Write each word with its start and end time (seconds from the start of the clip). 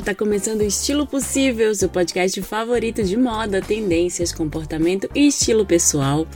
Tá 0.00 0.14
começando 0.14 0.60
o 0.60 0.64
Estilo 0.64 1.06
Possível, 1.06 1.74
seu 1.74 1.88
podcast 1.88 2.40
favorito 2.40 3.04
de 3.04 3.14
moda, 3.14 3.60
tendências, 3.60 4.32
comportamento 4.32 5.08
e 5.14 5.26
estilo 5.26 5.66
pessoal. 5.66 6.26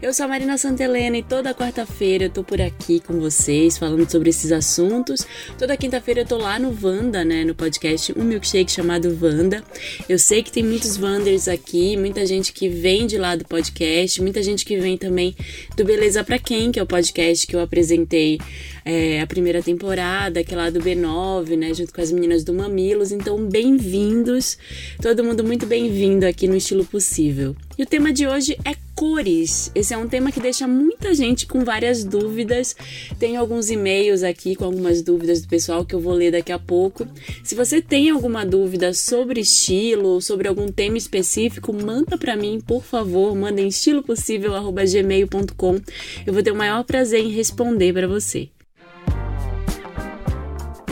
Eu 0.00 0.14
sou 0.14 0.26
a 0.26 0.28
Marina 0.28 0.56
Santelena 0.56 1.18
e 1.18 1.22
toda 1.22 1.52
quarta-feira 1.52 2.26
eu 2.26 2.30
tô 2.30 2.44
por 2.44 2.60
aqui 2.60 3.00
com 3.00 3.18
vocês 3.18 3.76
falando 3.76 4.08
sobre 4.08 4.30
esses 4.30 4.52
assuntos. 4.52 5.26
Toda 5.58 5.76
quinta-feira 5.76 6.20
eu 6.20 6.26
tô 6.26 6.38
lá 6.38 6.58
no 6.58 6.70
Vanda, 6.70 7.24
né, 7.24 7.42
no 7.42 7.54
podcast 7.54 8.12
Um 8.16 8.22
Milkshake 8.22 8.70
chamado 8.70 9.14
Vanda. 9.14 9.64
Eu 10.08 10.18
sei 10.18 10.42
que 10.42 10.52
tem 10.52 10.62
muitos 10.62 10.96
Vanders 10.96 11.48
aqui, 11.48 11.96
muita 11.96 12.24
gente 12.24 12.52
que 12.52 12.68
vem 12.68 13.06
de 13.06 13.18
lá 13.18 13.34
do 13.34 13.44
podcast, 13.44 14.22
muita 14.22 14.42
gente 14.42 14.64
que 14.64 14.78
vem 14.78 14.96
também 14.96 15.34
do 15.76 15.84
Beleza 15.84 16.22
Pra 16.22 16.38
Quem, 16.38 16.70
que 16.70 16.78
é 16.78 16.82
o 16.82 16.86
podcast 16.86 17.46
que 17.46 17.56
eu 17.56 17.60
apresentei 17.60 18.38
é, 18.84 19.20
a 19.20 19.26
primeira 19.26 19.62
temporada, 19.62 20.42
que 20.44 20.54
é 20.54 20.56
lá 20.56 20.70
do 20.70 20.80
B9, 20.80 21.56
né, 21.56 21.74
junto 21.74 21.92
com 21.92 22.00
as 22.00 22.12
meninas 22.12 22.44
do 22.44 22.54
Mamilos. 23.00 23.12
Então, 23.12 23.38
bem-vindos, 23.46 24.58
todo 25.00 25.24
mundo 25.24 25.42
muito 25.42 25.64
bem-vindo 25.66 26.26
aqui 26.26 26.46
no 26.46 26.54
Estilo 26.54 26.84
Possível. 26.84 27.56
E 27.78 27.82
o 27.82 27.86
tema 27.86 28.12
de 28.12 28.26
hoje 28.26 28.58
é 28.64 28.74
cores. 28.94 29.70
Esse 29.74 29.94
é 29.94 29.96
um 29.96 30.06
tema 30.06 30.30
que 30.30 30.40
deixa 30.40 30.68
muita 30.68 31.14
gente 31.14 31.46
com 31.46 31.64
várias 31.64 32.04
dúvidas. 32.04 32.76
Tem 33.18 33.38
alguns 33.38 33.70
e-mails 33.70 34.22
aqui 34.22 34.54
com 34.54 34.66
algumas 34.66 35.00
dúvidas 35.00 35.40
do 35.40 35.48
pessoal 35.48 35.82
que 35.84 35.94
eu 35.94 36.00
vou 36.00 36.12
ler 36.12 36.32
daqui 36.32 36.52
a 36.52 36.58
pouco. 36.58 37.08
Se 37.42 37.54
você 37.54 37.80
tem 37.80 38.10
alguma 38.10 38.44
dúvida 38.44 38.92
sobre 38.92 39.40
estilo, 39.40 40.20
sobre 40.20 40.46
algum 40.46 40.70
tema 40.70 40.98
específico, 40.98 41.72
manda 41.72 42.18
para 42.18 42.36
mim, 42.36 42.60
por 42.60 42.84
favor. 42.84 43.34
Manda 43.34 43.62
em 43.62 43.68
estilopossível@gmail.com. 43.68 45.80
Eu 46.26 46.34
vou 46.34 46.42
ter 46.42 46.52
o 46.52 46.56
maior 46.56 46.84
prazer 46.84 47.20
em 47.20 47.30
responder 47.30 47.94
para 47.94 48.06
você. 48.06 48.50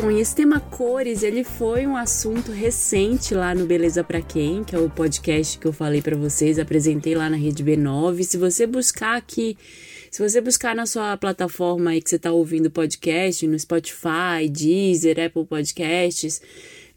Bom, 0.01 0.13
esse 0.13 0.33
tema 0.33 0.61
cores, 0.61 1.25
ele 1.25 1.43
foi 1.43 1.85
um 1.85 1.97
assunto 1.97 2.53
recente 2.53 3.35
lá 3.35 3.53
no 3.53 3.67
Beleza 3.67 4.05
Pra 4.05 4.23
Quem, 4.23 4.63
que 4.63 4.77
é 4.77 4.79
o 4.79 4.89
podcast 4.89 5.59
que 5.59 5.67
eu 5.67 5.73
falei 5.73 6.01
para 6.01 6.17
vocês, 6.17 6.57
apresentei 6.57 7.17
lá 7.17 7.29
na 7.29 7.37
Rede 7.37 7.65
B9. 7.65 8.23
Se 8.23 8.37
você 8.37 8.65
buscar 8.65 9.17
aqui, 9.17 9.59
se 10.09 10.23
você 10.23 10.41
buscar 10.41 10.73
na 10.77 10.87
sua 10.87 11.17
plataforma 11.17 11.91
aí 11.91 12.01
que 12.01 12.11
você 12.11 12.19
tá 12.19 12.31
ouvindo 12.31 12.71
podcast, 12.71 13.45
no 13.49 13.59
Spotify, 13.59 14.49
Deezer, 14.49 15.19
Apple 15.19 15.45
Podcasts, 15.45 16.41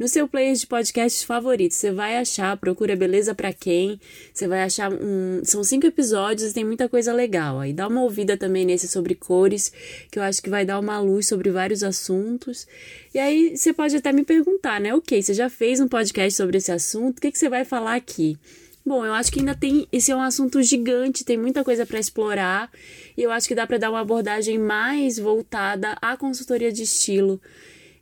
no 0.02 0.08
seu 0.08 0.28
player 0.28 0.56
de 0.56 0.66
podcasts 0.66 1.22
favorito. 1.22 1.76
Você 1.76 1.92
vai 1.92 2.18
achar, 2.18 2.58
procura 2.58 2.96
Beleza 2.96 3.36
para 3.36 3.54
Quem. 3.54 4.02
Você 4.34 4.48
vai 4.48 4.64
achar 4.64 4.92
um. 4.92 5.42
São 5.44 5.64
cinco 5.64 5.86
episódios 5.86 6.50
e 6.50 6.54
tem 6.56 6.66
muita 6.66 6.90
coisa 6.90 7.14
legal. 7.14 7.60
Aí 7.60 7.72
dá 7.72 7.88
uma 7.88 8.02
ouvida 8.02 8.36
também 8.36 8.66
nesse 8.66 8.88
sobre 8.88 9.14
cores, 9.14 9.72
que 10.10 10.18
eu 10.18 10.24
acho 10.24 10.42
que 10.42 10.50
vai 10.50 10.66
dar 10.66 10.80
uma 10.80 11.00
luz 11.00 11.28
sobre 11.28 11.52
vários 11.52 11.84
assuntos. 11.84 12.66
E 13.14 13.20
aí 13.20 13.56
você 13.56 13.72
pode 13.72 13.96
até 13.96 14.12
me 14.12 14.26
perguntar, 14.26 14.82
né? 14.82 14.92
Ok, 14.96 15.22
você 15.22 15.36
já 15.36 15.52
fez 15.52 15.80
um 15.80 15.88
podcast 15.88 16.36
sobre 16.36 16.58
esse 16.58 16.72
assunto, 16.72 17.20
o 17.20 17.22
que, 17.22 17.32
que 17.32 17.38
você 17.38 17.48
vai 17.48 17.64
falar 17.64 17.94
aqui? 17.94 18.40
Bom, 18.84 19.06
eu 19.06 19.14
acho 19.14 19.32
que 19.32 19.40
ainda 19.40 19.54
tem. 19.54 19.88
Esse 19.92 20.12
é 20.12 20.16
um 20.16 20.22
assunto 20.22 20.64
gigante, 20.64 21.24
tem 21.24 21.38
muita 21.38 21.64
coisa 21.64 21.86
para 21.86 22.00
explorar. 22.00 22.72
E 23.16 23.22
eu 23.22 23.30
acho 23.30 23.48
que 23.48 23.54
dá 23.54 23.68
para 23.68 23.78
dar 23.78 23.92
uma 23.92 24.00
abordagem 24.00 24.58
mais 24.58 25.20
voltada 25.20 25.96
à 26.02 26.18
consultoria 26.18 26.72
de 26.72 26.82
estilo. 26.82 27.40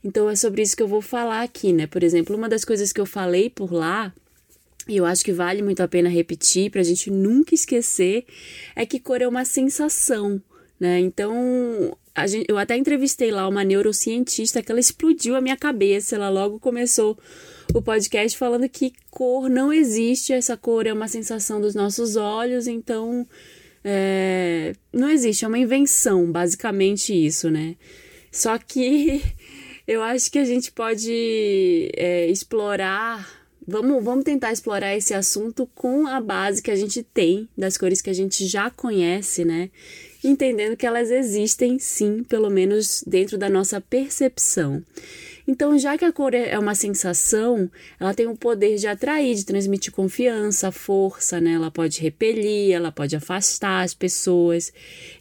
Então 0.04 0.30
é 0.30 0.36
sobre 0.36 0.62
isso 0.62 0.76
que 0.76 0.84
eu 0.84 0.88
vou 0.88 1.02
falar 1.02 1.42
aqui, 1.42 1.74
né? 1.74 1.88
Por 1.88 2.04
exemplo, 2.04 2.36
uma 2.36 2.48
das 2.48 2.64
coisas 2.64 2.94
que 2.94 3.02
eu 3.02 3.06
falei 3.06 3.50
por 3.50 3.74
lá, 3.74 4.14
e 4.88 4.98
eu 4.98 5.06
acho 5.06 5.24
que 5.24 5.32
vale 5.34 5.62
muito 5.62 5.82
a 5.82 5.88
pena 5.88 6.10
repetir 6.10 6.72
para 6.72 6.82
a 6.82 6.84
gente 6.84 7.12
nunca 7.12 7.54
esquecer, 7.54 8.26
é 8.76 8.86
que 8.86 9.00
cor 9.00 9.22
é 9.22 9.28
uma 9.28 9.46
sensação, 9.46 10.42
né? 10.80 11.00
Então, 11.00 11.96
gente, 12.26 12.46
eu 12.50 12.58
até 12.58 12.78
entrevistei 12.78 13.30
lá 13.30 13.48
uma 13.48 13.64
neurocientista 13.64 14.64
que 14.64 14.72
ela 14.72 14.80
explodiu 14.80 15.36
a 15.36 15.42
minha 15.42 15.58
cabeça, 15.58 16.16
ela 16.16 16.30
logo 16.30 16.60
começou 16.60 17.18
o 17.74 17.82
podcast 17.82 18.38
falando 18.38 18.68
que 18.68 18.94
cor 19.12 19.50
não 19.50 19.72
existe, 19.72 20.34
essa 20.34 20.58
cor 20.58 20.88
é 20.88 20.94
uma 20.94 21.08
sensação 21.08 21.62
dos 21.62 21.76
nossos 21.76 22.16
olhos, 22.16 22.68
então 22.68 23.28
é, 23.84 24.74
não 24.92 25.10
existe, 25.10 25.46
é 25.46 25.48
uma 25.48 25.60
invenção, 25.60 26.32
basicamente 26.32 27.14
isso, 27.14 27.50
né? 27.50 27.76
Só 28.32 28.58
que 28.58 29.22
eu 29.90 30.04
acho 30.04 30.32
que 30.32 30.38
a 30.38 30.46
gente 30.46 30.72
pode 30.72 31.90
é, 31.98 32.28
explorar. 32.28 33.28
Vamos, 33.68 34.04
vamos 34.04 34.24
tentar 34.24 34.52
explorar 34.52 34.96
esse 34.96 35.16
assunto 35.16 35.68
com 35.74 36.06
a 36.06 36.22
base 36.22 36.62
que 36.62 36.70
a 36.70 36.76
gente 36.76 37.02
tem 37.02 37.50
das 37.58 37.76
cores 37.76 38.00
que 38.00 38.10
a 38.12 38.14
gente 38.14 38.46
já 38.46 38.70
conhece, 38.70 39.44
né? 39.44 39.72
Entendendo 40.24 40.78
que 40.78 40.86
elas 40.86 41.10
existem 41.10 41.80
sim, 41.80 42.24
pelo 42.24 42.52
menos 42.52 43.04
dentro 43.08 43.36
da 43.36 43.50
nossa 43.50 43.82
percepção. 43.82 44.84
Então, 45.50 45.80
já 45.80 45.98
que 45.98 46.06
a 46.06 46.12
cor 46.12 46.36
é 46.36 46.60
uma 46.60 46.76
sensação, 46.76 47.72
ela 48.00 48.14
tem 48.14 48.28
o 48.28 48.36
poder 48.36 48.76
de 48.76 48.86
atrair, 48.86 49.34
de 49.34 49.44
transmitir 49.44 49.92
confiança, 49.92 50.72
força, 50.72 51.42
né? 51.42 51.54
Ela 51.54 51.72
pode 51.72 52.00
repelir, 52.00 52.72
ela 52.72 52.92
pode 52.92 53.16
afastar 53.16 53.84
as 53.84 53.96
pessoas. 53.96 54.72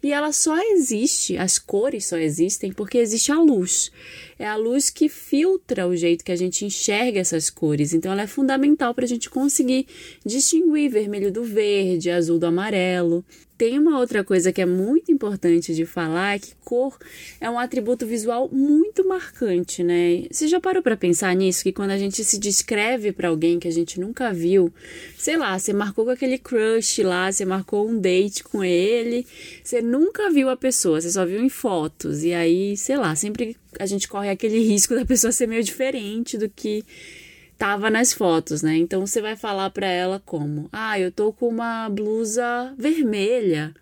E 0.03 0.13
ela 0.13 0.31
só 0.31 0.61
existe, 0.73 1.39
as 1.39 1.59
cores 1.59 2.05
só 2.05 2.19
existem 2.19 2.71
porque 2.71 2.99
existe 2.99 3.33
a 3.33 3.41
luz. 3.41 3.91
É 4.39 4.47
a 4.47 4.57
luz 4.57 4.89
que 4.89 5.09
filtra 5.09 5.87
o 5.87 5.97
jeito 5.97 6.25
que 6.25 6.33
a 6.33 6.37
gente 6.37 6.65
enxerga 6.65 7.19
essas 7.19 7.51
cores. 7.51 7.93
Então, 7.93 8.13
ela 8.13 8.23
é 8.23 8.27
fundamental 8.27 8.95
para 8.95 9.05
a 9.05 9.09
gente 9.09 9.29
conseguir 9.29 9.87
distinguir 10.25 10.91
vermelho 10.91 11.33
do 11.33 11.43
verde, 11.43 12.11
azul 12.11 12.39
do 12.39 12.47
amarelo. 12.47 13.25
Tem 13.59 13.77
uma 13.77 13.99
outra 13.99 14.23
coisa 14.23 14.53
que 14.53 14.63
é 14.63 14.67
muito 14.67 15.11
importante 15.11 15.75
de 15.75 15.85
falar, 15.85 16.37
é 16.37 16.39
que 16.39 16.55
cor 16.65 16.97
é 17.41 17.51
um 17.51 17.59
atributo 17.59 18.07
visual 18.07 18.49
muito 18.53 19.07
marcante, 19.09 19.83
né? 19.83 20.27
Você 20.31 20.47
já 20.47 20.61
parou 20.61 20.81
para 20.81 20.97
pensar 20.97 21.35
nisso 21.35 21.65
que 21.65 21.73
quando 21.73 21.91
a 21.91 21.99
gente 21.99 22.23
se 22.23 22.39
descreve 22.39 23.11
para 23.11 23.29
alguém 23.29 23.59
que 23.59 23.67
a 23.67 23.73
gente 23.73 23.99
nunca 23.99 24.33
viu, 24.33 24.73
sei 25.17 25.37
lá, 25.37 25.59
você 25.59 25.73
marcou 25.73 26.05
com 26.05 26.13
aquele 26.13 26.39
crush 26.39 27.03
lá, 27.03 27.33
você 27.33 27.45
marcou 27.45 27.89
um 27.89 27.99
date 27.99 28.45
com 28.45 28.63
ele, 28.63 29.27
você 29.65 29.83
nunca 29.83 30.31
viu 30.31 30.49
a 30.49 30.57
pessoa, 30.57 31.01
você 31.01 31.11
só 31.11 31.27
viu 31.27 31.43
em 31.43 31.49
fotos 31.49 32.23
e 32.23 32.33
aí, 32.33 32.77
sei 32.77 32.97
lá, 32.97 33.17
sempre 33.17 33.57
a 33.79 33.87
gente 33.87 34.09
corre 34.09 34.31
aquele 34.31 34.59
risco 34.67 34.95
da 34.95 35.05
pessoa 35.05 35.33
ser 35.33 35.47
meio 35.47 35.63
diferente 35.63 36.37
do 36.37 36.49
que 36.49 36.85
tava 37.57 37.91
nas 37.91 38.13
fotos, 38.13 38.63
né? 38.63 38.77
Então 38.77 39.07
você 39.07 39.21
vai 39.21 39.37
falar 39.37 39.71
para 39.71 39.87
ela 39.87 40.23
como: 40.25 40.69
"Ah, 40.73 40.99
eu 40.99 41.11
tô 41.11 41.33
com 41.33 41.49
uma 41.49 41.89
blusa 41.89 42.75
vermelha". 42.79 43.75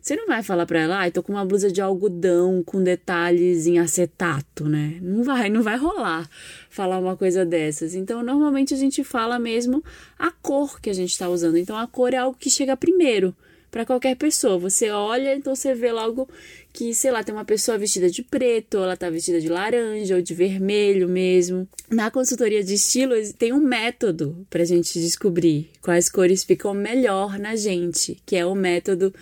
Você 0.00 0.16
não 0.16 0.26
vai 0.26 0.42
falar 0.42 0.66
para 0.66 0.80
ela: 0.80 1.00
"Ah, 1.00 1.08
eu 1.08 1.12
tô 1.12 1.22
com 1.22 1.32
uma 1.32 1.44
blusa 1.44 1.70
de 1.70 1.80
algodão 1.80 2.62
com 2.64 2.82
detalhes 2.82 3.66
em 3.66 3.78
acetato", 3.78 4.68
né? 4.68 4.98
Não 5.00 5.22
vai, 5.22 5.48
não 5.48 5.62
vai 5.62 5.76
rolar 5.76 6.28
falar 6.70 6.98
uma 6.98 7.16
coisa 7.16 7.44
dessas. 7.44 7.94
Então, 7.94 8.22
normalmente 8.22 8.74
a 8.74 8.76
gente 8.76 9.04
fala 9.04 9.38
mesmo 9.38 9.82
a 10.18 10.30
cor 10.30 10.80
que 10.80 10.90
a 10.90 10.94
gente 10.94 11.10
está 11.10 11.28
usando. 11.28 11.56
Então, 11.56 11.76
a 11.76 11.86
cor 11.86 12.14
é 12.14 12.18
algo 12.18 12.36
que 12.38 12.50
chega 12.50 12.76
primeiro 12.76 13.34
para 13.72 13.86
qualquer 13.86 14.14
pessoa. 14.16 14.58
Você 14.58 14.90
olha, 14.90 15.34
então 15.34 15.56
você 15.56 15.74
vê 15.74 15.90
logo 15.90 16.28
que, 16.74 16.94
sei 16.94 17.10
lá, 17.10 17.24
tem 17.24 17.34
uma 17.34 17.44
pessoa 17.44 17.78
vestida 17.78 18.10
de 18.10 18.22
preto, 18.22 18.76
ou 18.76 18.84
ela 18.84 18.96
tá 18.96 19.08
vestida 19.08 19.40
de 19.40 19.48
laranja 19.48 20.14
ou 20.14 20.22
de 20.22 20.34
vermelho 20.34 21.08
mesmo. 21.08 21.66
Na 21.90 22.10
consultoria 22.10 22.62
de 22.62 22.74
estilo 22.74 23.14
tem 23.38 23.52
um 23.52 23.60
método 23.60 24.46
pra 24.50 24.64
gente 24.64 25.00
descobrir 25.00 25.70
quais 25.80 26.10
cores 26.10 26.44
ficam 26.44 26.74
melhor 26.74 27.38
na 27.38 27.56
gente, 27.56 28.22
que 28.26 28.36
é 28.36 28.44
o 28.44 28.54
método 28.54 29.12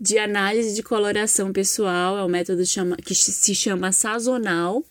de 0.00 0.16
análise 0.16 0.74
de 0.74 0.82
coloração 0.82 1.52
pessoal, 1.52 2.16
é 2.16 2.24
o 2.24 2.28
método 2.28 2.64
chama, 2.64 2.96
que 2.96 3.14
se 3.14 3.54
chama 3.54 3.92
sazonal 3.92 4.82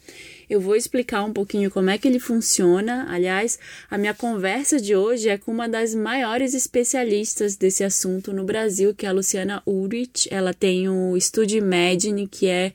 eu 0.49 0.61
vou 0.61 0.75
explicar 0.75 1.23
um 1.23 1.33
pouquinho 1.33 1.69
como 1.69 1.89
é 1.89 1.97
que 1.97 2.07
ele 2.07 2.19
funciona. 2.19 3.05
Aliás, 3.09 3.59
a 3.89 3.97
minha 3.97 4.13
conversa 4.13 4.79
de 4.79 4.95
hoje 4.95 5.27
é 5.27 5.37
com 5.37 5.51
uma 5.51 5.67
das 5.67 5.93
maiores 5.93 6.53
especialistas 6.53 7.55
desse 7.55 7.83
assunto 7.83 8.31
no 8.31 8.45
Brasil, 8.45 8.95
que 8.95 9.05
é 9.05 9.09
a 9.09 9.11
Luciana 9.11 9.61
Ulrich. 9.65 10.27
Ela 10.31 10.53
tem 10.53 10.87
o 10.87 11.19
Studio 11.19 11.57
Imagine, 11.57 12.27
que 12.27 12.47
é 12.47 12.71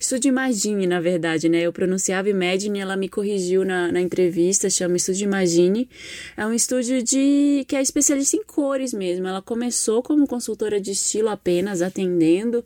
Estúdio 0.00 0.30
Imagine, 0.30 0.86
na 0.86 1.00
verdade, 1.00 1.48
né? 1.48 1.60
Eu 1.60 1.72
pronunciava 1.72 2.28
Imagine, 2.28 2.80
ela 2.80 2.96
me 2.96 3.08
corrigiu 3.08 3.64
na, 3.64 3.92
na 3.92 4.00
entrevista, 4.00 4.68
chama 4.70 4.96
Estúdio 4.96 5.24
Imagine. 5.24 5.88
É 6.36 6.46
um 6.46 6.52
estúdio 6.52 7.02
de 7.02 7.64
que 7.68 7.76
é 7.76 7.82
especialista 7.82 8.36
em 8.36 8.42
cores 8.42 8.92
mesmo. 8.92 9.28
Ela 9.28 9.40
começou 9.40 10.02
como 10.02 10.26
consultora 10.26 10.80
de 10.80 10.90
estilo 10.90 11.28
apenas, 11.28 11.82
atendendo 11.82 12.64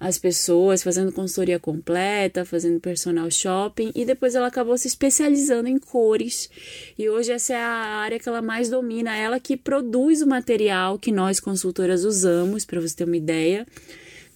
as 0.00 0.18
pessoas, 0.18 0.82
fazendo 0.82 1.12
consultoria 1.12 1.58
completa, 1.58 2.44
fazendo 2.44 2.78
personal 2.80 3.30
shopping, 3.30 3.90
e 3.94 4.04
depois 4.04 4.34
ela 4.34 4.46
acabou 4.46 4.78
se 4.78 4.86
especializando 4.86 5.68
em 5.68 5.78
cores. 5.78 6.48
E 6.96 7.08
hoje 7.08 7.32
essa 7.32 7.52
é 7.52 7.56
a 7.56 7.68
área 7.68 8.18
que 8.18 8.28
ela 8.28 8.40
mais 8.40 8.68
domina, 8.68 9.16
ela 9.16 9.40
que 9.40 9.56
produz 9.56 10.22
o 10.22 10.26
material 10.26 10.98
que 10.98 11.10
nós 11.10 11.40
consultoras 11.40 12.04
usamos, 12.04 12.64
para 12.64 12.80
você 12.80 12.94
ter 12.94 13.04
uma 13.04 13.16
ideia. 13.16 13.66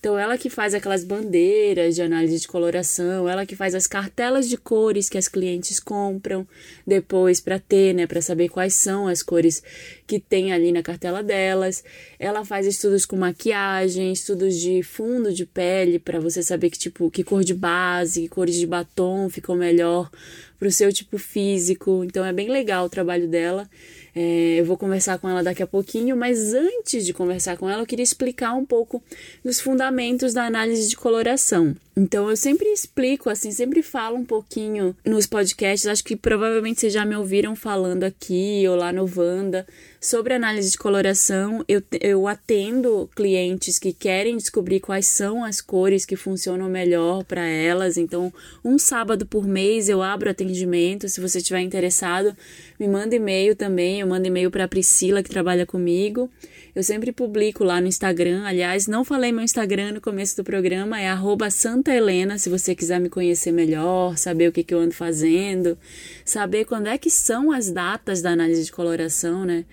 Então, 0.03 0.19
ela 0.19 0.37
que 0.37 0.51
faz 0.51 0.75
aquelas 0.75 1.05
bandeiras 1.05 1.95
de 1.95 2.03
análise 2.03 2.41
de 2.41 2.49
coloração, 2.49 3.29
ela 3.29 3.47
que 3.47 3.55
faz 3.55 3.73
as 3.73 3.87
cartelas 3.87 4.49
de 4.49 4.57
cores 4.57 5.09
que 5.09 5.17
as 5.17 5.29
clientes 5.29 5.79
compram 5.79 6.45
depois 6.85 7.41
para 7.41 7.61
ter, 7.61 7.95
né, 7.95 8.05
para 8.05 8.21
saber 8.21 8.49
quais 8.49 8.75
são 8.75 9.07
as 9.07 9.23
cores 9.23 9.63
que 10.05 10.19
tem 10.19 10.53
ali 10.53 10.73
na 10.73 10.83
cartela 10.83 11.23
delas. 11.23 11.85
Ela 12.19 12.45
faz 12.45 12.67
estudos 12.67 13.07
com 13.07 13.15
maquiagem, 13.15 14.13
estudos 14.13 14.59
de 14.59 14.83
fundo 14.83 15.33
de 15.33 15.47
pele 15.47 16.01
para 16.01 16.19
você 16.19 16.43
saber 16.43 16.71
que 16.71 16.79
tipo, 16.81 17.09
que 17.09 17.23
cor 17.23 17.45
de 17.45 17.55
base, 17.55 18.23
que 18.23 18.29
cores 18.29 18.57
de 18.57 18.67
batom 18.67 19.29
ficam 19.29 19.55
melhor 19.55 20.11
para 20.59 20.67
o 20.67 20.73
seu 20.73 20.93
tipo 20.93 21.17
físico. 21.17 22.03
Então 22.03 22.25
é 22.25 22.33
bem 22.33 22.49
legal 22.51 22.87
o 22.87 22.91
trabalho 22.91 23.29
dela. 23.29 23.71
É, 24.15 24.61
eu 24.61 24.65
vou 24.65 24.77
conversar 24.77 25.19
com 25.19 25.29
ela 25.29 25.43
daqui 25.43 25.63
a 25.63 25.67
pouquinho, 25.67 26.17
mas 26.17 26.53
antes 26.53 27.05
de 27.07 27.15
conversar 27.15 27.57
com 27.57 27.69
ela, 27.69 27.83
eu 27.83 27.87
queria 27.87 28.03
explicar 28.03 28.53
um 28.55 28.65
pouco 28.65 29.03
dos 29.45 29.61
fundamentos 29.61 30.35
da 30.35 30.45
análise 30.45 30.89
de 30.89 30.97
coloração. 30.97 31.75
Então, 31.97 32.29
eu 32.29 32.37
sempre 32.37 32.67
explico, 32.69 33.31
assim, 33.31 33.51
sempre 33.51 33.83
falo 33.83 34.17
um 34.17 34.25
pouquinho 34.25 34.95
nos 35.05 35.27
podcasts. 35.27 35.87
Acho 35.87 36.05
que 36.05 36.17
provavelmente 36.17 36.81
vocês 36.81 36.93
já 36.93 37.05
me 37.05 37.17
ouviram 37.17 37.57
falando 37.57 38.05
aqui 38.05 38.65
ou 38.69 38.77
lá 38.77 38.93
no 38.93 39.07
Vanda 39.07 39.67
sobre 40.03 40.35
análise 40.35 40.73
de 40.73 40.77
coloração. 40.77 41.65
Eu, 41.69 41.81
eu 42.01 42.27
atendo 42.27 43.09
clientes 43.15 43.79
que 43.79 43.93
querem 43.93 44.37
descobrir 44.37 44.81
quais 44.81 45.07
são 45.07 45.45
as 45.45 45.61
cores 45.61 46.05
que 46.05 46.17
funcionam 46.17 46.69
melhor 46.69 47.23
para 47.23 47.47
elas. 47.47 47.97
Então, 47.97 48.35
um 48.65 48.79
sábado 48.79 49.25
por 49.25 49.47
mês 49.47 49.89
eu 49.89 50.03
abro 50.03 50.29
atendimento. 50.29 51.09
Se 51.09 51.21
você 51.21 51.39
estiver 51.39 51.61
interessado, 51.61 52.37
me 52.81 52.89
manda 52.89 53.15
e-mail 53.15 53.55
também. 53.55 54.01
Eu 54.01 54.09
mando 54.09 54.27
e-mail 54.27 54.51
para 54.51 54.65
a 54.65 54.69
Priscila, 54.69 55.23
que 55.23 55.31
trabalha 55.31 55.65
comigo. 55.65 56.29
Eu 56.75 56.83
sempre 56.83 57.13
publico 57.13 57.63
lá 57.63 57.83
no 57.83 57.87
Instagram. 57.87 58.45
Aliás, 58.45 58.87
não 58.87 59.05
falei 59.05 59.31
meu 59.31 59.45
Instagram 59.45 59.93
no 59.93 60.01
começo 60.01 60.35
do 60.37 60.43
programa, 60.43 60.99
é 60.99 61.15
Santa 61.51 61.95
Helena, 61.95 62.39
se 62.39 62.49
você 62.49 62.75
quiser 62.75 62.99
me 62.99 63.11
conhecer 63.11 63.53
melhor, 63.53 64.17
saber 64.17 64.49
o 64.49 64.53
que, 64.53 64.65
que 64.65 64.73
eu 64.73 64.81
ando 64.81 64.95
fazendo, 64.95 65.77
saber 66.25 66.65
quando 66.65 66.87
é 66.87 66.97
que 66.97 67.11
são 67.11 67.53
as 67.53 67.71
datas 67.71 68.23
da 68.23 68.31
análise 68.31 68.65
de 68.65 68.73
coloração, 68.73 69.45
né? 69.45 69.67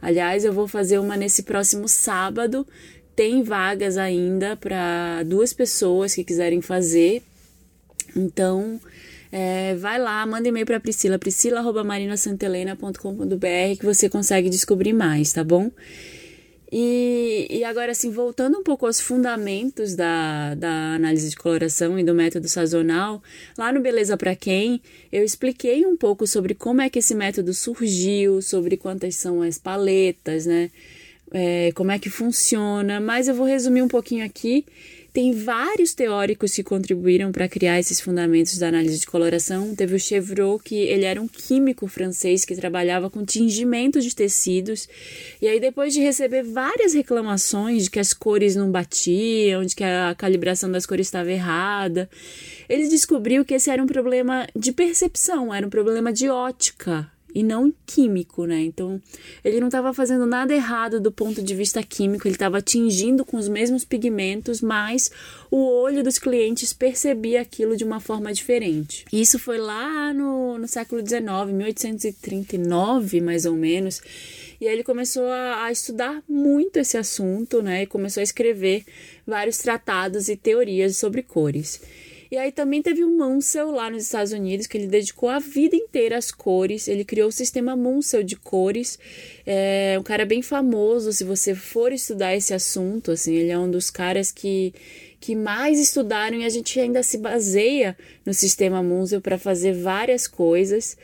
Aliás, 0.00 0.44
eu 0.44 0.52
vou 0.52 0.68
fazer 0.68 0.98
uma 0.98 1.16
nesse 1.16 1.42
próximo 1.42 1.88
sábado. 1.88 2.64
Tem 3.16 3.42
vagas 3.42 3.96
ainda 3.96 4.56
para 4.56 5.24
duas 5.24 5.52
pessoas 5.52 6.14
que 6.14 6.22
quiserem 6.22 6.60
fazer. 6.60 7.20
Então, 8.14 8.78
é, 9.32 9.74
vai 9.74 9.98
lá, 9.98 10.24
manda 10.24 10.46
e-mail 10.46 10.66
para 10.66 10.78
Priscila, 10.78 11.18
priscila.marinasantelena.com.br 11.18 13.80
que 13.80 13.84
você 13.84 14.08
consegue 14.08 14.48
descobrir 14.48 14.92
mais, 14.92 15.32
tá 15.32 15.42
bom? 15.42 15.68
E, 16.76 17.46
e 17.48 17.62
agora, 17.62 17.92
assim, 17.92 18.10
voltando 18.10 18.58
um 18.58 18.62
pouco 18.64 18.84
aos 18.84 18.98
fundamentos 18.98 19.94
da, 19.94 20.56
da 20.56 20.94
análise 20.96 21.30
de 21.30 21.36
coloração 21.36 21.96
e 21.96 22.02
do 22.02 22.12
método 22.12 22.48
sazonal, 22.48 23.22
lá 23.56 23.72
no 23.72 23.80
Beleza 23.80 24.16
para 24.16 24.34
Quem, 24.34 24.82
eu 25.12 25.22
expliquei 25.22 25.86
um 25.86 25.96
pouco 25.96 26.26
sobre 26.26 26.52
como 26.52 26.82
é 26.82 26.90
que 26.90 26.98
esse 26.98 27.14
método 27.14 27.54
surgiu, 27.54 28.42
sobre 28.42 28.76
quantas 28.76 29.14
são 29.14 29.40
as 29.40 29.56
paletas, 29.56 30.46
né? 30.46 30.68
É, 31.30 31.70
como 31.76 31.92
é 31.92 31.98
que 31.98 32.10
funciona, 32.10 32.98
mas 33.00 33.28
eu 33.28 33.36
vou 33.36 33.46
resumir 33.46 33.82
um 33.82 33.88
pouquinho 33.88 34.26
aqui 34.26 34.66
tem 35.14 35.32
vários 35.32 35.94
teóricos 35.94 36.56
que 36.56 36.64
contribuíram 36.64 37.30
para 37.30 37.48
criar 37.48 37.78
esses 37.78 38.00
fundamentos 38.00 38.58
da 38.58 38.66
análise 38.66 38.98
de 38.98 39.06
coloração. 39.06 39.72
Teve 39.72 39.94
o 39.94 40.00
Chevreul, 40.00 40.58
que 40.58 40.74
ele 40.74 41.04
era 41.04 41.22
um 41.22 41.28
químico 41.28 41.86
francês 41.86 42.44
que 42.44 42.56
trabalhava 42.56 43.08
com 43.08 43.24
tingimento 43.24 44.00
de 44.00 44.12
tecidos. 44.12 44.88
E 45.40 45.46
aí, 45.46 45.60
depois 45.60 45.94
de 45.94 46.00
receber 46.00 46.42
várias 46.42 46.94
reclamações 46.94 47.84
de 47.84 47.90
que 47.90 48.00
as 48.00 48.12
cores 48.12 48.56
não 48.56 48.72
batiam, 48.72 49.64
de 49.64 49.76
que 49.76 49.84
a 49.84 50.16
calibração 50.18 50.68
das 50.68 50.84
cores 50.84 51.06
estava 51.06 51.30
errada, 51.30 52.10
ele 52.68 52.88
descobriu 52.88 53.44
que 53.44 53.54
esse 53.54 53.70
era 53.70 53.80
um 53.80 53.86
problema 53.86 54.48
de 54.56 54.72
percepção, 54.72 55.54
era 55.54 55.64
um 55.64 55.70
problema 55.70 56.12
de 56.12 56.28
ótica 56.28 57.13
e 57.34 57.42
não 57.42 57.74
químico, 57.84 58.46
né? 58.46 58.60
Então, 58.60 59.02
ele 59.44 59.58
não 59.58 59.66
estava 59.66 59.92
fazendo 59.92 60.24
nada 60.24 60.54
errado 60.54 61.00
do 61.00 61.10
ponto 61.10 61.42
de 61.42 61.54
vista 61.54 61.82
químico, 61.82 62.28
ele 62.28 62.36
estava 62.36 62.58
atingindo 62.58 63.24
com 63.24 63.36
os 63.36 63.48
mesmos 63.48 63.84
pigmentos, 63.84 64.60
mas 64.60 65.10
o 65.50 65.56
olho 65.56 66.04
dos 66.04 66.18
clientes 66.18 66.72
percebia 66.72 67.40
aquilo 67.40 67.76
de 67.76 67.84
uma 67.84 67.98
forma 67.98 68.32
diferente. 68.32 69.04
Isso 69.12 69.38
foi 69.38 69.58
lá 69.58 70.12
no, 70.12 70.58
no 70.58 70.68
século 70.68 71.04
XIX, 71.04 71.52
1839, 71.52 73.20
mais 73.20 73.44
ou 73.44 73.54
menos. 73.54 74.00
E 74.60 74.68
aí 74.68 74.74
ele 74.74 74.84
começou 74.84 75.26
a, 75.26 75.64
a, 75.64 75.72
estudar 75.72 76.22
muito 76.28 76.78
esse 76.78 76.96
assunto, 76.96 77.60
né? 77.60 77.82
E 77.82 77.86
começou 77.86 78.20
a 78.20 78.24
escrever 78.24 78.84
vários 79.26 79.58
tratados 79.58 80.28
e 80.28 80.36
teorias 80.36 80.96
sobre 80.96 81.22
cores. 81.22 81.80
E 82.34 82.36
aí 82.36 82.50
também 82.50 82.82
teve 82.82 83.04
o 83.04 83.08
Munsell 83.08 83.70
lá 83.70 83.88
nos 83.88 84.02
Estados 84.02 84.32
Unidos, 84.32 84.66
que 84.66 84.76
ele 84.76 84.88
dedicou 84.88 85.28
a 85.28 85.38
vida 85.38 85.76
inteira 85.76 86.16
às 86.18 86.32
cores. 86.32 86.88
Ele 86.88 87.04
criou 87.04 87.28
o 87.28 87.32
sistema 87.32 87.76
Munsell 87.76 88.24
de 88.24 88.34
cores. 88.34 88.98
É 89.46 89.96
um 90.00 90.02
cara 90.02 90.26
bem 90.26 90.42
famoso, 90.42 91.12
se 91.12 91.22
você 91.22 91.54
for 91.54 91.92
estudar 91.92 92.34
esse 92.34 92.52
assunto, 92.52 93.12
assim, 93.12 93.36
ele 93.36 93.52
é 93.52 93.58
um 93.58 93.70
dos 93.70 93.88
caras 93.88 94.32
que 94.32 94.74
que 95.20 95.36
mais 95.36 95.80
estudaram 95.80 96.36
e 96.36 96.44
a 96.44 96.50
gente 96.50 96.78
ainda 96.78 97.02
se 97.02 97.16
baseia 97.16 97.96
no 98.26 98.34
sistema 98.34 98.82
Munsell 98.82 99.22
para 99.22 99.38
fazer 99.38 99.72
várias 99.72 100.26
coisas. 100.26 100.98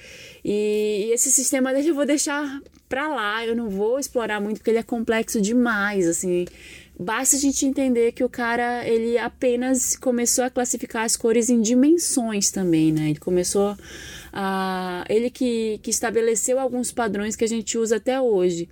E, 0.44 1.06
e 1.06 1.12
esse 1.12 1.30
sistema 1.30 1.72
eu 1.72 1.94
vou 1.94 2.04
deixar 2.04 2.60
para 2.86 3.06
lá, 3.08 3.46
eu 3.46 3.54
não 3.54 3.70
vou 3.70 4.00
explorar 4.00 4.40
muito 4.40 4.58
porque 4.58 4.70
ele 4.70 4.78
é 4.78 4.82
complexo 4.82 5.40
demais, 5.40 6.08
assim. 6.08 6.44
Basta 7.02 7.35
a 7.35 7.38
gente 7.38 7.64
entender 7.64 8.12
que 8.12 8.23
o 8.23 8.29
cara, 8.29 8.87
ele 8.87 9.17
apenas 9.17 9.97
começou 9.97 10.44
a 10.44 10.50
classificar 10.50 11.05
as 11.06 11.17
cores 11.17 11.49
em 11.49 11.62
dimensões 11.62 12.50
também, 12.50 12.93
né? 12.93 13.08
Ele 13.08 13.19
começou 13.19 13.75
a... 14.31 15.02
Ele 15.08 15.31
que, 15.31 15.81
que 15.82 15.88
estabeleceu 15.88 16.61
alguns 16.61 16.93
padrões 16.93 17.35
que 17.35 17.43
a 17.43 17.49
gente 17.49 17.79
usa 17.79 17.97
até 17.97 18.20
hoje. 18.20 18.69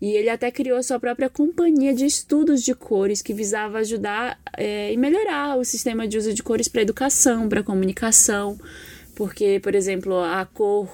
E 0.00 0.12
ele 0.12 0.30
até 0.30 0.50
criou 0.50 0.82
sua 0.82 0.98
própria 0.98 1.28
companhia 1.28 1.92
de 1.92 2.06
estudos 2.06 2.62
de 2.62 2.74
cores 2.74 3.20
que 3.20 3.34
visava 3.34 3.76
ajudar 3.80 4.40
é, 4.56 4.90
e 4.90 4.96
melhorar 4.96 5.58
o 5.58 5.64
sistema 5.64 6.08
de 6.08 6.16
uso 6.16 6.32
de 6.32 6.42
cores 6.42 6.68
para 6.68 6.80
educação, 6.80 7.46
para 7.46 7.62
comunicação. 7.62 8.58
Porque, 9.14 9.60
por 9.60 9.74
exemplo, 9.74 10.18
a 10.18 10.46
cor 10.46 10.88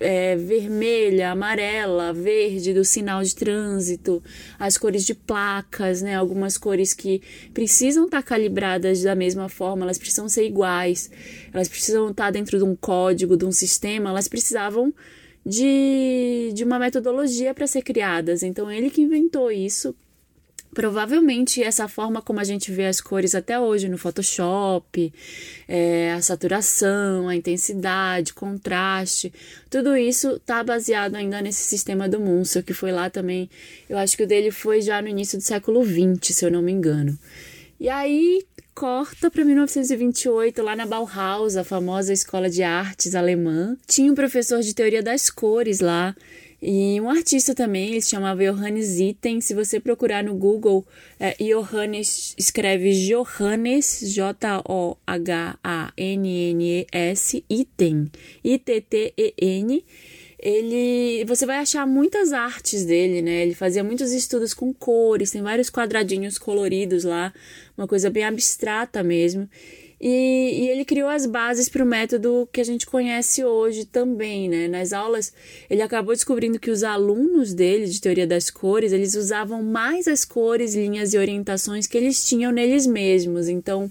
é, 0.00 0.36
vermelha, 0.36 1.30
amarela, 1.30 2.12
verde 2.12 2.72
do 2.72 2.84
sinal 2.84 3.22
de 3.22 3.34
trânsito, 3.34 4.22
as 4.58 4.76
cores 4.78 5.04
de 5.04 5.14
placas, 5.14 6.02
né? 6.02 6.14
Algumas 6.14 6.56
cores 6.56 6.94
que 6.94 7.22
precisam 7.52 8.04
estar 8.04 8.22
tá 8.22 8.28
calibradas 8.28 9.02
da 9.02 9.14
mesma 9.14 9.48
forma, 9.48 9.84
elas 9.84 9.98
precisam 9.98 10.28
ser 10.28 10.44
iguais, 10.44 11.10
elas 11.52 11.68
precisam 11.68 12.10
estar 12.10 12.26
tá 12.26 12.30
dentro 12.30 12.58
de 12.58 12.64
um 12.64 12.76
código, 12.76 13.36
de 13.36 13.44
um 13.44 13.52
sistema, 13.52 14.10
elas 14.10 14.28
precisavam 14.28 14.92
de, 15.44 16.50
de 16.54 16.64
uma 16.64 16.78
metodologia 16.78 17.54
para 17.54 17.66
ser 17.66 17.82
criadas. 17.82 18.42
Então, 18.42 18.70
ele 18.70 18.90
que 18.90 19.02
inventou 19.02 19.50
isso 19.50 19.94
Provavelmente 20.74 21.62
essa 21.62 21.88
forma 21.88 22.20
como 22.20 22.40
a 22.40 22.44
gente 22.44 22.70
vê 22.70 22.86
as 22.86 23.00
cores 23.00 23.34
até 23.34 23.58
hoje 23.58 23.88
no 23.88 23.98
Photoshop, 23.98 25.12
é, 25.66 26.12
a 26.12 26.20
saturação, 26.20 27.28
a 27.28 27.34
intensidade, 27.34 28.34
contraste, 28.34 29.32
tudo 29.70 29.96
isso 29.96 30.36
está 30.36 30.62
baseado 30.62 31.14
ainda 31.16 31.40
nesse 31.40 31.62
sistema 31.62 32.08
do 32.08 32.20
Munsell, 32.20 32.62
que 32.62 32.74
foi 32.74 32.92
lá 32.92 33.08
também. 33.08 33.48
Eu 33.88 33.98
acho 33.98 34.16
que 34.16 34.22
o 34.22 34.26
dele 34.26 34.50
foi 34.50 34.80
já 34.82 35.00
no 35.00 35.08
início 35.08 35.38
do 35.38 35.44
século 35.44 35.84
XX, 35.84 36.36
se 36.36 36.44
eu 36.44 36.50
não 36.50 36.62
me 36.62 36.72
engano. 36.72 37.18
E 37.80 37.88
aí 37.88 38.44
corta 38.74 39.28
para 39.28 39.44
1928, 39.44 40.62
lá 40.62 40.76
na 40.76 40.86
Bauhaus, 40.86 41.56
a 41.56 41.64
famosa 41.64 42.12
escola 42.12 42.48
de 42.48 42.62
artes 42.62 43.16
alemã. 43.16 43.76
Tinha 43.86 44.12
um 44.12 44.14
professor 44.14 44.60
de 44.60 44.72
teoria 44.72 45.02
das 45.02 45.28
cores 45.28 45.80
lá 45.80 46.14
e 46.60 47.00
um 47.00 47.08
artista 47.08 47.54
também, 47.54 47.90
ele 47.90 48.02
se 48.02 48.10
chamava 48.10 48.42
Johannes 48.42 48.98
Itten. 48.98 49.40
Se 49.40 49.54
você 49.54 49.78
procurar 49.78 50.24
no 50.24 50.34
Google, 50.34 50.84
é, 51.18 51.34
Johannes 51.34 52.34
escreve 52.36 52.90
Johannes, 53.06 54.00
J-O-H-A-N-N-E-S, 54.12 55.04
Itten, 57.48 58.10
I-T-T-E-N. 58.42 59.84
Ele, 60.40 61.24
você 61.26 61.46
vai 61.46 61.58
achar 61.58 61.86
muitas 61.86 62.32
artes 62.32 62.84
dele, 62.84 63.22
né? 63.22 63.42
Ele 63.42 63.54
fazia 63.54 63.82
muitos 63.84 64.12
estudos 64.12 64.52
com 64.52 64.72
cores, 64.72 65.30
tem 65.30 65.42
vários 65.42 65.70
quadradinhos 65.70 66.38
coloridos 66.38 67.04
lá, 67.04 67.32
uma 67.76 67.88
coisa 67.88 68.10
bem 68.10 68.24
abstrata 68.24 69.02
mesmo. 69.02 69.48
E, 70.00 70.64
e 70.64 70.68
ele 70.68 70.84
criou 70.84 71.08
as 71.08 71.26
bases 71.26 71.68
para 71.68 71.82
o 71.82 71.86
método 71.86 72.48
que 72.52 72.60
a 72.60 72.64
gente 72.64 72.86
conhece 72.86 73.44
hoje 73.44 73.84
também, 73.84 74.48
né? 74.48 74.68
Nas 74.68 74.92
aulas, 74.92 75.32
ele 75.68 75.82
acabou 75.82 76.14
descobrindo 76.14 76.58
que 76.58 76.70
os 76.70 76.84
alunos 76.84 77.52
dele, 77.52 77.86
de 77.86 78.00
teoria 78.00 78.26
das 78.26 78.48
cores, 78.48 78.92
eles 78.92 79.14
usavam 79.14 79.62
mais 79.62 80.06
as 80.06 80.24
cores, 80.24 80.74
linhas 80.74 81.14
e 81.14 81.18
orientações 81.18 81.86
que 81.86 81.98
eles 81.98 82.24
tinham 82.24 82.52
neles 82.52 82.86
mesmos. 82.86 83.48
Então, 83.48 83.90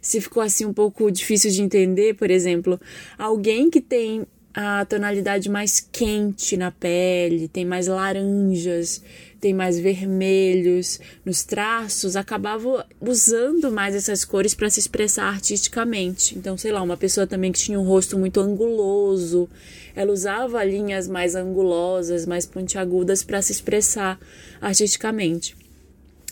se 0.00 0.20
ficou 0.20 0.42
assim 0.42 0.64
um 0.64 0.72
pouco 0.72 1.10
difícil 1.10 1.50
de 1.50 1.62
entender, 1.62 2.14
por 2.14 2.30
exemplo, 2.30 2.80
alguém 3.16 3.70
que 3.70 3.80
tem 3.80 4.26
a 4.60 4.84
tonalidade 4.84 5.48
mais 5.48 5.78
quente 5.78 6.56
na 6.56 6.72
pele, 6.72 7.46
tem 7.46 7.64
mais 7.64 7.86
laranjas, 7.86 9.00
tem 9.40 9.54
mais 9.54 9.78
vermelhos 9.78 10.98
nos 11.24 11.44
traços, 11.44 12.16
acabava 12.16 12.84
usando 13.00 13.70
mais 13.70 13.94
essas 13.94 14.24
cores 14.24 14.54
para 14.54 14.68
se 14.68 14.80
expressar 14.80 15.28
artisticamente. 15.32 16.36
Então, 16.36 16.58
sei 16.58 16.72
lá, 16.72 16.82
uma 16.82 16.96
pessoa 16.96 17.24
também 17.24 17.52
que 17.52 17.60
tinha 17.60 17.78
um 17.78 17.86
rosto 17.86 18.18
muito 18.18 18.40
anguloso, 18.40 19.48
ela 19.94 20.12
usava 20.12 20.64
linhas 20.64 21.06
mais 21.06 21.36
angulosas, 21.36 22.26
mais 22.26 22.44
pontiagudas 22.44 23.22
para 23.22 23.40
se 23.40 23.52
expressar 23.52 24.18
artisticamente. 24.60 25.54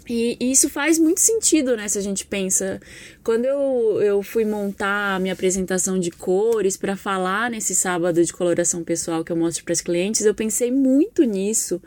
E, 0.08 0.36
e, 0.38 0.52
isso 0.52 0.68
faz 0.70 0.98
muito 0.98 1.20
sentido, 1.20 1.76
né? 1.76 1.88
Se 1.88 1.98
a 1.98 2.02
gente 2.02 2.24
pensa. 2.26 2.80
Quando 3.24 3.44
eu, 3.44 4.00
eu 4.00 4.22
fui 4.22 4.44
montar 4.44 5.16
a 5.16 5.18
minha 5.18 5.34
apresentação 5.34 5.98
de 5.98 6.10
cores 6.10 6.76
para 6.76 6.96
falar 6.96 7.50
nesse 7.50 7.74
sábado 7.74 8.24
de 8.24 8.32
coloração 8.32 8.84
pessoal 8.84 9.24
que 9.24 9.32
eu 9.32 9.36
mostro 9.36 9.64
para 9.64 9.72
as 9.72 9.80
clientes, 9.80 10.24
eu 10.24 10.34
pensei 10.34 10.70
muito 10.70 11.24
nisso. 11.24 11.82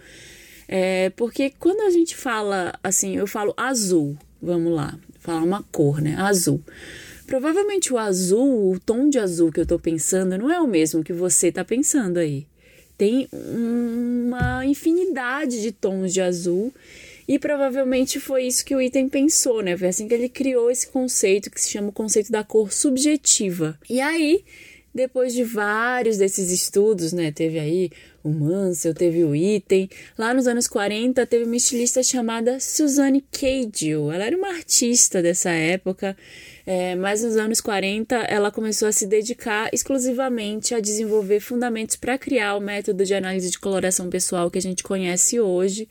É, 0.67 1.09
porque 1.11 1.51
quando 1.57 1.81
a 1.81 1.89
gente 1.89 2.15
fala 2.15 2.73
assim, 2.83 3.15
eu 3.15 3.25
falo 3.25 3.53
azul, 3.57 4.15
vamos 4.41 4.71
lá, 4.71 4.99
falar 5.19 5.41
uma 5.41 5.63
cor, 5.71 6.01
né? 6.01 6.15
Azul. 6.17 6.61
Provavelmente 7.25 7.93
o 7.93 7.97
azul, 7.97 8.73
o 8.73 8.79
tom 8.79 9.09
de 9.09 9.17
azul 9.17 9.51
que 9.51 9.59
eu 9.59 9.65
tô 9.65 9.79
pensando, 9.79 10.37
não 10.37 10.51
é 10.51 10.59
o 10.59 10.67
mesmo 10.67 11.03
que 11.03 11.13
você 11.13 11.51
tá 11.51 11.63
pensando 11.63 12.17
aí. 12.17 12.47
Tem 12.97 13.29
uma 13.31 14.65
infinidade 14.65 15.61
de 15.61 15.71
tons 15.71 16.13
de 16.13 16.21
azul 16.21 16.73
e 17.29 17.37
provavelmente 17.37 18.19
foi 18.19 18.47
isso 18.47 18.65
que 18.65 18.73
o 18.73 18.81
item 18.81 19.07
pensou, 19.07 19.61
né? 19.61 19.77
Foi 19.77 19.89
assim 19.89 20.07
que 20.07 20.15
ele 20.15 20.27
criou 20.27 20.71
esse 20.71 20.87
conceito 20.87 21.51
que 21.51 21.61
se 21.61 21.69
chama 21.69 21.89
o 21.89 21.91
conceito 21.91 22.31
da 22.31 22.43
cor 22.43 22.73
subjetiva. 22.73 23.77
E 23.87 24.01
aí, 24.01 24.43
depois 24.91 25.31
de 25.31 25.43
vários 25.43 26.17
desses 26.17 26.49
estudos, 26.49 27.13
né? 27.13 27.31
Teve 27.31 27.59
aí 27.59 27.91
o 28.23 28.29
Mansell, 28.29 28.95
teve 28.95 29.23
o 29.23 29.35
item. 29.35 29.87
Lá 30.17 30.33
nos 30.33 30.47
anos 30.47 30.67
40 30.67 31.23
teve 31.27 31.45
uma 31.45 31.55
estilista 31.55 32.01
chamada 32.01 32.59
Suzanne 32.59 33.23
Cadio. 33.31 34.11
Ela 34.11 34.25
era 34.25 34.35
uma 34.35 34.49
artista 34.49 35.21
dessa 35.21 35.51
época, 35.51 36.17
é, 36.71 36.95
mas 36.95 37.23
nos 37.23 37.35
anos 37.35 37.59
40 37.59 38.15
ela 38.15 38.51
começou 38.51 38.87
a 38.87 38.91
se 38.91 39.07
dedicar 39.07 39.71
exclusivamente 39.73 40.75
a 40.75 40.79
desenvolver 40.79 41.39
fundamentos 41.39 41.95
para 41.95 42.15
criar 42.15 42.55
o 42.55 42.61
método 42.61 43.03
de 43.03 43.15
análise 43.15 43.49
de 43.49 43.57
coloração 43.57 44.07
pessoal 44.07 44.51
que 44.51 44.59
a 44.59 44.61
gente 44.61 44.83
conhece 44.83 45.39
hoje. 45.39 45.87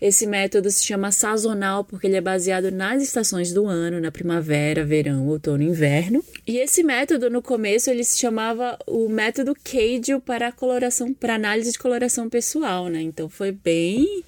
Esse 0.00 0.26
método 0.26 0.68
se 0.68 0.84
chama 0.84 1.12
sazonal 1.12 1.84
porque 1.84 2.08
ele 2.08 2.16
é 2.16 2.20
baseado 2.20 2.72
nas 2.72 3.04
estações 3.04 3.52
do 3.52 3.66
ano, 3.66 4.00
na 4.00 4.10
primavera, 4.10 4.84
verão, 4.84 5.28
outono 5.28 5.62
e 5.62 5.66
inverno. 5.66 6.24
E 6.44 6.58
esse 6.58 6.82
método, 6.82 7.30
no 7.30 7.40
começo, 7.40 7.88
ele 7.88 8.02
se 8.02 8.18
chamava 8.18 8.76
o 8.84 9.08
método 9.08 9.54
Cadio 9.54 10.20
para 10.20 10.50
coloração, 10.50 11.14
para 11.14 11.36
análise 11.36 11.70
de 11.70 11.78
coloração 11.78 12.28
pessoal, 12.28 12.88
né? 12.88 13.00
Então 13.00 13.28
foi 13.28 13.52
bem 13.52 14.24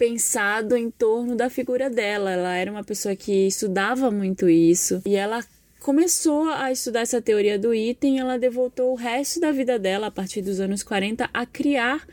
pensado 0.00 0.74
em 0.74 0.90
torno 0.90 1.36
da 1.36 1.50
figura 1.50 1.90
dela. 1.90 2.30
Ela 2.30 2.56
era 2.56 2.70
uma 2.70 2.82
pessoa 2.82 3.14
que 3.14 3.46
estudava 3.46 4.10
muito 4.10 4.48
isso 4.48 5.02
e 5.04 5.14
ela 5.14 5.44
começou 5.78 6.48
a 6.48 6.72
estudar 6.72 7.00
essa 7.00 7.20
teoria 7.20 7.58
do 7.58 7.74
item, 7.74 8.18
ela 8.18 8.38
devotou 8.38 8.92
o 8.92 8.94
resto 8.94 9.38
da 9.38 9.52
vida 9.52 9.78
dela, 9.78 10.06
a 10.06 10.10
partir 10.10 10.40
dos 10.40 10.58
anos 10.58 10.82
40, 10.82 11.28
a 11.32 11.44
criar 11.44 12.06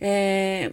é, 0.00 0.70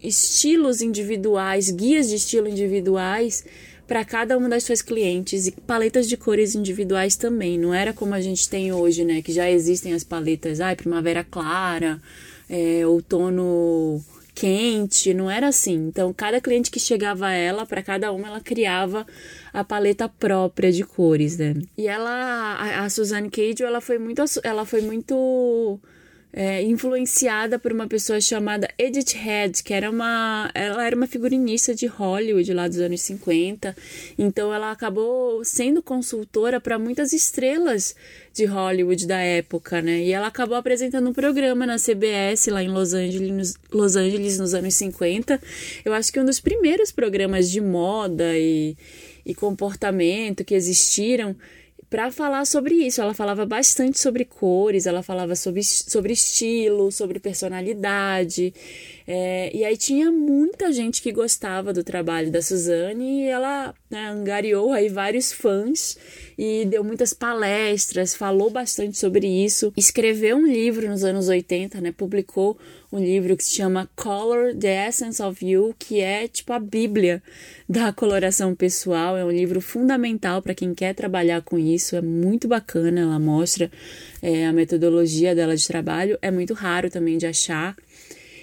estilos 0.00 0.80
individuais, 0.80 1.72
guias 1.72 2.08
de 2.08 2.14
estilo 2.14 2.48
individuais 2.48 3.44
para 3.88 4.04
cada 4.04 4.38
uma 4.38 4.48
das 4.48 4.62
suas 4.62 4.80
clientes 4.80 5.48
e 5.48 5.50
paletas 5.50 6.08
de 6.08 6.16
cores 6.16 6.54
individuais 6.54 7.16
também. 7.16 7.58
Não 7.58 7.74
era 7.74 7.92
como 7.92 8.14
a 8.14 8.20
gente 8.20 8.48
tem 8.48 8.72
hoje, 8.72 9.04
né? 9.04 9.22
Que 9.22 9.32
já 9.32 9.50
existem 9.50 9.92
as 9.92 10.04
paletas, 10.04 10.60
ai, 10.60 10.76
primavera 10.76 11.24
clara, 11.24 12.00
é, 12.48 12.86
outono 12.86 14.00
quente, 14.34 15.12
não 15.14 15.30
era 15.30 15.48
assim. 15.48 15.74
Então, 15.74 16.12
cada 16.12 16.40
cliente 16.40 16.70
que 16.70 16.80
chegava 16.80 17.26
a 17.26 17.32
ela, 17.32 17.66
para 17.66 17.82
cada 17.82 18.12
uma, 18.12 18.28
ela 18.28 18.40
criava 18.40 19.06
a 19.52 19.62
paleta 19.62 20.08
própria 20.08 20.72
de 20.72 20.84
cores, 20.84 21.38
né? 21.38 21.54
E 21.76 21.86
ela, 21.86 22.10
a, 22.10 22.84
a 22.84 22.90
Suzanne 22.90 23.30
Cage, 23.30 23.62
ela 23.62 23.80
foi 23.80 23.98
muito, 23.98 24.22
ela 24.42 24.64
foi 24.64 24.80
muito 24.80 25.78
é, 26.32 26.62
influenciada 26.62 27.58
por 27.58 27.72
uma 27.72 27.86
pessoa 27.86 28.20
chamada 28.20 28.68
Edith 28.78 29.14
Head, 29.14 29.62
que 29.62 29.74
era 29.74 29.90
uma, 29.90 30.50
ela 30.54 30.86
era 30.86 30.96
uma 30.96 31.06
figurinista 31.06 31.74
de 31.74 31.86
Hollywood 31.86 32.54
lá 32.54 32.66
dos 32.66 32.78
anos 32.78 33.02
50. 33.02 33.76
Então 34.18 34.52
ela 34.52 34.70
acabou 34.70 35.44
sendo 35.44 35.82
consultora 35.82 36.58
para 36.58 36.78
muitas 36.78 37.12
estrelas 37.12 37.94
de 38.32 38.46
Hollywood 38.46 39.06
da 39.06 39.18
época, 39.18 39.82
né? 39.82 40.04
E 40.04 40.12
ela 40.12 40.28
acabou 40.28 40.56
apresentando 40.56 41.10
um 41.10 41.12
programa 41.12 41.66
na 41.66 41.76
CBS 41.76 42.46
lá 42.46 42.62
em 42.62 42.68
Los 42.68 42.94
Angeles, 42.94 43.54
Los 43.70 43.94
Angeles 43.94 44.38
nos 44.38 44.54
anos 44.54 44.74
50. 44.74 45.38
Eu 45.84 45.92
acho 45.92 46.10
que 46.10 46.18
um 46.18 46.24
dos 46.24 46.40
primeiros 46.40 46.90
programas 46.90 47.50
de 47.50 47.60
moda 47.60 48.36
e, 48.38 48.74
e 49.26 49.34
comportamento 49.34 50.44
que 50.44 50.54
existiram 50.54 51.36
para 51.92 52.10
falar 52.10 52.46
sobre 52.46 52.74
isso. 52.74 53.02
Ela 53.02 53.12
falava 53.12 53.44
bastante 53.44 53.98
sobre 53.98 54.24
cores, 54.24 54.86
ela 54.86 55.02
falava 55.02 55.36
sobre, 55.36 55.62
sobre 55.62 56.14
estilo, 56.14 56.90
sobre 56.90 57.20
personalidade. 57.20 58.54
É, 59.06 59.54
e 59.54 59.62
aí 59.62 59.76
tinha 59.76 60.10
muita 60.10 60.72
gente 60.72 61.02
que 61.02 61.12
gostava 61.12 61.70
do 61.70 61.84
trabalho 61.84 62.30
da 62.30 62.40
Suzane 62.40 63.24
e 63.24 63.26
ela 63.26 63.74
né, 63.90 64.08
angariou 64.08 64.72
aí 64.72 64.88
vários 64.88 65.32
fãs 65.32 65.98
e 66.38 66.64
deu 66.64 66.82
muitas 66.82 67.12
palestras, 67.12 68.14
falou 68.14 68.48
bastante 68.48 68.96
sobre 68.96 69.26
isso, 69.26 69.70
escreveu 69.76 70.38
um 70.38 70.46
livro 70.46 70.88
nos 70.88 71.04
anos 71.04 71.28
80, 71.28 71.78
né, 71.78 71.92
publicou 71.92 72.56
um 72.92 72.98
livro 72.98 73.36
que 73.36 73.44
se 73.44 73.56
chama 73.56 73.88
Color 73.96 74.54
the 74.54 74.86
Essence 74.86 75.20
of 75.22 75.44
You, 75.44 75.74
que 75.78 76.00
é 76.00 76.28
tipo 76.28 76.52
a 76.52 76.58
bíblia 76.58 77.22
da 77.66 77.90
coloração 77.90 78.54
pessoal, 78.54 79.16
é 79.16 79.24
um 79.24 79.30
livro 79.30 79.62
fundamental 79.62 80.42
para 80.42 80.54
quem 80.54 80.74
quer 80.74 80.94
trabalhar 80.94 81.40
com 81.40 81.58
isso, 81.58 81.96
é 81.96 82.02
muito 82.02 82.46
bacana, 82.46 83.00
ela 83.00 83.18
mostra 83.18 83.70
é, 84.20 84.46
a 84.46 84.52
metodologia 84.52 85.34
dela 85.34 85.56
de 85.56 85.66
trabalho, 85.66 86.18
é 86.20 86.30
muito 86.30 86.52
raro 86.52 86.90
também 86.90 87.16
de 87.16 87.26
achar. 87.26 87.74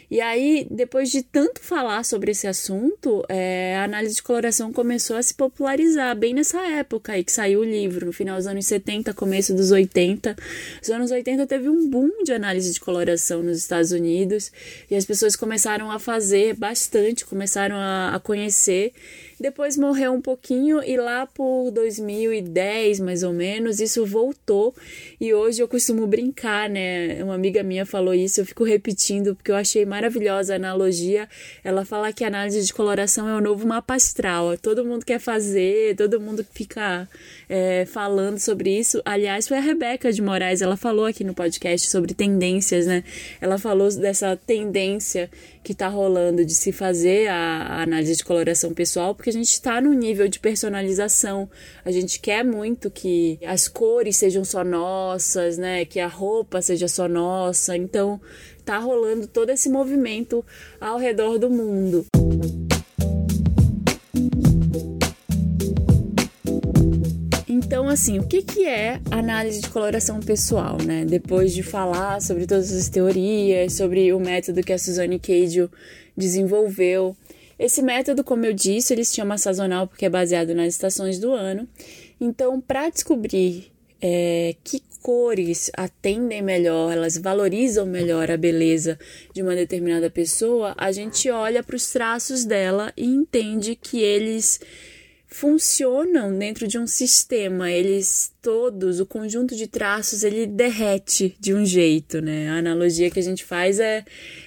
E 0.10 0.20
aí, 0.22 0.68
depois 0.72 1.12
de 1.12 1.22
tanto 1.22 1.62
falar 1.62 2.04
sobre 2.04 2.32
esse 2.32 2.48
assunto, 2.48 3.24
é, 3.30 3.76
a 3.78 3.84
análise 3.84 4.16
de 4.16 4.24
coloração 4.24 4.74
começou 4.74 5.16
a 5.16 5.22
se 5.22 5.34
popularizar 5.36 6.16
bem 6.18 6.34
nessa 6.34 6.60
época 6.62 7.14
aí 7.14 7.24
que 7.24 7.32
saiu 7.32 7.60
o 7.60 7.64
livro, 7.64 8.08
no 8.08 8.14
final 8.14 8.38
dos 8.38 8.48
anos 8.48 8.66
70, 8.66 9.14
começo 9.14 9.54
dos 9.54 9.70
80. 9.70 10.36
Os 10.82 10.90
anos 10.90 11.12
80 11.12 11.46
teve 11.46 11.70
um 11.70 11.88
boom 11.88 12.24
de 12.24 12.34
análise 12.34 12.74
de 12.74 12.80
coloração 12.80 13.44
nos 13.44 13.60
Estados 13.60 13.92
Unidos 13.92 14.52
e 14.90 14.96
as 14.96 15.06
pessoas 15.06 15.36
começaram 15.36 15.92
a 15.92 16.00
fazer 16.00 16.56
bastante, 16.56 17.24
começaram 17.26 17.76
a, 17.76 18.16
a 18.16 18.20
conhecer 18.20 18.94
depois 19.40 19.78
morreu 19.78 20.14
um 20.14 20.22
pouquinho 20.22 20.84
e 20.84 20.98
lá 20.98 21.26
por 21.26 21.72
2010, 21.72 23.00
mais 23.00 23.24
ou 23.24 23.32
menos, 23.32 23.80
isso 23.80 24.06
voltou. 24.06 24.76
E 25.20 25.34
hoje 25.34 25.62
eu 25.62 25.68
costumo 25.68 26.06
brincar, 26.06 26.70
né? 26.70 27.24
Uma 27.24 27.36
amiga 27.36 27.64
minha 27.64 27.86
falou 27.86 28.14
isso, 28.14 28.42
eu 28.42 28.46
fico 28.46 28.64
repetindo 28.64 29.36
porque 29.36 29.52
eu 29.52 29.56
achei 29.56 29.86
maravilhosa 29.86 30.54
a 30.54 30.56
analogia. 30.58 31.28
Ela 31.64 31.86
fala 31.86 32.12
que 32.12 32.24
a 32.24 32.28
análise 32.28 32.66
de 32.66 32.74
coloração 32.74 33.30
é 33.30 33.36
o 33.36 33.42
novo 33.42 33.66
mapa 33.66 33.96
astral. 33.96 34.58
Todo 34.58 34.84
mundo 34.84 35.06
quer 35.06 35.20
fazer, 35.20 35.96
todo 35.96 36.20
mundo 36.20 36.46
fica 36.54 37.08
é, 37.48 37.86
falando 37.86 38.40
sobre 38.40 38.78
isso. 38.78 39.02
Aliás, 39.06 39.48
foi 39.48 39.58
a 39.58 39.62
Rebeca 39.62 40.12
de 40.12 40.22
Moraes, 40.22 40.62
ela 40.62 40.76
falou 40.76 41.06
aqui 41.06 41.24
no 41.24 41.34
podcast 41.34 41.90
sobre 41.90 42.14
tendências, 42.14 42.86
né? 42.86 43.04
Ela 43.40 43.58
falou 43.58 43.90
dessa 43.96 44.36
tendência 44.36 45.30
que 45.64 45.74
está 45.74 45.88
rolando 45.88 46.46
de 46.46 46.56
se 46.56 46.72
fazer 46.72 47.28
a, 47.28 47.82
análise 47.82 48.16
de 48.16 48.24
coloração 48.24 48.74
pessoal, 48.74 49.14
porque 49.14 49.30
a 49.30 49.34
gente 49.34 49.50
está 49.50 49.82
no 49.82 49.94
nível 49.94 50.28
de 50.28 50.40
personalização. 50.40 51.50
A 51.84 51.92
gente 51.92 52.20
quer 52.20 52.44
muito 52.44 52.90
que 52.90 53.40
as 53.46 53.68
cores 53.68 54.18
sejam 54.18 54.44
só 54.44 54.64
nossas, 54.64 55.58
né? 55.58 55.86
Que 55.86 56.00
a 56.00 56.08
roupa 56.08 56.62
seja 56.62 56.88
só 56.88 57.08
nossa. 57.08 57.76
Então, 57.76 58.20
tá 58.64 58.78
rolando 58.78 59.28
todo 59.28 59.50
esse 59.50 59.70
movimento 59.70 60.46
ao 60.80 60.98
redor 60.98 61.38
do 61.38 61.50
mundo. 61.50 62.06
Então, 67.62 67.90
assim, 67.90 68.18
o 68.20 68.26
que, 68.26 68.42
que 68.42 68.66
é 68.66 69.02
análise 69.12 69.60
de 69.60 69.70
coloração 69.70 70.22
pessoal, 70.22 70.78
né? 70.82 71.04
Depois 71.04 71.54
de 71.54 71.62
falar 71.62 72.22
sobre 72.22 72.48
todas 72.48 72.72
as 72.72 72.88
teorias, 72.88 73.74
sobre 73.74 74.14
o 74.14 74.20
método 74.20 74.64
que 74.64 74.72
a 74.72 74.80
Suzanne 74.80 75.20
Cage 75.20 75.70
desenvolveu. 76.16 77.18
Esse 77.60 77.82
método, 77.82 78.24
como 78.24 78.46
eu 78.46 78.54
disse, 78.54 78.94
ele 78.94 79.04
se 79.04 79.14
chama 79.14 79.38
sazonal 79.38 79.88
porque 79.88 80.06
é 80.06 80.10
baseado 80.10 80.56
nas 80.56 80.70
estações 80.70 81.20
do 81.20 81.34
ano. 81.34 81.68
Então, 82.20 82.62
para 82.62 82.90
descobrir 82.90 83.70
é, 84.02 84.56
que 84.64 84.82
cores 85.02 85.70
atendem 85.76 86.42
melhor, 86.42 86.94
elas 86.94 87.18
valorizam 87.18 87.86
melhor 87.86 88.32
a 88.32 88.38
beleza 88.38 88.98
de 89.34 89.44
uma 89.44 89.54
determinada 89.54 90.10
pessoa, 90.10 90.74
a 90.78 90.94
gente 90.94 91.30
olha 91.30 91.62
para 91.62 91.76
os 91.76 91.92
traços 91.92 92.46
dela 92.46 92.94
e 92.96 93.06
entende 93.06 93.76
que 93.76 94.00
eles 94.00 94.62
funcionam 95.30 96.36
dentro 96.36 96.68
de 96.68 96.78
um 96.80 96.88
sistema. 96.88 97.72
Eles 97.72 98.34
todos, 98.42 99.00
o 99.00 99.06
conjunto 99.06 99.56
de 99.56 99.68
traços, 99.68 100.24
ele 100.24 100.48
derrete 100.48 101.38
de 101.40 101.54
um 101.54 101.64
jeito, 101.64 102.20
né? 102.20 102.50
A 102.50 102.58
analogia 102.58 103.12
que 103.12 103.20
a 103.20 103.24
gente 103.24 103.46
faz 103.46 103.80
é, 103.80 104.04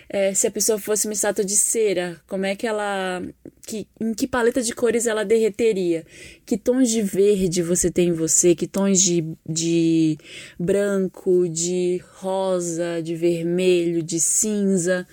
é 0.08 0.34
se 0.34 0.46
a 0.46 0.50
pessoa 0.50 0.78
fosse 0.78 1.06
uma 1.06 1.14
estátua 1.14 1.44
de 1.44 1.56
cera, 1.56 2.20
como 2.26 2.44
é 2.44 2.56
que 2.56 2.66
ela 2.66 3.22
que, 3.64 3.86
em 4.00 4.12
que 4.12 4.26
paleta 4.26 4.60
de 4.60 4.74
cores 4.74 5.06
ela 5.06 5.24
derreteria? 5.24 6.04
Que 6.44 6.58
tons 6.58 6.90
de 6.90 7.00
verde 7.00 7.62
você 7.62 7.90
tem 7.90 8.08
em 8.08 8.12
você? 8.12 8.54
Que 8.54 8.66
tons 8.66 9.00
de, 9.00 9.24
de 9.48 10.18
branco, 10.58 11.48
de 11.48 12.02
rosa, 12.14 13.00
de 13.00 13.14
vermelho, 13.14 14.02
de 14.02 14.18
cinza? 14.18 15.06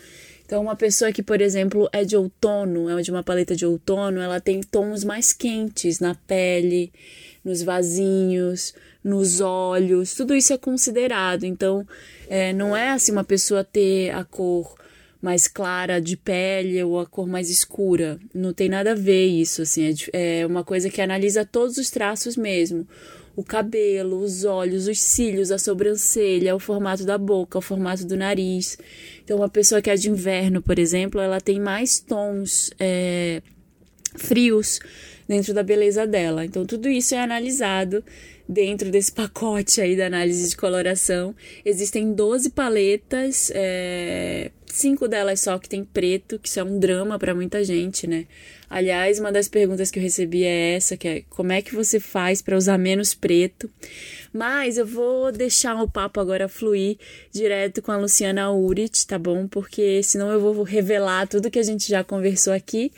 Então, 0.50 0.64
uma 0.64 0.76
pessoa 0.76 1.12
que, 1.12 1.22
por 1.22 1.42
exemplo, 1.42 1.88
é 1.94 2.04
de 2.04 2.18
outono, 2.18 2.90
é 2.90 3.00
de 3.04 3.12
uma 3.12 3.22
paleta 3.22 3.56
de 3.56 3.68
outono, 3.68 4.20
ela 4.20 4.42
tem 4.42 4.62
tons 4.62 5.04
mais 5.04 5.32
quentes 5.32 6.00
na 6.00 6.16
pele, 6.16 6.92
nos 7.46 7.62
vasinhos, 7.62 8.74
nos 9.04 9.42
olhos, 9.42 10.16
tudo 10.16 10.34
isso 10.34 10.52
é 10.52 10.58
considerado. 10.58 11.44
Então, 11.44 11.86
é, 12.28 12.52
não 12.52 12.76
é 12.76 12.90
assim 12.90 13.12
uma 13.12 13.24
pessoa 13.24 13.64
ter 13.64 14.10
a 14.10 14.24
cor 14.24 14.74
mais 15.22 15.48
clara 15.48 16.02
de 16.02 16.18
pele 16.18 16.84
ou 16.84 17.00
a 17.00 17.06
cor 17.06 17.28
mais 17.28 17.52
escura. 17.52 18.20
Não 18.34 18.52
tem 18.52 18.70
nada 18.70 18.94
a 18.94 18.96
ver 18.96 19.28
isso, 19.28 19.62
assim. 19.62 19.94
É, 20.12 20.40
é 20.40 20.48
uma 20.48 20.64
coisa 20.64 20.90
que 20.90 21.00
analisa 21.00 21.46
todos 21.46 21.78
os 21.78 21.92
traços 21.92 22.36
mesmo. 22.36 22.88
O 23.40 23.44
cabelo, 23.44 24.22
os 24.22 24.44
olhos, 24.44 24.86
os 24.86 25.00
cílios, 25.00 25.50
a 25.50 25.58
sobrancelha, 25.58 26.54
o 26.54 26.60
formato 26.60 27.06
da 27.06 27.18
boca, 27.18 27.58
o 27.58 27.62
formato 27.62 28.06
do 28.06 28.18
nariz. 28.18 28.78
Então, 29.24 29.38
uma 29.38 29.48
pessoa 29.48 29.82
que 29.82 29.90
é 29.90 29.96
de 29.96 30.10
inverno, 30.10 30.62
por 30.62 30.78
exemplo, 30.78 31.22
ela 31.22 31.40
tem 31.40 31.58
mais 31.58 32.02
tons 32.02 32.70
é, 32.78 33.42
frios 34.18 34.82
dentro 35.26 35.54
da 35.54 35.64
beleza 35.64 36.06
dela. 36.06 36.44
Então, 36.44 36.66
tudo 36.66 36.90
isso 36.90 37.16
é 37.16 37.22
analisado 37.22 38.04
dentro 38.50 38.90
desse 38.90 39.12
pacote 39.12 39.80
aí 39.80 39.96
da 39.96 40.08
análise 40.08 40.50
de 40.50 40.58
coloração. 40.58 41.36
Existem 41.64 42.12
12 42.12 42.50
paletas, 42.50 43.52
é, 43.54 44.50
cinco 44.66 45.08
delas 45.08 45.42
só 45.42 45.60
que 45.60 45.70
tem 45.70 45.86
preto, 45.86 46.40
que 46.40 46.50
isso 46.50 46.60
é 46.60 46.64
um 46.64 46.80
drama 46.80 47.20
para 47.20 47.36
muita 47.36 47.64
gente, 47.64 48.08
né? 48.08 48.26
Aliás, 48.68 49.20
uma 49.20 49.32
das 49.32 49.48
perguntas 49.48 49.92
que 49.92 50.00
eu 50.00 50.04
recebi 50.04 50.44
é 50.44 50.76
essa, 50.76 50.98
que 50.98 51.08
é 51.08 51.24
como 51.30 51.52
é 51.52 51.62
que 51.62 51.76
você 51.76 52.00
faz 52.00 52.42
para 52.42 52.58
usar 52.58 52.80
menos 52.80 53.14
preto? 53.14 53.70
Mas 54.34 54.80
eu 54.80 54.86
vou 54.86 55.32
deixar 55.32 55.76
o 55.82 55.90
papo 55.90 56.20
agora 56.20 56.50
fluir 56.50 56.98
direto 57.32 57.84
com 57.84 57.92
a 57.92 57.98
Luciana 57.98 58.52
Urit, 58.52 59.06
tá 59.06 59.20
bom? 59.20 59.48
Porque 59.48 60.02
senão 60.02 60.32
eu 60.32 60.40
vou 60.40 60.64
revelar 60.64 61.28
tudo 61.28 61.52
que 61.52 61.60
a 61.60 61.64
gente 61.64 61.88
já 61.88 62.04
conversou 62.04 62.54
aqui 62.54 62.92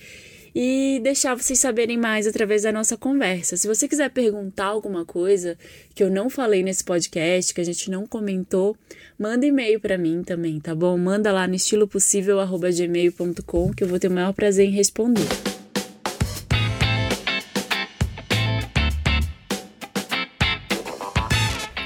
e 0.53 0.99
deixar 1.03 1.33
vocês 1.35 1.59
saberem 1.59 1.97
mais 1.97 2.27
através 2.27 2.61
da 2.63 2.71
nossa 2.71 2.97
conversa. 2.97 3.57
Se 3.57 3.67
você 3.67 3.87
quiser 3.87 4.09
perguntar 4.09 4.65
alguma 4.65 5.05
coisa 5.05 5.55
que 5.95 6.03
eu 6.03 6.09
não 6.09 6.29
falei 6.29 6.61
nesse 6.63 6.83
podcast, 6.83 7.53
que 7.53 7.61
a 7.61 7.65
gente 7.65 7.89
não 7.89 8.05
comentou, 8.05 8.75
manda 9.17 9.45
e-mail 9.45 9.79
para 9.79 9.97
mim 9.97 10.23
também, 10.23 10.59
tá 10.59 10.75
bom? 10.75 10.97
Manda 10.97 11.31
lá 11.31 11.47
no 11.47 11.55
estilopossível@gmail.com 11.55 13.73
que 13.73 13.83
eu 13.83 13.87
vou 13.87 13.99
ter 13.99 14.09
o 14.09 14.11
maior 14.11 14.33
prazer 14.33 14.67
em 14.67 14.71
responder. 14.71 15.50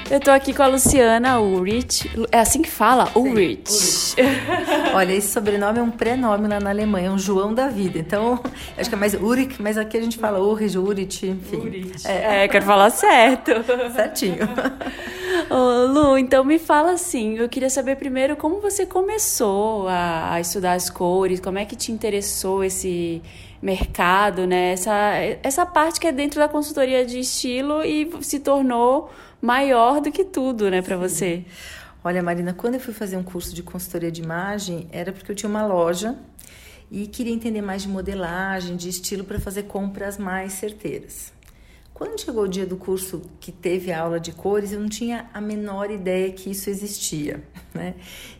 Eu 0.08 0.20
tô 0.20 0.30
aqui 0.30 0.54
com 0.54 0.62
a 0.62 0.68
Luciana 0.68 1.40
Ulrich. 1.40 2.08
É 2.30 2.38
assim 2.38 2.62
que 2.62 2.70
fala? 2.70 3.10
Ulrich. 3.16 4.14
Olha, 4.94 5.12
esse 5.12 5.32
sobrenome 5.32 5.80
é 5.80 5.82
um 5.82 5.90
pré-nome 5.90 6.46
lá 6.46 6.60
na 6.60 6.70
Alemanha, 6.70 7.08
é 7.08 7.10
um 7.10 7.18
João 7.18 7.52
da 7.52 7.66
vida. 7.68 7.98
Então, 7.98 8.40
acho 8.78 8.88
que 8.88 8.94
é 8.94 8.98
mais 8.98 9.14
Ulrich, 9.14 9.60
mas 9.60 9.76
aqui 9.76 9.96
a 9.96 10.00
gente 10.00 10.16
fala 10.16 10.40
Ulrich, 10.40 10.78
Ulrich, 10.78 11.26
enfim. 11.26 11.56
Ulrich. 11.56 12.06
É. 12.06 12.44
é, 12.44 12.48
quero 12.48 12.64
falar 12.64 12.90
certo. 12.90 13.50
Certinho. 13.94 14.48
Ô, 15.50 15.86
Lu, 15.86 16.16
então 16.16 16.44
me 16.44 16.58
fala 16.58 16.92
assim, 16.92 17.36
eu 17.38 17.48
queria 17.48 17.68
saber 17.68 17.96
primeiro 17.96 18.36
como 18.36 18.60
você 18.60 18.86
começou 18.86 19.88
a, 19.88 20.34
a 20.34 20.40
estudar 20.40 20.74
as 20.74 20.88
cores, 20.88 21.40
como 21.40 21.58
é 21.58 21.64
que 21.64 21.74
te 21.74 21.90
interessou 21.90 22.62
esse 22.62 23.20
mercado, 23.60 24.46
né? 24.46 24.72
Essa, 24.72 24.92
essa 25.42 25.66
parte 25.66 25.98
que 25.98 26.06
é 26.06 26.12
dentro 26.12 26.38
da 26.38 26.48
consultoria 26.48 27.04
de 27.04 27.18
estilo 27.18 27.82
e 27.84 28.08
se 28.20 28.38
tornou 28.38 29.10
maior 29.40 30.00
do 30.00 30.10
que 30.10 30.24
tudo, 30.24 30.70
né, 30.70 30.82
para 30.82 30.96
você. 30.96 31.44
Olha, 32.04 32.22
Marina, 32.22 32.52
quando 32.52 32.74
eu 32.74 32.80
fui 32.80 32.94
fazer 32.94 33.16
um 33.16 33.22
curso 33.22 33.54
de 33.54 33.62
consultoria 33.62 34.12
de 34.12 34.22
imagem, 34.22 34.88
era 34.92 35.12
porque 35.12 35.32
eu 35.32 35.36
tinha 35.36 35.50
uma 35.50 35.66
loja 35.66 36.16
e 36.90 37.06
queria 37.06 37.32
entender 37.32 37.62
mais 37.62 37.82
de 37.82 37.88
modelagem, 37.88 38.76
de 38.76 38.88
estilo 38.88 39.24
para 39.24 39.40
fazer 39.40 39.64
compras 39.64 40.16
mais 40.16 40.52
certeiras. 40.52 41.32
Quando 41.96 42.20
chegou 42.20 42.44
o 42.44 42.48
dia 42.48 42.66
do 42.66 42.76
curso 42.76 43.22
que 43.40 43.50
teve 43.50 43.90
a 43.90 44.02
aula 44.02 44.20
de 44.20 44.30
cores, 44.30 44.70
eu 44.70 44.78
não 44.78 44.88
tinha 44.88 45.30
a 45.32 45.40
menor 45.40 45.90
ideia 45.90 46.30
que 46.30 46.50
isso 46.50 46.68
existia, 46.68 47.42
né? 47.72 47.94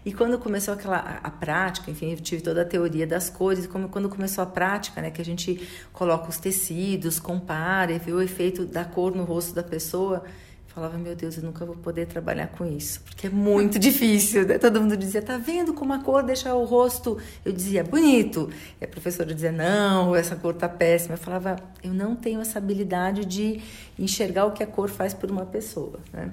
E 0.04 0.12
quando 0.12 0.38
começou 0.38 0.74
aquela 0.74 0.98
a, 1.22 1.30
prática, 1.30 1.90
enfim, 1.90 2.10
eu 2.10 2.20
tive 2.20 2.42
toda 2.42 2.60
a 2.60 2.64
teoria 2.66 3.06
das 3.06 3.30
cores, 3.30 3.66
como 3.66 3.88
quando 3.88 4.10
começou 4.10 4.44
a 4.44 4.46
prática, 4.46 5.00
né, 5.00 5.10
que 5.10 5.22
a 5.22 5.24
gente 5.24 5.66
coloca 5.90 6.28
os 6.28 6.36
tecidos, 6.36 7.18
compara 7.18 7.92
e 7.92 7.98
vê 7.98 8.12
o 8.12 8.20
efeito 8.20 8.66
da 8.66 8.84
cor 8.84 9.16
no 9.16 9.24
rosto 9.24 9.54
da 9.54 9.62
pessoa, 9.62 10.22
falava, 10.76 10.98
meu 10.98 11.16
Deus, 11.16 11.38
eu 11.38 11.42
nunca 11.42 11.64
vou 11.64 11.74
poder 11.74 12.04
trabalhar 12.04 12.48
com 12.48 12.66
isso, 12.66 13.00
porque 13.00 13.28
é 13.28 13.30
muito 13.30 13.78
difícil. 13.80 14.46
Né? 14.46 14.58
Todo 14.58 14.78
mundo 14.78 14.94
dizia, 14.94 15.22
tá 15.22 15.38
vendo 15.38 15.72
como 15.72 15.94
a 15.94 16.00
cor 16.00 16.22
deixa 16.22 16.54
o 16.54 16.66
rosto? 16.66 17.16
Eu 17.42 17.50
dizia, 17.50 17.82
bonito. 17.82 18.50
E 18.78 18.84
a 18.84 18.88
professora 18.88 19.32
dizia, 19.32 19.50
não, 19.50 20.14
essa 20.14 20.36
cor 20.36 20.52
tá 20.52 20.68
péssima. 20.68 21.14
Eu 21.14 21.18
falava, 21.18 21.56
eu 21.82 21.94
não 21.94 22.14
tenho 22.14 22.42
essa 22.42 22.58
habilidade 22.58 23.24
de 23.24 23.62
enxergar 23.98 24.44
o 24.44 24.52
que 24.52 24.62
a 24.62 24.66
cor 24.66 24.90
faz 24.90 25.14
por 25.14 25.30
uma 25.30 25.46
pessoa. 25.46 25.98
Né? 26.12 26.30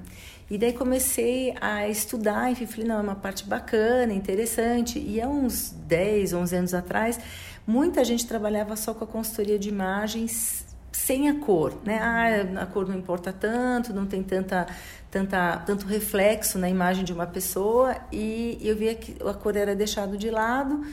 E 0.51 0.57
daí 0.57 0.73
comecei 0.73 1.55
a 1.61 1.87
estudar, 1.87 2.51
enfim, 2.51 2.65
falei, 2.65 2.85
não, 2.85 2.97
é 2.97 3.01
uma 3.01 3.15
parte 3.15 3.45
bacana, 3.45 4.11
interessante. 4.11 4.99
E 4.99 5.21
há 5.21 5.27
uns 5.29 5.69
10, 5.87 6.33
11 6.33 6.55
anos 6.57 6.73
atrás, 6.73 7.17
muita 7.65 8.03
gente 8.03 8.27
trabalhava 8.27 8.75
só 8.75 8.93
com 8.93 9.05
a 9.05 9.07
consultoria 9.07 9.57
de 9.57 9.69
imagens 9.69 10.62
sem 10.93 11.27
a 11.27 11.39
cor, 11.39 11.73
né? 11.83 11.99
Ah, 11.99 12.63
a 12.63 12.65
cor 12.65 12.87
não 12.87 12.95
importa 12.95 13.33
tanto, 13.33 13.93
não 13.93 14.05
tem 14.05 14.23
tanta, 14.23 14.67
tanta, 15.11 15.57
tanto 15.65 15.85
reflexo 15.85 16.57
na 16.57 16.69
imagem 16.69 17.03
de 17.03 17.11
uma 17.11 17.27
pessoa 17.27 17.95
e 18.11 18.57
eu 18.61 18.75
via 18.75 18.95
que 18.95 19.15
a 19.27 19.33
cor 19.33 19.57
era 19.57 19.75
deixado 19.75 20.17
de 20.17 20.29
lado. 20.29 20.85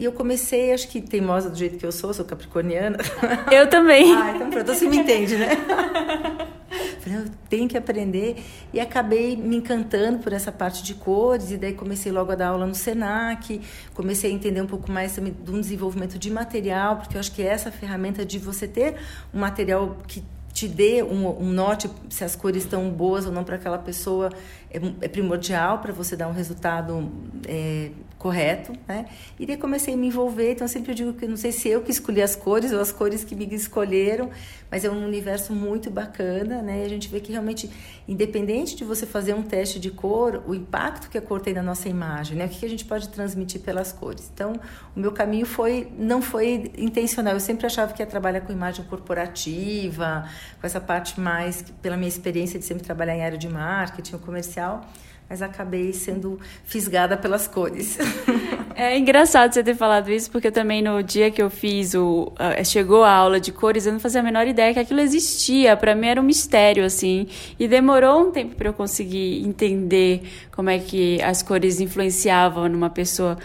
E 0.00 0.04
eu 0.06 0.12
comecei, 0.12 0.72
acho 0.72 0.88
que 0.88 0.98
teimosa 0.98 1.50
do 1.50 1.58
jeito 1.58 1.76
que 1.76 1.84
eu 1.84 1.92
sou, 1.92 2.14
sou 2.14 2.24
capricorniana. 2.24 2.96
Eu 3.52 3.68
também. 3.68 4.10
ah, 4.16 4.32
então 4.34 4.48
pronto, 4.48 4.74
você 4.74 4.88
me 4.88 4.96
entende, 4.96 5.36
né? 5.36 5.48
Falei, 7.00 7.18
eu 7.18 7.24
tenho 7.50 7.68
que 7.68 7.76
aprender. 7.76 8.42
E 8.72 8.80
acabei 8.80 9.36
me 9.36 9.56
encantando 9.56 10.20
por 10.20 10.32
essa 10.32 10.50
parte 10.50 10.82
de 10.82 10.94
cores. 10.94 11.50
E 11.50 11.58
daí 11.58 11.74
comecei 11.74 12.10
logo 12.10 12.32
a 12.32 12.34
dar 12.34 12.48
aula 12.48 12.66
no 12.66 12.74
SENAC. 12.74 13.60
Comecei 13.92 14.30
a 14.30 14.34
entender 14.34 14.62
um 14.62 14.66
pouco 14.66 14.90
mais 14.90 15.14
também 15.14 15.34
do 15.34 15.52
desenvolvimento 15.52 16.18
de 16.18 16.30
material, 16.30 16.96
porque 16.96 17.16
eu 17.16 17.20
acho 17.20 17.32
que 17.32 17.42
essa 17.42 17.70
ferramenta 17.70 18.24
de 18.24 18.38
você 18.38 18.66
ter 18.66 18.96
um 19.34 19.40
material 19.40 19.98
que 20.06 20.24
te 20.52 20.68
dê 20.68 21.02
um, 21.02 21.28
um 21.28 21.54
se 22.08 22.24
as 22.24 22.34
cores 22.34 22.64
estão 22.64 22.90
boas 22.90 23.26
ou 23.26 23.32
não 23.32 23.44
para 23.44 23.56
aquela 23.56 23.78
pessoa 23.78 24.30
é, 24.70 24.78
é 25.00 25.08
primordial 25.08 25.78
para 25.78 25.92
você 25.92 26.16
dar 26.16 26.28
um 26.28 26.32
resultado 26.32 27.10
é, 27.46 27.90
correto, 28.18 28.72
né? 28.86 29.06
E 29.38 29.46
daí 29.46 29.56
comecei 29.56 29.94
a 29.94 29.96
me 29.96 30.06
envolver, 30.08 30.52
então 30.52 30.66
eu 30.66 30.68
sempre 30.68 30.94
digo 30.94 31.14
que 31.14 31.26
não 31.26 31.36
sei 31.38 31.52
se 31.52 31.68
eu 31.68 31.80
que 31.80 31.90
escolhi 31.90 32.20
as 32.20 32.36
cores 32.36 32.70
ou 32.70 32.78
as 32.78 32.92
cores 32.92 33.24
que 33.24 33.34
me 33.34 33.46
escolheram, 33.54 34.30
mas 34.70 34.84
é 34.84 34.90
um 34.90 35.04
universo 35.04 35.54
muito 35.54 35.90
bacana, 35.90 36.60
né? 36.60 36.82
E 36.82 36.84
a 36.84 36.88
gente 36.88 37.08
vê 37.08 37.18
que 37.18 37.32
realmente, 37.32 37.70
independente 38.06 38.76
de 38.76 38.84
você 38.84 39.06
fazer 39.06 39.34
um 39.34 39.42
teste 39.42 39.80
de 39.80 39.90
cor, 39.90 40.42
o 40.46 40.54
impacto 40.54 41.08
que 41.08 41.16
a 41.16 41.22
cor 41.22 41.40
tem 41.40 41.54
na 41.54 41.62
nossa 41.62 41.88
imagem, 41.88 42.36
né? 42.36 42.44
O 42.44 42.48
que 42.48 42.64
a 42.64 42.68
gente 42.68 42.84
pode 42.84 43.08
transmitir 43.08 43.62
pelas 43.62 43.90
cores. 43.90 44.30
Então, 44.32 44.52
o 44.94 45.00
meu 45.00 45.12
caminho 45.12 45.46
foi 45.46 45.90
não 45.98 46.20
foi 46.20 46.70
intencional. 46.76 47.32
Eu 47.32 47.40
sempre 47.40 47.66
achava 47.66 47.92
que 47.94 48.02
ia 48.02 48.06
trabalhar 48.06 48.42
com 48.42 48.52
imagem 48.52 48.84
corporativa, 48.84 50.28
com 50.60 50.66
essa 50.66 50.80
parte 50.80 51.20
mais 51.20 51.62
pela 51.82 51.96
minha 51.96 52.08
experiência 52.08 52.58
de 52.58 52.64
sempre 52.64 52.84
trabalhar 52.84 53.16
em 53.16 53.24
área 53.24 53.38
de 53.38 53.48
marketing, 53.48 54.18
comercial 54.18 54.86
mas 55.30 55.40
acabei 55.40 55.92
sendo 55.92 56.40
fisgada 56.64 57.16
pelas 57.16 57.46
cores. 57.46 57.96
É 58.72 58.96
engraçado 58.96 59.52
você 59.52 59.62
ter 59.62 59.74
falado 59.74 60.10
isso, 60.10 60.30
porque 60.30 60.50
também 60.50 60.80
no 60.80 61.02
dia 61.02 61.30
que 61.30 61.42
eu 61.42 61.50
fiz 61.50 61.92
o. 61.92 62.32
Uh, 62.32 62.64
chegou 62.64 63.04
a 63.04 63.12
aula 63.12 63.38
de 63.38 63.52
cores, 63.52 63.84
eu 63.84 63.92
não 63.92 64.00
fazia 64.00 64.22
a 64.22 64.24
menor 64.24 64.46
ideia 64.46 64.72
que 64.72 64.80
aquilo 64.80 65.00
existia. 65.00 65.76
Para 65.76 65.94
mim 65.94 66.06
era 66.06 66.18
um 66.18 66.24
mistério, 66.24 66.82
assim. 66.82 67.26
E 67.58 67.68
demorou 67.68 68.28
um 68.28 68.30
tempo 68.30 68.54
para 68.54 68.70
eu 68.70 68.72
conseguir 68.72 69.46
entender 69.46 70.22
como 70.50 70.70
é 70.70 70.78
que 70.78 71.20
as 71.20 71.42
cores 71.42 71.78
influenciavam 71.78 72.70
numa 72.70 72.88
pessoa. 72.88 73.36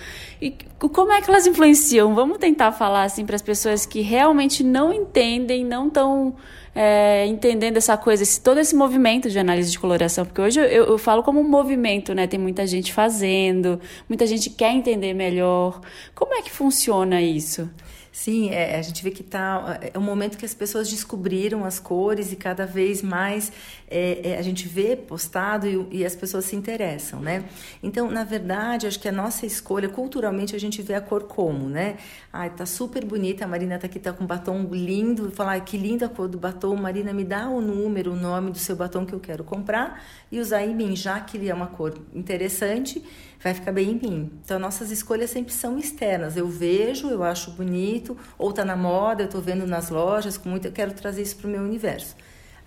E 0.42 0.56
como 0.80 1.12
é 1.12 1.22
que 1.22 1.30
elas 1.30 1.46
influenciam? 1.46 2.16
Vamos 2.16 2.38
tentar 2.38 2.72
falar 2.72 3.04
assim 3.04 3.26
para 3.26 3.36
as 3.36 3.42
pessoas 3.42 3.86
que 3.86 4.00
realmente 4.00 4.64
não 4.64 4.94
entendem, 4.94 5.66
não 5.66 5.88
estão 5.88 6.36
é, 6.76 7.26
entendendo 7.26 7.78
essa 7.78 7.96
coisa, 7.96 8.22
esse, 8.22 8.42
todo 8.42 8.60
esse 8.60 8.76
movimento 8.76 9.30
de 9.30 9.40
análise 9.40 9.72
de 9.72 9.80
coloração, 9.80 10.26
porque 10.26 10.42
hoje 10.42 10.60
eu, 10.60 10.84
eu, 10.84 10.98
falo 10.98 11.24
como 11.24 11.40
um 11.40 11.48
movimento, 11.48 12.14
né? 12.14 12.28
Tem 12.28 12.38
muita 12.38 12.68
gente 12.68 12.92
fazendo, 12.92 13.80
muita 14.10 14.28
gente 14.28 14.50
quer 14.50 14.74
entender 14.74 15.14
melhor. 15.14 15.80
Como 16.14 16.34
é 16.34 16.42
que 16.42 16.52
funciona 16.52 17.22
isso? 17.22 17.70
Sim, 18.16 18.50
é, 18.52 18.78
a 18.78 18.82
gente 18.82 19.04
vê 19.04 19.12
que 19.12 19.22
tá, 19.22 19.78
é 19.94 20.00
um 20.00 20.02
momento 20.02 20.38
que 20.38 20.46
as 20.46 20.54
pessoas 20.54 20.90
descobriram 20.90 21.66
as 21.66 21.82
cores 21.82 22.32
e 22.32 22.38
cada 22.38 22.66
vez 22.66 23.02
mais 23.02 23.52
é, 23.90 24.32
é, 24.32 24.38
a 24.38 24.42
gente 24.42 24.70
vê 24.70 24.96
postado 24.96 25.68
e, 25.68 26.00
e, 26.00 26.06
as 26.06 26.16
pessoas 26.16 26.46
se 26.46 26.56
interessam, 26.56 27.20
né? 27.20 27.44
Então, 27.84 28.10
na 28.10 28.24
verdade, 28.24 28.88
acho 28.88 29.02
que 29.02 29.10
a 29.10 29.12
nossa 29.12 29.46
escolha, 29.46 29.90
culturalmente, 29.90 30.56
a 30.56 30.60
gente 30.60 30.82
vê 30.82 30.94
a 30.94 31.02
cor 31.02 31.24
como, 31.24 31.68
né? 31.68 31.98
Ai, 32.32 32.50
tá 32.52 32.66
super 32.66 33.04
bonita, 33.04 33.44
a 33.44 33.48
Marina 33.50 33.78
tá 33.78 33.86
aqui, 33.86 34.00
tá 34.00 34.14
com 34.14 34.26
batom 34.26 34.64
lindo, 34.72 35.30
falar 35.32 35.60
que 35.60 35.78
linda 35.78 36.06
a 36.06 36.10
cor 36.10 36.30
do 36.30 36.38
batom, 36.38 36.74
Marina, 36.78 37.12
me 37.12 37.26
dá 37.26 37.50
o 37.50 37.60
número, 37.60 38.14
o 38.14 38.16
nome 38.16 38.50
do 38.50 38.58
seu 38.58 38.78
batom 38.78 39.06
que 39.06 39.14
eu 39.14 39.20
quero 39.20 39.44
comprar 39.44 40.02
e 40.32 40.40
usar 40.40 40.64
em 40.64 40.74
mim, 40.74 40.96
já 40.96 41.20
que 41.20 41.36
ele 41.36 41.50
é 41.50 41.54
uma 41.54 41.68
cor 41.68 41.94
interessante, 42.14 43.04
vai 43.46 43.54
ficar 43.54 43.72
bem 43.72 43.92
em 43.92 43.96
mim. 43.96 44.32
Então, 44.44 44.58
nossas 44.58 44.90
escolhas 44.90 45.30
sempre 45.30 45.54
são 45.54 45.78
externas. 45.78 46.36
Eu 46.36 46.48
vejo, 46.48 47.10
eu 47.10 47.24
acho 47.24 47.52
bonito, 47.52 48.18
ou 48.40 48.52
tá 48.52 48.66
na 48.66 48.76
moda, 48.76 49.22
eu 49.22 49.30
tô 49.30 49.40
vendo 49.40 49.68
nas 49.68 49.92
lojas 49.92 50.36
com 50.36 50.50
muito, 50.50 50.68
eu 50.68 50.72
quero 50.72 50.94
trazer 50.94 51.22
isso 51.22 51.36
para 51.36 51.48
o 51.48 51.52
meu 51.52 51.62
universo 51.62 52.16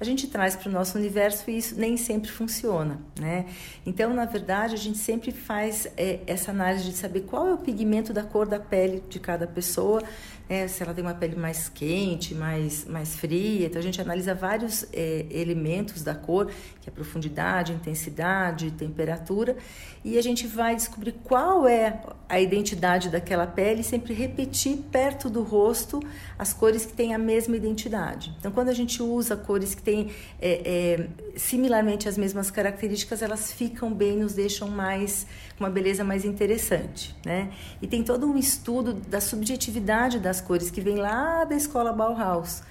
a 0.01 0.05
gente 0.05 0.29
traz 0.29 0.55
para 0.55 0.69
o 0.69 0.73
nosso 0.73 0.97
universo 0.97 1.51
e 1.51 1.59
isso 1.59 1.75
nem 1.79 1.97
sempre 1.97 2.31
funciona, 2.31 3.01
né? 3.19 3.47
Então, 3.85 4.15
na 4.15 4.25
verdade, 4.25 4.75
a 4.75 4.79
gente 4.79 4.99
sempre 4.99 5.33
faz 5.33 5.89
é, 5.97 6.21
essa 6.27 6.53
análise 6.53 6.85
de 6.85 6.97
saber 6.97 7.23
qual 7.23 7.49
é 7.49 7.55
o 7.55 7.59
pigmento 7.59 8.13
da 8.13 8.23
cor 8.23 8.47
da 8.47 8.61
pele 8.61 9.03
de 9.09 9.19
cada 9.19 9.47
pessoa, 9.47 10.01
né? 10.49 10.69
se 10.69 10.83
ela 10.85 10.95
tem 10.95 11.03
uma 11.03 11.15
pele 11.15 11.35
mais 11.35 11.69
quente, 11.69 12.33
mais, 12.33 12.85
mais 12.85 13.17
fria. 13.17 13.67
Então, 13.67 13.81
a 13.81 13.83
gente 13.83 14.01
analisa 14.01 14.35
vários 14.35 14.87
é, 14.93 15.27
elementos 15.31 16.03
da 16.03 16.15
cor, 16.15 16.49
que 16.89 16.91
é 16.91 16.91
profundidade, 16.91 17.73
intensidade, 17.73 18.71
temperatura, 18.71 19.57
e 20.05 20.17
a 20.17 20.23
gente 20.23 20.47
vai 20.47 20.75
descobrir 20.75 21.13
qual 21.23 21.69
é 21.69 22.01
a 22.29 22.41
identidade 22.41 23.11
daquela 23.11 23.47
pele 23.47 23.83
e 23.83 23.85
sempre 23.85 24.15
repetir 24.15 24.79
perto 24.91 25.29
do 25.29 25.43
rosto 25.43 26.01
as 26.39 26.53
cores 26.53 26.87
que 26.87 26.93
têm 26.93 27.15
a 27.15 27.19
mesma 27.19 27.57
identidade. 27.57 28.35
Então, 28.39 28.51
quando 28.51 28.69
a 28.69 28.75
gente 28.75 29.03
usa 29.03 29.37
cores 29.37 29.75
que 29.75 29.83
têm 29.83 30.11
é, 30.41 30.63
é, 30.65 31.09
similarmente 31.37 32.09
as 32.09 32.17
mesmas 32.17 32.51
características, 32.51 33.23
elas 33.23 33.53
ficam 33.53 33.93
bem, 33.93 34.19
nos 34.19 34.35
deixam 34.35 34.69
mais 34.69 35.27
uma 35.59 35.69
beleza 35.69 36.05
mais 36.05 36.25
interessante, 36.25 37.15
né? 37.25 37.51
E 37.83 37.87
tem 37.87 38.03
todo 38.03 38.27
um 38.27 38.39
estudo 38.39 38.95
da 38.95 39.21
subjetividade 39.21 40.19
das 40.19 40.41
cores 40.41 40.71
que 40.71 40.81
vem 40.81 40.97
lá 40.97 41.45
da 41.45 41.57
escola 41.57 41.93
Bauhaus, 41.93 42.63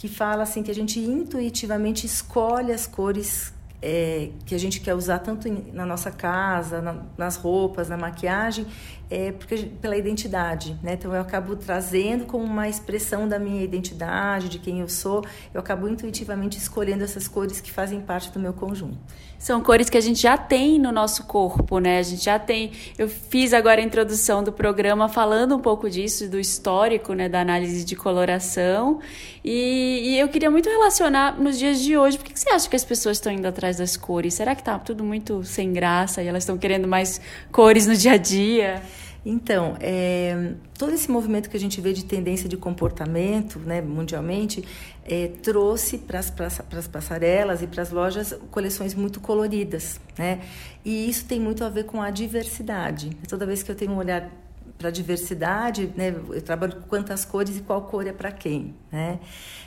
que 0.00 0.08
fala 0.08 0.44
assim 0.44 0.62
que 0.62 0.70
a 0.70 0.74
gente 0.74 0.98
intuitivamente 0.98 2.06
escolhe 2.06 2.72
as 2.72 2.86
cores 2.86 3.52
é, 3.82 4.30
que 4.46 4.54
a 4.54 4.58
gente 4.58 4.80
quer 4.80 4.94
usar 4.94 5.18
tanto 5.18 5.46
na 5.74 5.84
nossa 5.84 6.10
casa, 6.10 6.80
na, 6.80 7.02
nas 7.18 7.36
roupas, 7.36 7.90
na 7.90 7.98
maquiagem, 7.98 8.66
é 9.10 9.32
porque, 9.32 9.68
pela 9.80 9.96
identidade. 9.96 10.78
Né? 10.82 10.92
Então, 10.92 11.12
eu 11.12 11.20
acabo 11.20 11.56
trazendo 11.56 12.24
como 12.24 12.44
uma 12.44 12.68
expressão 12.68 13.28
da 13.28 13.38
minha 13.38 13.62
identidade, 13.62 14.48
de 14.48 14.60
quem 14.60 14.80
eu 14.80 14.88
sou, 14.88 15.24
eu 15.52 15.60
acabo 15.60 15.88
intuitivamente 15.88 16.56
escolhendo 16.56 17.02
essas 17.02 17.26
cores 17.26 17.60
que 17.60 17.72
fazem 17.72 18.00
parte 18.00 18.30
do 18.30 18.38
meu 18.38 18.52
conjunto. 18.52 18.96
São 19.36 19.62
cores 19.62 19.88
que 19.88 19.96
a 19.96 20.00
gente 20.02 20.20
já 20.20 20.36
tem 20.36 20.78
no 20.78 20.92
nosso 20.92 21.24
corpo, 21.24 21.78
né? 21.78 21.98
A 21.98 22.02
gente 22.02 22.22
já 22.22 22.38
tem. 22.38 22.72
Eu 22.98 23.08
fiz 23.08 23.54
agora 23.54 23.80
a 23.80 23.84
introdução 23.84 24.44
do 24.44 24.52
programa 24.52 25.08
falando 25.08 25.56
um 25.56 25.60
pouco 25.60 25.88
disso, 25.88 26.28
do 26.28 26.38
histórico, 26.38 27.14
né, 27.14 27.26
da 27.26 27.40
análise 27.40 27.82
de 27.82 27.96
coloração. 27.96 29.00
E, 29.42 30.10
e 30.10 30.18
eu 30.18 30.28
queria 30.28 30.50
muito 30.50 30.68
relacionar 30.68 31.40
nos 31.40 31.58
dias 31.58 31.80
de 31.80 31.96
hoje. 31.96 32.18
Por 32.18 32.26
que, 32.26 32.34
que 32.34 32.40
você 32.40 32.50
acha 32.50 32.68
que 32.68 32.76
as 32.76 32.84
pessoas 32.84 33.16
estão 33.16 33.32
indo 33.32 33.46
atrás 33.48 33.78
das 33.78 33.96
cores? 33.96 34.34
Será 34.34 34.54
que 34.54 34.62
tá 34.62 34.78
tudo 34.78 35.02
muito 35.02 35.42
sem 35.42 35.72
graça 35.72 36.22
e 36.22 36.26
elas 36.26 36.42
estão 36.42 36.58
querendo 36.58 36.86
mais 36.86 37.18
cores 37.50 37.86
no 37.86 37.96
dia 37.96 38.12
a 38.12 38.16
dia? 38.18 38.82
Então, 39.24 39.76
é, 39.80 40.54
todo 40.78 40.94
esse 40.94 41.10
movimento 41.10 41.50
que 41.50 41.56
a 41.56 41.60
gente 41.60 41.80
vê 41.80 41.92
de 41.92 42.04
tendência 42.04 42.48
de 42.48 42.56
comportamento 42.56 43.58
né, 43.58 43.82
mundialmente 43.82 44.64
é, 45.04 45.28
trouxe 45.42 45.98
para 45.98 46.18
as 46.18 46.88
passarelas 46.88 47.60
e 47.62 47.66
para 47.66 47.82
as 47.82 47.90
lojas 47.90 48.34
coleções 48.50 48.94
muito 48.94 49.20
coloridas. 49.20 50.00
Né? 50.18 50.40
E 50.84 51.08
isso 51.08 51.26
tem 51.26 51.38
muito 51.38 51.64
a 51.64 51.68
ver 51.68 51.84
com 51.84 52.00
a 52.00 52.10
diversidade. 52.10 53.10
Toda 53.28 53.44
vez 53.44 53.62
que 53.62 53.70
eu 53.70 53.74
tenho 53.74 53.92
um 53.92 53.98
olhar 53.98 54.30
para 54.78 54.88
a 54.88 54.92
diversidade, 54.92 55.92
né, 55.94 56.08
eu 56.08 56.40
trabalho 56.40 56.76
com 56.76 56.82
quantas 56.88 57.24
cores 57.24 57.58
e 57.58 57.60
qual 57.60 57.82
cor 57.82 58.06
é 58.06 58.12
para 58.12 58.32
quem. 58.32 58.74
Né? 58.90 59.18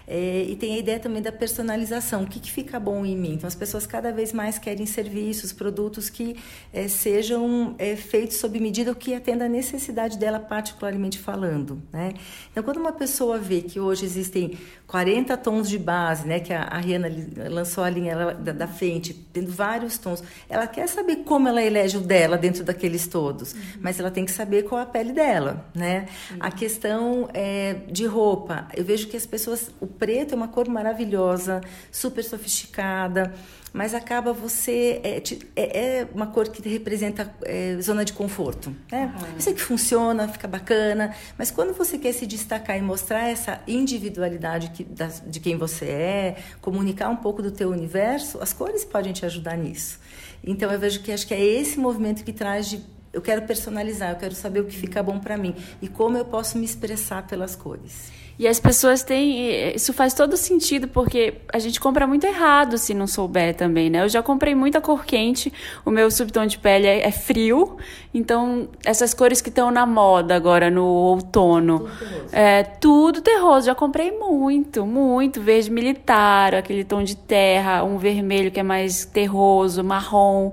É, 0.05 0.43
e 0.49 0.55
tem 0.55 0.75
a 0.75 0.77
ideia 0.77 0.99
também 0.99 1.21
da 1.21 1.31
personalização. 1.31 2.23
O 2.23 2.27
que, 2.27 2.39
que, 2.39 2.51
fica 2.51 2.79
bom 2.79 3.05
em 3.05 3.15
mim? 3.15 3.33
Então, 3.33 3.47
as 3.47 3.55
pessoas 3.55 3.87
cada 3.87 4.11
vez 4.11 4.33
mais 4.33 4.57
querem 4.57 4.85
serviços, 4.85 5.53
produtos 5.53 6.09
que 6.09 6.35
é, 6.73 6.87
sejam 6.87 7.75
é, 7.77 7.95
feitos 7.95 8.37
sob 8.37 8.59
medida, 8.59 8.91
o 8.91 8.95
que 8.95 9.15
atenda 9.15 9.45
a 9.45 9.49
necessidade 9.49 10.17
dela, 10.17 10.39
particularmente 10.39 11.17
falando. 11.17 11.81
Né? 11.91 12.13
Então, 12.51 12.63
quando 12.63 12.77
uma 12.77 12.91
pessoa 12.91 13.37
vê 13.37 13.61
que 13.61 13.79
hoje 13.79 14.05
existem 14.05 14.57
40 14.87 15.35
tons 15.37 15.69
de 15.69 15.79
base, 15.79 16.27
né, 16.27 16.39
que 16.39 16.53
a, 16.53 16.63
a 16.63 16.77
Rihanna 16.77 17.09
lançou 17.49 17.83
a 17.83 17.89
linha 17.89 18.35
da, 18.35 18.51
da, 18.51 18.67
frente, 18.67 19.13
tendo 19.31 19.51
vários 19.51 19.97
tons, 19.97 20.21
ela 20.49 20.67
quer 20.67 20.87
saber 20.87 21.17
como 21.23 21.47
ela 21.47 21.63
elege 21.63 21.97
o 21.97 22.01
dela 22.01 22.37
dentro 22.37 22.63
daqueles 22.63 23.07
todos, 23.07 23.53
uhum. 23.53 23.59
mas 23.79 23.99
ela 23.99 24.11
tem 24.11 24.25
que 24.25 24.31
saber 24.31 24.63
qual 24.63 24.81
a 24.81 24.85
pele 24.85 25.13
dela. 25.13 25.65
Né? 25.73 26.07
Uhum. 26.29 26.37
A 26.41 26.51
questão 26.51 27.29
é, 27.33 27.77
de 27.89 28.05
roupa, 28.05 28.67
eu 28.75 28.83
vejo 28.83 29.07
que 29.07 29.12
as 29.17 29.25
pessoas, 29.25 29.71
o 29.79 29.87
preto 29.87 30.33
é 30.33 30.35
uma 30.35 30.47
cor 30.47 30.67
maravilhosa, 30.67 31.61
super 31.91 32.23
sofisticada, 32.23 33.33
mas 33.73 33.93
acaba 33.95 34.31
você. 34.31 35.01
É, 35.03 35.23
é, 35.55 35.99
é 35.99 36.07
uma 36.13 36.27
cor 36.27 36.47
que 36.49 36.67
representa 36.69 37.33
é, 37.43 37.75
zona 37.81 38.05
de 38.05 38.13
conforto. 38.13 38.73
Né? 38.91 39.13
Uhum. 39.15 39.33
Eu 39.35 39.41
sei 39.41 39.53
que 39.53 39.61
funciona, 39.61 40.27
fica 40.27 40.47
bacana, 40.47 41.15
mas 41.37 41.49
quando 41.49 41.73
você 41.73 41.97
quer 41.97 42.13
se 42.13 42.27
destacar 42.27 42.77
e 42.77 42.81
mostrar 42.81 43.27
essa 43.29 43.61
individualidade 43.67 44.69
que, 44.69 44.83
da, 44.83 45.07
de 45.07 45.39
quem 45.39 45.57
você 45.57 45.85
é, 45.85 46.35
comunicar 46.61 47.09
um 47.09 47.17
pouco 47.17 47.41
do 47.41 47.51
teu 47.51 47.69
universo, 47.69 48.39
as 48.41 48.53
cores 48.53 48.85
podem 48.85 49.11
te 49.11 49.25
ajudar 49.25 49.57
nisso. 49.57 49.99
Então 50.43 50.71
eu 50.71 50.79
vejo 50.79 51.01
que 51.01 51.11
acho 51.11 51.25
que 51.25 51.33
é 51.33 51.43
esse 51.43 51.79
movimento 51.79 52.23
que 52.23 52.31
traz 52.31 52.69
de 52.69 52.93
eu 53.13 53.21
quero 53.21 53.43
personalizar, 53.43 54.09
eu 54.09 54.15
quero 54.15 54.33
saber 54.33 54.61
o 54.61 54.65
que 54.65 54.75
fica 54.75 55.03
bom 55.03 55.19
para 55.19 55.37
mim 55.37 55.55
e 55.79 55.87
como 55.87 56.17
eu 56.17 56.25
posso 56.25 56.57
me 56.57 56.65
expressar 56.65 57.27
pelas 57.27 57.55
cores. 57.55 58.11
E 58.43 58.47
as 58.47 58.59
pessoas 58.59 59.03
têm. 59.03 59.73
Isso 59.73 59.93
faz 59.93 60.13
todo 60.13 60.35
sentido, 60.35 60.85
porque 60.85 61.35
a 61.53 61.59
gente 61.59 61.79
compra 61.79 62.05
muito 62.05 62.25
errado 62.25 62.77
se 62.77 62.93
não 62.93 63.07
souber 63.07 63.55
também, 63.55 63.89
né? 63.89 64.03
Eu 64.03 64.09
já 64.09 64.21
comprei 64.21 64.53
muita 64.53 64.81
cor 64.81 65.05
quente, 65.05 65.51
o 65.85 65.89
meu 65.89 66.11
subtom 66.11 66.45
de 66.45 66.57
pele 66.57 66.85
é, 66.85 67.07
é 67.07 67.11
frio, 67.11 67.77
então 68.13 68.67
essas 68.83 69.13
cores 69.13 69.39
que 69.39 69.47
estão 69.47 69.71
na 69.71 69.85
moda 69.85 70.35
agora 70.35 70.69
no 70.69 70.83
outono. 70.83 71.79
Tudo 71.79 71.97
terroso. 71.97 72.35
É, 72.35 72.63
tudo 72.63 73.21
terroso. 73.21 73.65
Já 73.67 73.75
comprei 73.75 74.11
muito, 74.11 74.85
muito. 74.85 75.39
Verde 75.39 75.71
militar, 75.71 76.53
aquele 76.53 76.83
tom 76.83 77.01
de 77.01 77.15
terra, 77.15 77.85
um 77.85 77.97
vermelho 77.97 78.51
que 78.51 78.59
é 78.59 78.63
mais 78.63 79.05
terroso, 79.05 79.81
marrom 79.85 80.51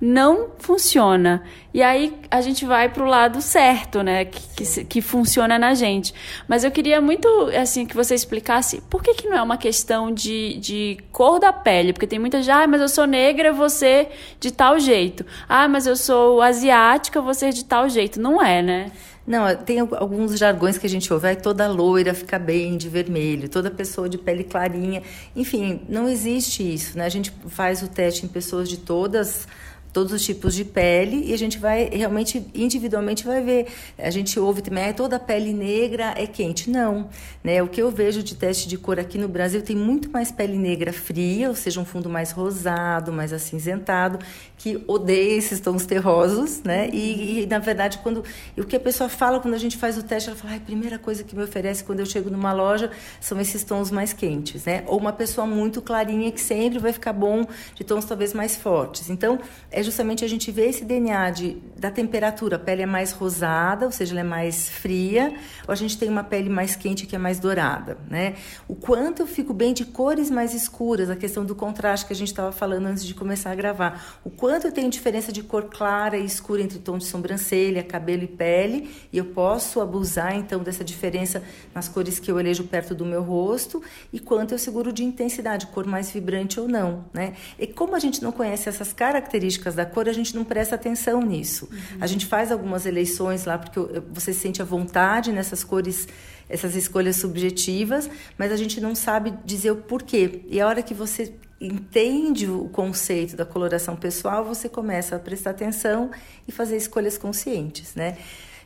não 0.00 0.48
funciona. 0.58 1.42
E 1.74 1.82
aí 1.82 2.16
a 2.30 2.40
gente 2.40 2.64
vai 2.64 2.88
para 2.88 3.02
o 3.04 3.06
lado 3.06 3.42
certo, 3.42 4.02
né? 4.02 4.24
Que, 4.24 4.40
que, 4.56 4.84
que, 4.84 5.02
funciona 5.02 5.58
na 5.58 5.74
gente. 5.74 6.14
Mas 6.48 6.64
eu 6.64 6.70
queria 6.70 7.00
muito 7.00 7.28
assim 7.56 7.84
que 7.84 7.94
você 7.94 8.14
explicasse 8.14 8.80
por 8.88 9.02
que, 9.02 9.14
que 9.14 9.28
não 9.28 9.36
é 9.36 9.42
uma 9.42 9.58
questão 9.58 10.10
de, 10.10 10.56
de 10.58 10.98
cor 11.12 11.38
da 11.38 11.52
pele. 11.52 11.92
Porque 11.92 12.06
tem 12.06 12.18
muita 12.18 12.42
gente, 12.42 12.50
ah, 12.50 12.66
mas 12.66 12.80
eu 12.80 12.88
sou 12.88 13.06
negra, 13.06 13.52
você 13.52 14.08
de 14.40 14.50
tal 14.50 14.80
jeito. 14.80 15.24
Ah, 15.48 15.68
mas 15.68 15.86
eu 15.86 15.94
sou 15.94 16.40
asiática, 16.40 17.20
você 17.20 17.50
de 17.50 17.64
tal 17.64 17.88
jeito. 17.88 18.20
Não 18.20 18.42
é, 18.42 18.62
né? 18.62 18.90
Não, 19.26 19.54
tem 19.54 19.78
alguns 19.78 20.36
jargões 20.36 20.76
que 20.76 20.86
a 20.86 20.90
gente 20.90 21.12
ouve, 21.12 21.28
ah, 21.28 21.36
toda 21.36 21.68
loira 21.68 22.14
fica 22.14 22.36
bem 22.36 22.76
de 22.76 22.88
vermelho, 22.88 23.48
toda 23.48 23.70
pessoa 23.70 24.08
de 24.08 24.18
pele 24.18 24.42
clarinha. 24.42 25.02
Enfim, 25.36 25.82
não 25.88 26.08
existe 26.08 26.62
isso, 26.62 26.98
né? 26.98 27.04
A 27.04 27.08
gente 27.08 27.32
faz 27.46 27.80
o 27.82 27.86
teste 27.86 28.24
em 28.24 28.28
pessoas 28.28 28.68
de 28.68 28.78
todas 28.78 29.46
todos 29.92 30.12
os 30.12 30.24
tipos 30.24 30.54
de 30.54 30.64
pele 30.64 31.24
e 31.26 31.34
a 31.34 31.38
gente 31.38 31.58
vai 31.58 31.88
realmente 31.90 32.46
individualmente 32.54 33.24
vai 33.24 33.42
ver. 33.42 33.66
A 33.98 34.10
gente 34.10 34.38
ouve 34.38 34.62
também, 34.62 34.92
toda 34.92 35.18
pele 35.18 35.52
negra 35.52 36.14
é 36.16 36.26
quente. 36.26 36.70
Não, 36.70 37.08
né? 37.42 37.62
O 37.62 37.68
que 37.68 37.82
eu 37.82 37.90
vejo 37.90 38.22
de 38.22 38.34
teste 38.34 38.68
de 38.68 38.76
cor 38.78 38.98
aqui 38.98 39.18
no 39.18 39.28
Brasil 39.28 39.62
tem 39.62 39.76
muito 39.76 40.10
mais 40.10 40.30
pele 40.30 40.56
negra 40.56 40.92
fria, 40.92 41.48
ou 41.48 41.54
seja, 41.54 41.80
um 41.80 41.84
fundo 41.84 42.08
mais 42.08 42.30
rosado, 42.30 43.12
mais 43.12 43.32
acinzentado, 43.32 44.18
que 44.56 44.82
odeia 44.86 45.36
esses 45.36 45.60
tons 45.60 45.86
terrosos, 45.86 46.62
né? 46.62 46.88
E, 46.92 47.42
e 47.42 47.46
na 47.46 47.58
verdade, 47.58 47.98
quando 47.98 48.22
o 48.56 48.64
que 48.64 48.76
a 48.76 48.80
pessoa 48.80 49.08
fala 49.08 49.40
quando 49.40 49.54
a 49.54 49.58
gente 49.58 49.76
faz 49.76 49.98
o 49.98 50.02
teste, 50.02 50.30
ela 50.30 50.38
fala, 50.38 50.54
a 50.56 50.60
primeira 50.60 50.98
coisa 50.98 51.24
que 51.24 51.34
me 51.34 51.42
oferece 51.42 51.82
quando 51.82 52.00
eu 52.00 52.06
chego 52.06 52.30
numa 52.30 52.52
loja 52.52 52.90
são 53.20 53.40
esses 53.40 53.64
tons 53.64 53.90
mais 53.90 54.12
quentes, 54.12 54.64
né? 54.64 54.84
Ou 54.86 54.98
uma 54.98 55.12
pessoa 55.12 55.46
muito 55.46 55.82
clarinha 55.82 56.30
que 56.30 56.40
sempre 56.40 56.78
vai 56.78 56.92
ficar 56.92 57.12
bom 57.12 57.46
de 57.74 57.84
tons 57.84 58.04
talvez 58.04 58.32
mais 58.32 58.56
fortes. 58.56 59.10
Então, 59.10 59.38
é 59.70 59.79
é 59.80 59.82
justamente 59.82 60.24
a 60.24 60.28
gente 60.28 60.50
ver 60.50 60.68
esse 60.68 60.84
DNA 60.84 61.30
de, 61.30 61.56
da 61.76 61.90
temperatura. 61.90 62.56
A 62.56 62.58
pele 62.58 62.82
é 62.82 62.86
mais 62.86 63.12
rosada, 63.12 63.86
ou 63.86 63.92
seja, 63.92 64.12
ela 64.12 64.20
é 64.20 64.24
mais 64.24 64.68
fria, 64.68 65.34
ou 65.66 65.72
a 65.72 65.74
gente 65.74 65.98
tem 65.98 66.08
uma 66.08 66.22
pele 66.22 66.48
mais 66.48 66.76
quente 66.76 67.06
que 67.06 67.16
é 67.16 67.18
mais 67.18 67.38
dourada, 67.38 67.96
né? 68.08 68.34
O 68.68 68.74
quanto 68.74 69.22
eu 69.22 69.26
fico 69.26 69.54
bem 69.54 69.72
de 69.72 69.84
cores 69.84 70.30
mais 70.30 70.54
escuras, 70.54 71.08
a 71.08 71.16
questão 71.16 71.44
do 71.44 71.54
contraste 71.54 72.06
que 72.06 72.12
a 72.12 72.16
gente 72.16 72.28
estava 72.28 72.52
falando 72.52 72.86
antes 72.86 73.04
de 73.04 73.14
começar 73.14 73.50
a 73.50 73.54
gravar. 73.54 74.20
O 74.22 74.30
quanto 74.30 74.66
eu 74.66 74.72
tenho 74.72 74.90
diferença 74.90 75.32
de 75.32 75.42
cor 75.42 75.64
clara 75.64 76.16
e 76.16 76.24
escura 76.24 76.62
entre 76.62 76.78
tom 76.78 76.98
de 76.98 77.06
sobrancelha, 77.06 77.82
cabelo 77.82 78.24
e 78.24 78.28
pele, 78.28 78.90
e 79.12 79.18
eu 79.18 79.24
posso 79.26 79.80
abusar 79.80 80.36
então 80.36 80.62
dessa 80.62 80.84
diferença 80.84 81.42
nas 81.74 81.88
cores 81.88 82.18
que 82.18 82.30
eu 82.30 82.38
elejo 82.38 82.64
perto 82.64 82.94
do 82.94 83.06
meu 83.06 83.22
rosto 83.22 83.82
e 84.12 84.20
quanto 84.20 84.52
eu 84.52 84.58
seguro 84.58 84.92
de 84.92 85.04
intensidade, 85.04 85.66
cor 85.68 85.86
mais 85.86 86.10
vibrante 86.10 86.60
ou 86.60 86.68
não, 86.68 87.06
né? 87.12 87.32
E 87.58 87.66
como 87.66 87.96
a 87.96 87.98
gente 87.98 88.22
não 88.22 88.30
conhece 88.30 88.68
essas 88.68 88.92
características 88.92 89.69
da 89.74 89.86
cor, 89.86 90.08
a 90.08 90.12
gente 90.12 90.34
não 90.34 90.44
presta 90.44 90.74
atenção 90.74 91.22
nisso. 91.22 91.68
Uhum. 91.70 91.78
A 92.00 92.06
gente 92.06 92.26
faz 92.26 92.50
algumas 92.52 92.86
eleições 92.86 93.44
lá 93.44 93.58
porque 93.58 93.80
você 94.10 94.32
sente 94.32 94.60
a 94.60 94.64
vontade 94.64 95.32
nessas 95.32 95.64
cores, 95.64 96.06
essas 96.48 96.74
escolhas 96.74 97.16
subjetivas, 97.16 98.08
mas 98.36 98.52
a 98.52 98.56
gente 98.56 98.80
não 98.80 98.94
sabe 98.94 99.32
dizer 99.44 99.70
o 99.70 99.76
porquê. 99.76 100.42
E 100.48 100.60
a 100.60 100.66
hora 100.66 100.82
que 100.82 100.94
você 100.94 101.34
entende 101.60 102.48
o 102.48 102.68
conceito 102.70 103.36
da 103.36 103.44
coloração 103.44 103.94
pessoal, 103.94 104.44
você 104.44 104.68
começa 104.68 105.16
a 105.16 105.18
prestar 105.18 105.50
atenção 105.50 106.10
e 106.48 106.52
fazer 106.52 106.76
escolhas 106.76 107.18
conscientes, 107.18 107.94
né? 107.94 108.16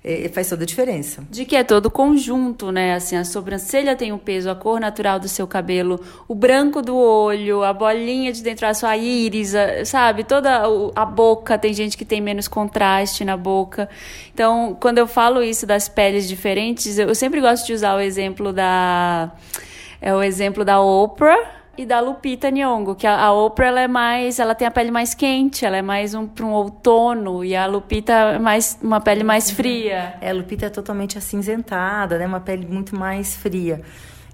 É, 0.04 0.28
faz 0.28 0.50
toda 0.50 0.64
a 0.64 0.66
diferença. 0.66 1.24
De 1.30 1.46
que 1.46 1.56
é 1.56 1.64
todo 1.64 1.90
conjunto, 1.90 2.70
né? 2.70 2.92
Assim, 2.92 3.16
a 3.16 3.24
sobrancelha 3.24 3.96
tem 3.96 4.12
o 4.12 4.16
um 4.16 4.18
peso, 4.18 4.50
a 4.50 4.54
cor 4.54 4.78
natural 4.78 5.18
do 5.18 5.26
seu 5.26 5.46
cabelo, 5.46 5.98
o 6.28 6.34
branco 6.34 6.82
do 6.82 6.94
olho, 6.94 7.64
a 7.64 7.72
bolinha 7.72 8.30
de 8.30 8.42
dentro 8.42 8.66
da 8.66 8.74
sua 8.74 8.94
íris, 8.98 9.54
sabe? 9.86 10.22
Toda 10.22 10.62
a 10.94 11.06
boca, 11.06 11.56
tem 11.56 11.72
gente 11.72 11.96
que 11.96 12.04
tem 12.04 12.20
menos 12.20 12.46
contraste 12.46 13.24
na 13.24 13.34
boca. 13.34 13.88
Então, 14.34 14.76
quando 14.78 14.98
eu 14.98 15.06
falo 15.06 15.42
isso 15.42 15.66
das 15.66 15.88
peles 15.88 16.28
diferentes, 16.28 16.98
eu 16.98 17.14
sempre 17.14 17.40
gosto 17.40 17.66
de 17.66 17.72
usar 17.72 17.96
o 17.96 18.00
exemplo 18.00 18.52
da 18.52 19.32
é 20.02 20.14
o 20.14 20.22
exemplo 20.22 20.66
da 20.66 20.82
Oprah 20.82 21.63
e 21.76 21.84
da 21.86 22.00
Lupita 22.00 22.50
Nyong'o, 22.50 22.94
que 22.94 23.06
a, 23.06 23.32
Oprah 23.32 23.68
ela 23.68 23.80
é 23.80 23.88
mais, 23.88 24.38
ela 24.38 24.54
tem 24.54 24.66
a 24.66 24.70
pele 24.70 24.90
mais 24.90 25.14
quente, 25.14 25.64
ela 25.64 25.76
é 25.76 25.82
mais 25.82 26.14
um 26.14 26.26
para 26.26 26.44
um 26.44 26.52
outono 26.52 27.44
e 27.44 27.54
a 27.54 27.66
Lupita 27.66 28.12
é 28.12 28.38
mais 28.38 28.78
uma 28.82 29.00
pele 29.00 29.24
mais 29.24 29.50
fria. 29.50 30.14
É, 30.20 30.30
a 30.30 30.32
Lupita 30.32 30.66
é 30.66 30.70
totalmente 30.70 31.18
acinzentada, 31.18 32.18
né, 32.18 32.26
uma 32.26 32.40
pele 32.40 32.66
muito 32.66 32.96
mais 32.96 33.34
fria. 33.34 33.82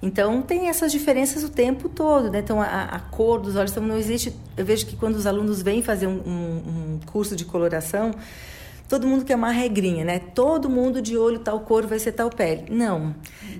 Então 0.03 0.40
tem 0.40 0.68
essas 0.68 0.90
diferenças 0.90 1.44
o 1.44 1.50
tempo 1.50 1.88
todo, 1.88 2.31
né? 2.31 2.38
Então 2.38 2.61
a, 2.61 2.85
a 2.85 2.98
cor 2.98 3.38
dos 3.38 3.55
olhos 3.57 3.70
então, 3.70 3.83
não 3.83 3.98
existe. 3.98 4.35
Eu 4.57 4.64
vejo 4.64 4.87
que 4.87 4.96
quando 4.96 5.16
os 5.16 5.26
alunos 5.26 5.61
vêm 5.61 5.83
fazer 5.83 6.07
um, 6.07 6.20
um, 6.26 6.94
um 6.94 7.00
curso 7.05 7.37
de 7.37 7.44
coloração, 7.44 8.12
todo 8.90 9.07
mundo 9.07 9.24
quer 9.24 9.37
uma 9.37 9.53
regrinha, 9.53 10.05
né? 10.05 10.18
Todo 10.18 10.68
mundo 10.68 11.00
de 11.00 11.16
olho 11.16 11.38
tal 11.38 11.61
cor 11.61 11.87
vai 11.87 12.00
ser 12.00 12.11
tal 12.11 12.29
pele. 12.29 12.64
Não, 12.68 13.14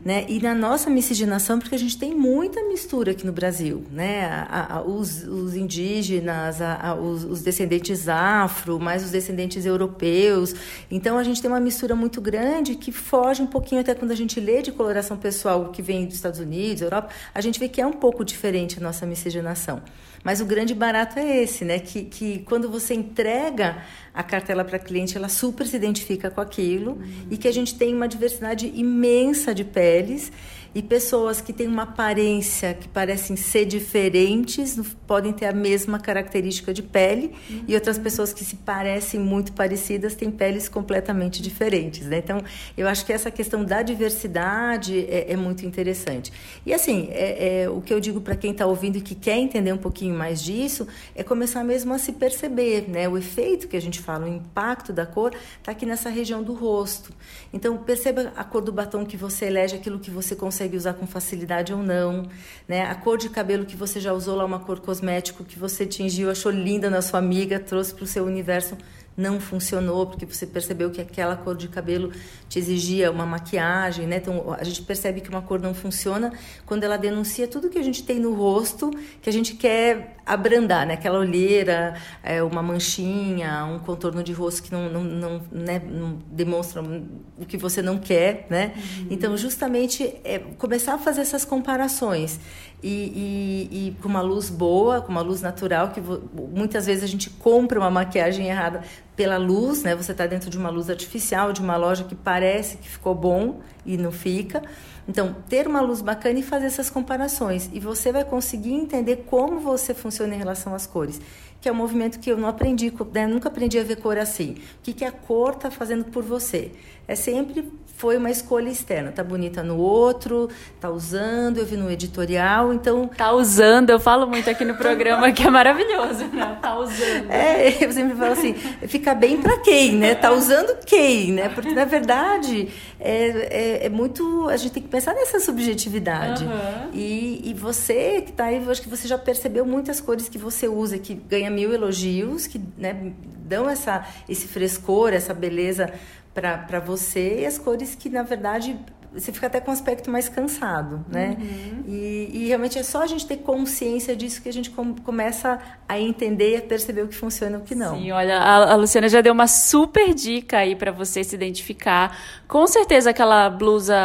né? 0.05 0.27
E 0.29 0.41
na 0.41 0.57
nossa 0.57 0.91
miscigenação, 0.91 1.61
porque 1.61 1.77
a 1.77 1.79
gente 1.79 1.97
tem 1.97 2.13
muita 2.13 2.61
mistura 2.65 3.13
aqui 3.13 3.25
no 3.25 3.33
Brasil, 3.33 3.85
né? 3.93 4.25
A, 4.25 4.79
a, 4.79 4.83
os, 4.83 5.23
os, 5.23 5.55
indígenas, 5.55 6.61
a, 6.61 6.97
os, 6.97 7.23
os, 7.23 7.43
descendentes 7.43 8.09
afro, 8.09 8.81
mais 8.81 9.05
os 9.05 9.13
descendentes 9.13 9.65
europeus. 9.65 10.53
Então 10.91 11.17
a 11.17 11.23
gente 11.23 11.41
tem 11.41 11.49
uma 11.49 11.61
mistura 11.61 11.95
muito 11.95 12.21
grande 12.21 12.75
que 12.75 12.91
foge 12.91 13.41
um 13.41 13.47
pouquinho 13.47 13.81
até 13.83 13.95
quando 13.95 14.11
a 14.11 14.17
gente 14.17 14.41
lê 14.41 14.63
de 14.63 14.73
coloração 14.73 15.17
pessoal 15.17 15.71
que 15.71 15.81
vem 15.81 16.07
dos 16.07 16.17
Estados 16.17 16.41
Unidos, 16.41 16.83
Europa, 16.83 17.09
a 17.33 17.41
gente 17.41 17.61
vê 17.61 17.69
que 17.69 17.81
é 17.81 17.87
um 17.87 17.93
pouco 17.93 18.25
diferente 18.25 18.81
a 18.81 18.83
nossa 18.83 19.07
miscigenação. 19.07 19.81
Mas 20.23 20.41
o 20.41 20.45
grande 20.45 20.75
barato 20.75 21.19
é 21.19 21.43
esse, 21.43 21.65
né? 21.65 21.79
Que, 21.79 22.05
que 22.05 22.41
quando 22.41 22.71
você 22.71 22.95
entrega 22.95 23.83
a 24.13 24.23
cartela 24.23 24.65
para 24.65 24.79
cliente, 24.79 25.17
ela 25.17 25.29
super 25.29 25.67
se 25.67 25.77
identifica 25.77 26.31
com 26.31 26.41
aquilo 26.41 26.93
uhum. 26.93 27.27
e 27.31 27.37
que 27.37 27.49
a 27.49 27.53
gente 27.53 27.75
tem 27.75 27.95
uma 27.95 28.07
diversidade 28.07 28.71
imensa 28.75 29.55
de 29.55 29.65
peles 29.65 30.31
e 30.75 30.83
pessoas 30.83 31.41
que 31.41 31.53
têm 31.53 31.67
uma 31.67 31.83
aparência 31.83 32.75
que 32.75 32.89
parecem 32.89 33.37
ser 33.37 33.65
diferentes 33.65 34.79
podem 35.07 35.33
ter 35.33 35.47
a 35.47 35.53
mesma 35.53 35.99
característica 35.99 36.73
de 36.73 36.83
pele 36.83 37.35
uhum. 37.51 37.65
e 37.67 37.75
outras 37.75 37.99
pessoas 37.99 38.33
que 38.33 38.45
se 38.45 38.57
parecem 38.57 39.19
muito 39.19 39.53
parecidas 39.53 40.15
têm 40.15 40.31
peles 40.31 40.69
completamente 40.69 41.43
diferentes, 41.43 42.07
né? 42.07 42.19
Então, 42.19 42.43
eu 42.77 42.87
acho 42.87 43.05
que 43.05 43.13
essa 43.13 43.31
questão 43.31 43.65
da 43.65 43.83
diversidade 43.83 45.01
é, 45.07 45.33
é 45.33 45.37
muito 45.37 45.67
interessante. 45.67 46.33
E 46.65 46.73
assim, 46.73 47.09
é, 47.11 47.63
é 47.63 47.69
o 47.69 47.81
que 47.81 47.93
eu 47.93 47.99
digo 47.99 48.21
para 48.21 48.37
quem 48.37 48.53
está 48.53 48.67
ouvindo 48.67 48.99
e 48.99 49.01
que 49.01 49.17
quer 49.17 49.39
entender 49.39 49.73
um 49.73 49.79
pouquinho 49.79 50.15
mais 50.15 50.41
disso 50.41 50.87
é 51.15 51.25
começar 51.25 51.65
mesmo 51.65 51.93
a 51.93 51.99
se 51.99 52.13
perceber, 52.13 52.89
né? 52.89 53.09
O 53.09 53.19
efeito 53.19 53.67
que 53.67 53.77
a 53.77 53.81
gente 53.81 54.01
fala, 54.01 54.27
o 54.27 54.29
impacto 54.29 54.93
da 54.93 55.05
cor 55.05 55.35
está 55.59 55.73
aqui 55.73 55.85
nessa 55.85 56.09
região 56.09 56.43
do 56.43 56.55
rosto. 56.55 57.13
Então, 57.53 57.77
perceba 57.79 58.33
a 58.37 58.45
cor 58.45 58.63
do 58.63 58.73
batom 58.73 59.05
que 59.05 59.17
você 59.17 59.47
elege, 59.47 59.75
aquilo 59.75 59.99
que 59.99 60.11
você 60.11 60.37
consegue 60.37 60.60
consegue 60.61 60.77
usar 60.77 60.93
com 60.93 61.07
facilidade 61.07 61.73
ou 61.73 61.83
não, 61.83 62.29
né? 62.69 62.83
A 62.83 62.95
cor 62.95 63.17
de 63.17 63.31
cabelo 63.31 63.65
que 63.65 63.77
você 63.77 63.99
já 63.99 64.13
usou 64.13 64.37
lá, 64.37 64.45
uma 64.45 64.59
cor 64.61 64.79
cosmético 64.79 65.43
que 65.43 65.59
você 65.59 65.87
tingiu, 65.87 66.31
achou 66.31 66.53
linda 66.53 66.91
na 66.91 67.01
sua 67.01 67.19
amiga, 67.19 67.59
trouxe 67.59 67.95
para 67.95 68.05
o 68.05 68.07
seu 68.07 68.27
universo 68.27 68.77
não 69.21 69.39
funcionou 69.39 70.07
porque 70.07 70.25
você 70.25 70.47
percebeu 70.47 70.91
que 70.91 71.01
aquela 71.01 71.37
cor 71.37 71.57
de 71.57 71.69
cabelo 71.69 72.11
te 72.49 72.59
exigia 72.59 73.11
uma 73.11 73.27
maquiagem, 73.27 74.07
né? 74.07 74.17
Então 74.17 74.57
a 74.59 74.65
gente 74.65 74.83
percebe 74.83 75.21
que 75.21 75.29
uma 75.29 75.43
cor 75.43 75.61
não 75.61 75.75
funciona 75.75 76.33
quando 76.65 76.85
ela 76.85 76.97
denuncia 76.97 77.47
tudo 77.47 77.69
que 77.69 77.79
a 77.79 77.83
gente 77.83 78.03
tem 78.03 78.19
no 78.19 78.35
rosto 78.35 78.91
que 79.21 79.29
a 79.29 79.33
gente 79.33 79.55
quer 79.55 80.17
abrandar, 80.25 80.87
né? 80.87 80.95
Aquela 80.95 81.19
olheira, 81.19 81.95
é, 82.23 82.43
uma 82.43 82.63
manchinha, 82.63 83.65
um 83.65 83.79
contorno 83.79 84.23
de 84.23 84.33
rosto 84.33 84.63
que 84.63 84.73
não, 84.73 84.89
não, 84.89 85.05
não, 85.05 85.43
né? 85.53 85.81
não 85.85 86.19
demonstra 86.31 86.83
o 86.83 87.45
que 87.45 87.59
você 87.59 87.83
não 87.83 87.99
quer, 87.99 88.47
né? 88.49 88.73
Uhum. 88.75 89.07
Então 89.11 89.37
justamente 89.37 90.15
é 90.25 90.39
começar 90.39 90.95
a 90.95 90.99
fazer 90.99 91.21
essas 91.21 91.45
comparações 91.45 92.41
e, 92.83 93.69
e, 93.71 93.89
e, 93.89 93.97
com 94.01 94.09
uma 94.09 94.23
luz 94.23 94.49
boa, 94.49 95.01
com 95.01 95.11
uma 95.11 95.21
luz 95.21 95.43
natural, 95.43 95.91
que 95.91 96.01
muitas 96.01 96.87
vezes 96.87 97.05
a 97.05 97.07
gente 97.07 97.29
compra 97.29 97.79
uma 97.79 97.91
maquiagem 97.91 98.49
errada 98.49 98.83
pela 99.17 99.37
luz, 99.37 99.83
né? 99.83 99.95
Você 99.95 100.13
está 100.13 100.27
dentro 100.27 100.49
de 100.49 100.57
uma 100.57 100.71
luz 100.71 100.89
artificial, 100.89 101.53
de 101.53 101.61
uma 101.61 101.77
loja 101.77 102.05
que 102.05 102.15
parece 102.15 102.77
que 102.77 102.89
ficou 102.89 103.15
bom 103.15 103.61
e 103.85 103.97
não 103.97 104.13
fica. 104.13 104.63
Então, 105.09 105.37
ter 105.49 105.67
uma 105.67 105.81
luz 105.81 106.01
bacana 106.01 106.39
e 106.39 106.43
fazer 106.43 106.67
essas 106.67 106.89
comparações. 106.89 107.69
E 107.73 107.81
você 107.81 108.13
vai 108.13 108.25
conseguir 108.25 108.73
entender 108.73 109.25
como 109.27 109.59
você 109.59 109.93
funciona 109.93 110.35
em 110.35 110.39
relação 110.39 110.75
às 110.75 110.87
cores. 110.87 111.21
Que 111.61 111.69
é 111.69 111.73
um 111.73 111.75
movimento 111.75 112.19
que 112.19 112.31
eu 112.31 112.37
não 112.37 112.49
aprendi, 112.49 112.93
né? 113.13 113.27
nunca 113.27 113.49
aprendi 113.49 113.79
a 113.79 113.83
ver 113.83 113.97
cor 113.97 114.17
assim. 114.17 114.53
O 114.53 114.83
que, 114.83 114.93
que 114.93 115.05
a 115.05 115.13
cor 115.13 115.55
está 115.55 115.71
fazendo 115.71 116.05
por 116.05 116.23
você? 116.23 116.73
É 117.07 117.15
sempre 117.15 117.71
foi 118.01 118.17
uma 118.17 118.31
escolha 118.31 118.71
externa. 118.71 119.13
Tá 119.13 119.23
bonita 119.23 119.63
no 119.63 119.77
outro, 119.77 120.49
tá 120.81 120.89
usando, 120.89 121.59
eu 121.59 121.67
vi 121.67 121.77
no 121.77 121.91
editorial, 121.91 122.73
então. 122.73 123.07
Tá 123.07 123.31
usando, 123.33 123.91
eu 123.91 124.01
falo 124.01 124.27
muito 124.27 124.49
aqui 124.49 124.65
no 124.65 124.75
programa 124.75 125.31
que 125.33 125.47
é 125.47 125.51
maravilhoso, 125.51 126.25
né? 126.33 126.57
Tá 126.63 126.79
usando. 126.79 127.31
É, 127.31 127.77
eu 127.85 127.93
sempre 127.93 128.17
falo 128.17 128.33
assim, 128.33 128.55
fica 128.89 129.15
bem 129.15 129.43
para 129.43 129.59
quem, 129.59 129.97
né? 129.97 130.15
Tá 130.15 130.33
usando 130.33 130.83
quem, 130.87 131.33
né? 131.33 131.51
Porque 131.51 131.75
na 131.75 131.85
verdade 131.85 132.71
é, 132.99 133.83
é, 133.83 133.87
é, 133.87 133.89
muito. 133.91 134.49
A 134.49 134.57
gente 134.57 134.73
tem 134.73 134.83
que 134.83 134.89
pensar 134.89 135.13
nessa 135.13 135.39
subjetividade. 135.39 136.45
Uhum. 136.45 136.91
E, 136.95 137.51
e 137.51 137.53
você 137.53 138.23
que 138.23 138.33
tá 138.33 138.47
aí, 138.47 138.65
eu 138.65 138.71
acho 138.71 138.81
que 138.81 138.89
você 138.89 139.07
já 139.07 139.19
percebeu 139.19 139.67
muitas 139.67 140.01
cores 140.01 140.27
que 140.27 140.39
você 140.39 140.67
usa, 140.67 140.97
que 140.97 141.13
ganha 141.13 141.51
mil 141.51 141.71
elogios, 141.71 142.47
que 142.47 142.59
né, 142.79 143.13
dão 143.45 143.69
essa, 143.69 144.07
esse 144.27 144.49
frescor, 144.49 145.13
essa 145.13 145.35
beleza 145.35 145.93
para 146.35 146.81
você 146.81 147.41
e 147.41 147.47
as 147.47 147.59
cores 147.59 147.95
que, 147.95 148.09
na 148.09 148.23
verdade, 148.23 148.79
você 149.13 149.33
fica 149.33 149.49
até 149.49 149.61
com 149.61 149.71
um 149.71 149.75
aspecto 149.75 150.09
mais 150.09 150.29
cansado, 150.29 151.05
né? 151.09 151.37
Uhum. 151.39 151.85
E, 151.89 152.31
e, 152.33 152.47
realmente 152.47 152.79
é 152.79 152.83
só 152.83 153.03
a 153.03 153.07
gente 153.09 153.27
ter 153.27 153.39
consciência 153.39 154.15
disso 154.15 154.41
que 154.41 154.49
a 154.49 154.53
gente 154.53 154.71
com, 154.71 154.95
começa 154.95 155.59
a 155.89 155.99
entender 155.99 156.53
e 156.53 156.57
a 156.57 156.63
perceber 156.63 157.03
o 157.03 157.09
que 157.09 157.17
funciona 157.17 157.57
e 157.57 157.61
o 157.61 157.65
que 157.65 157.75
não. 157.75 157.97
Sim, 157.97 158.13
olha, 158.13 158.39
a, 158.39 158.73
a 158.73 158.77
Luciana 158.77 159.09
já 159.09 159.21
deu 159.21 159.33
uma 159.33 159.49
super 159.49 160.15
dica 160.15 160.59
aí 160.59 160.77
para 160.77 160.93
você 160.93 161.25
se 161.25 161.35
identificar. 161.35 162.17
Com 162.47 162.67
certeza 162.69 163.11
aquela 163.11 163.51
blusa 163.51 163.97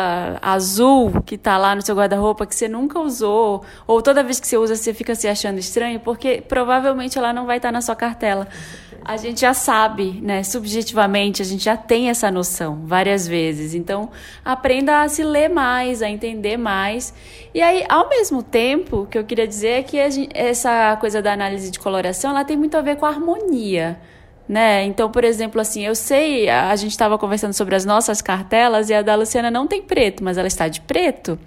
azul 0.41 1.21
que 1.23 1.37
tá 1.37 1.55
lá 1.55 1.75
no 1.75 1.83
seu 1.83 1.95
guarda-roupa 1.95 2.47
que 2.47 2.55
você 2.55 2.67
nunca 2.67 2.99
usou, 2.99 3.63
ou 3.85 4.01
toda 4.01 4.23
vez 4.23 4.39
que 4.39 4.47
você 4.47 4.57
usa 4.57 4.75
você 4.75 4.93
fica 4.93 5.13
se 5.13 5.27
achando 5.27 5.59
estranho, 5.59 5.99
porque 5.99 6.41
provavelmente 6.41 7.15
ela 7.17 7.31
não 7.31 7.45
vai 7.45 7.57
estar 7.57 7.67
tá 7.67 7.73
na 7.73 7.81
sua 7.81 7.95
cartela 7.95 8.47
a 9.05 9.17
gente 9.17 9.41
já 9.41 9.53
sabe, 9.53 10.19
né? 10.19 10.41
Subjetivamente, 10.43 11.39
a 11.41 11.45
gente 11.45 11.63
já 11.63 11.77
tem 11.77 12.09
essa 12.09 12.31
noção 12.31 12.81
várias 12.85 13.27
vezes. 13.27 13.75
Então, 13.75 14.09
aprenda 14.43 15.03
a 15.03 15.07
se 15.07 15.23
ler 15.23 15.47
mais, 15.47 16.01
a 16.01 16.09
entender 16.09 16.57
mais. 16.57 17.13
E 17.53 17.61
aí, 17.61 17.85
ao 17.87 18.09
mesmo 18.09 18.41
tempo, 18.41 19.01
o 19.01 19.05
que 19.05 19.17
eu 19.17 19.23
queria 19.23 19.47
dizer 19.47 19.69
é 19.69 19.83
que 19.83 20.09
gente, 20.09 20.29
essa 20.33 20.97
coisa 20.97 21.21
da 21.21 21.31
análise 21.31 21.69
de 21.69 21.79
coloração, 21.79 22.31
ela 22.31 22.43
tem 22.43 22.57
muito 22.57 22.75
a 22.75 22.81
ver 22.81 22.95
com 22.95 23.05
a 23.05 23.09
harmonia 23.09 23.99
né? 24.47 24.83
Então, 24.83 25.11
por 25.11 25.23
exemplo, 25.23 25.59
assim, 25.59 25.85
eu 25.85 25.95
sei, 25.95 26.49
a 26.49 26.75
gente 26.75 26.91
estava 26.91 27.17
conversando 27.17 27.53
sobre 27.53 27.75
as 27.75 27.85
nossas 27.85 28.21
cartelas 28.21 28.89
e 28.89 28.93
a 28.93 29.01
da 29.01 29.15
Luciana 29.15 29.49
não 29.49 29.67
tem 29.67 29.81
preto, 29.81 30.23
mas 30.23 30.37
ela 30.37 30.47
está 30.47 30.67
de 30.67 30.81
preto. 30.81 31.37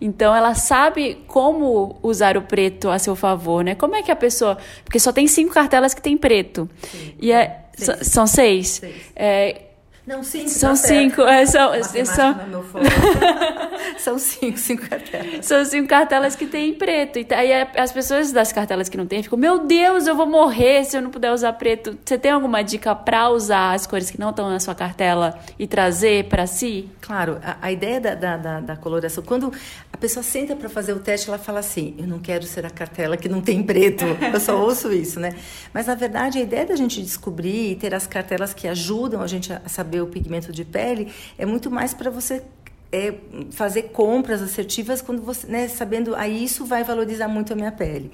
Então, 0.00 0.34
ela 0.34 0.54
sabe 0.54 1.18
como 1.26 1.98
usar 2.02 2.36
o 2.36 2.42
preto 2.42 2.90
a 2.90 2.98
seu 2.98 3.14
favor, 3.16 3.64
né? 3.64 3.74
Como 3.74 3.94
é 3.94 4.02
que 4.02 4.10
a 4.10 4.16
pessoa. 4.16 4.58
Porque 4.84 4.98
só 4.98 5.12
tem 5.12 5.26
cinco 5.26 5.54
cartelas 5.54 5.94
que 5.94 6.02
tem 6.02 6.16
preto. 6.16 6.68
Sim, 6.82 7.14
e 7.20 7.32
é, 7.32 7.64
seis. 7.74 7.98
são 8.08 8.26
seis. 8.26 8.68
seis. 8.68 8.94
É, 9.14 9.62
não, 10.04 10.24
cinco. 10.24 10.48
São 10.48 10.70
tá 10.70 10.76
cinco. 10.76 11.22
É, 11.22 11.46
são, 11.46 11.70
são... 12.04 12.34
são 13.98 14.18
cinco, 14.18 14.58
cinco 14.58 14.88
cartelas. 14.88 15.46
São 15.46 15.64
cinco 15.64 15.88
cartelas 15.88 16.34
que 16.34 16.44
tem 16.44 16.70
em 16.70 16.74
preto. 16.74 17.20
E 17.20 17.26
aí 17.32 17.52
as 17.76 17.92
pessoas 17.92 18.32
das 18.32 18.52
cartelas 18.52 18.88
que 18.88 18.96
não 18.96 19.06
tem 19.06 19.22
ficam, 19.22 19.38
meu 19.38 19.60
Deus, 19.60 20.08
eu 20.08 20.16
vou 20.16 20.26
morrer 20.26 20.84
se 20.84 20.96
eu 20.96 21.02
não 21.02 21.10
puder 21.10 21.32
usar 21.32 21.52
preto. 21.52 21.96
Você 22.04 22.18
tem 22.18 22.32
alguma 22.32 22.62
dica 22.62 22.96
para 22.96 23.30
usar 23.30 23.74
as 23.74 23.86
cores 23.86 24.10
que 24.10 24.18
não 24.18 24.30
estão 24.30 24.50
na 24.50 24.58
sua 24.58 24.74
cartela 24.74 25.38
e 25.56 25.68
trazer 25.68 26.24
para 26.24 26.48
si? 26.48 26.90
Claro, 27.00 27.38
a, 27.40 27.58
a 27.62 27.70
ideia 27.70 28.00
da, 28.00 28.14
da, 28.16 28.36
da, 28.36 28.60
da, 28.60 28.76
coloração, 28.76 29.22
quando 29.22 29.52
a 29.92 29.96
pessoa 29.96 30.24
senta 30.24 30.56
para 30.56 30.68
fazer 30.68 30.94
o 30.94 30.98
teste, 30.98 31.28
ela 31.28 31.38
fala 31.38 31.60
assim: 31.60 31.94
eu 31.96 32.08
não 32.08 32.18
quero 32.18 32.44
ser 32.44 32.66
a 32.66 32.70
cartela 32.70 33.16
que 33.16 33.28
não 33.28 33.40
tem 33.40 33.62
preto. 33.62 34.04
Eu 34.32 34.40
só 34.40 34.60
ouço 34.60 34.92
isso, 34.92 35.20
né? 35.20 35.32
Mas 35.72 35.86
na 35.86 35.94
verdade, 35.94 36.38
a 36.38 36.40
ideia 36.40 36.66
da 36.66 36.74
gente 36.74 37.00
descobrir 37.00 37.70
e 37.70 37.76
ter 37.76 37.94
as 37.94 38.04
cartelas 38.04 38.52
que 38.52 38.66
ajudam 38.66 39.22
a 39.22 39.28
gente 39.28 39.52
a 39.52 39.60
saber 39.68 39.91
saber 39.92 40.00
o 40.00 40.06
pigmento 40.06 40.50
de 40.50 40.64
pele, 40.64 41.12
é 41.36 41.44
muito 41.44 41.70
mais 41.70 41.92
para 41.92 42.10
você 42.10 42.42
é, 42.90 43.14
fazer 43.50 43.90
compras 43.92 44.40
assertivas 44.40 45.02
quando 45.02 45.20
você, 45.20 45.46
né, 45.46 45.68
sabendo, 45.68 46.14
aí 46.14 46.42
isso 46.42 46.64
vai 46.64 46.82
valorizar 46.82 47.28
muito 47.28 47.52
a 47.52 47.56
minha 47.56 47.72
pele. 47.72 48.10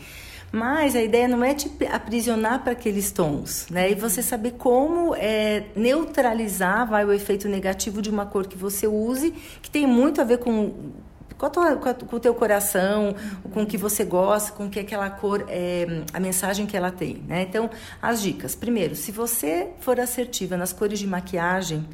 Mas 0.50 0.96
a 0.96 1.02
ideia 1.02 1.28
não 1.28 1.44
é 1.44 1.54
te 1.54 1.70
aprisionar 1.92 2.62
para 2.62 2.72
aqueles 2.72 3.12
tons, 3.12 3.66
né? 3.70 3.90
E 3.90 3.94
você 3.94 4.22
saber 4.22 4.52
como 4.52 5.14
é, 5.14 5.64
neutralizar 5.76 6.88
vai, 6.88 7.04
o 7.04 7.12
efeito 7.12 7.46
negativo 7.46 8.00
de 8.00 8.08
uma 8.08 8.24
cor 8.24 8.46
que 8.46 8.56
você 8.56 8.86
use, 8.86 9.30
que 9.60 9.70
tem 9.70 9.86
muito 9.86 10.22
a 10.22 10.24
ver 10.24 10.38
com 10.38 10.72
com, 11.38 11.46
a 11.46 11.50
tua, 11.50 11.76
com, 11.76 11.88
a, 11.88 11.94
com, 11.94 12.16
o 12.16 12.20
teu 12.20 12.34
coração, 12.34 13.14
com 13.52 13.62
o 13.62 13.66
que 13.66 13.78
você 13.78 14.04
gosta, 14.04 14.52
com 14.52 14.66
o 14.66 14.70
que 14.70 14.80
aquela 14.80 15.08
cor, 15.08 15.46
é, 15.48 16.02
a 16.12 16.18
mensagem 16.18 16.66
que 16.66 16.76
ela 16.76 16.90
tem, 16.90 17.22
né? 17.26 17.42
Então, 17.42 17.70
as 18.02 18.20
dicas. 18.20 18.56
Primeiro, 18.56 18.96
se 18.96 19.12
você 19.12 19.70
for 19.78 20.00
assertiva 20.00 20.56
nas 20.56 20.72
cores 20.72 20.98
de 20.98 21.06
maquiagem, 21.06 21.86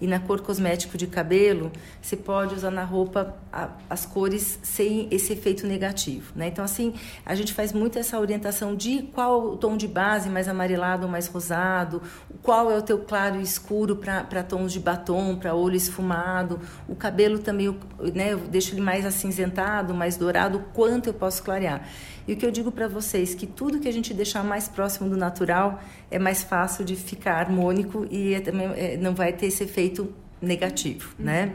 e 0.00 0.06
na 0.06 0.18
cor 0.18 0.40
cosmético 0.40 0.96
de 0.96 1.06
cabelo, 1.06 1.70
você 2.00 2.16
pode 2.16 2.54
usar 2.54 2.70
na 2.70 2.84
roupa 2.84 3.36
a, 3.52 3.68
as 3.88 4.06
cores 4.06 4.58
sem 4.62 5.06
esse 5.10 5.32
efeito 5.32 5.66
negativo, 5.66 6.32
né? 6.34 6.48
Então, 6.48 6.64
assim, 6.64 6.94
a 7.24 7.34
gente 7.34 7.52
faz 7.52 7.72
muito 7.72 7.98
essa 7.98 8.18
orientação 8.18 8.74
de 8.74 9.02
qual 9.12 9.50
o 9.50 9.56
tom 9.56 9.76
de 9.76 9.86
base, 9.86 10.30
mais 10.30 10.48
amarelado 10.48 11.04
ou 11.04 11.12
mais 11.12 11.26
rosado, 11.26 12.02
qual 12.42 12.70
é 12.70 12.76
o 12.76 12.82
teu 12.82 12.98
claro 12.98 13.38
e 13.38 13.42
escuro 13.42 13.96
para 13.96 14.42
tons 14.42 14.72
de 14.72 14.80
batom, 14.80 15.36
para 15.36 15.54
olho 15.54 15.76
esfumado, 15.76 16.60
o 16.88 16.94
cabelo 16.94 17.38
também, 17.38 17.76
né? 18.14 18.32
Eu 18.32 18.38
deixo 18.38 18.74
ele 18.74 18.80
mais 18.80 19.04
acinzentado, 19.04 19.92
mais 19.92 20.16
dourado, 20.16 20.64
quanto 20.72 21.08
eu 21.08 21.14
posso 21.14 21.42
clarear. 21.42 21.86
E 22.30 22.34
o 22.34 22.36
que 22.36 22.46
eu 22.46 22.50
digo 22.52 22.70
para 22.70 22.86
vocês 22.86 23.34
que 23.34 23.44
tudo 23.44 23.80
que 23.80 23.88
a 23.88 23.92
gente 23.92 24.14
deixar 24.14 24.44
mais 24.44 24.68
próximo 24.68 25.10
do 25.10 25.16
natural 25.16 25.82
é 26.08 26.16
mais 26.16 26.44
fácil 26.44 26.84
de 26.84 26.94
ficar 26.94 27.34
harmônico 27.40 28.06
e 28.08 28.34
é, 28.34 28.40
também 28.40 28.68
é, 28.76 28.96
não 28.96 29.16
vai 29.16 29.32
ter 29.32 29.46
esse 29.46 29.64
efeito 29.64 30.14
negativo, 30.40 31.12
né? 31.18 31.46
uhum. 31.46 31.50
né? 31.50 31.52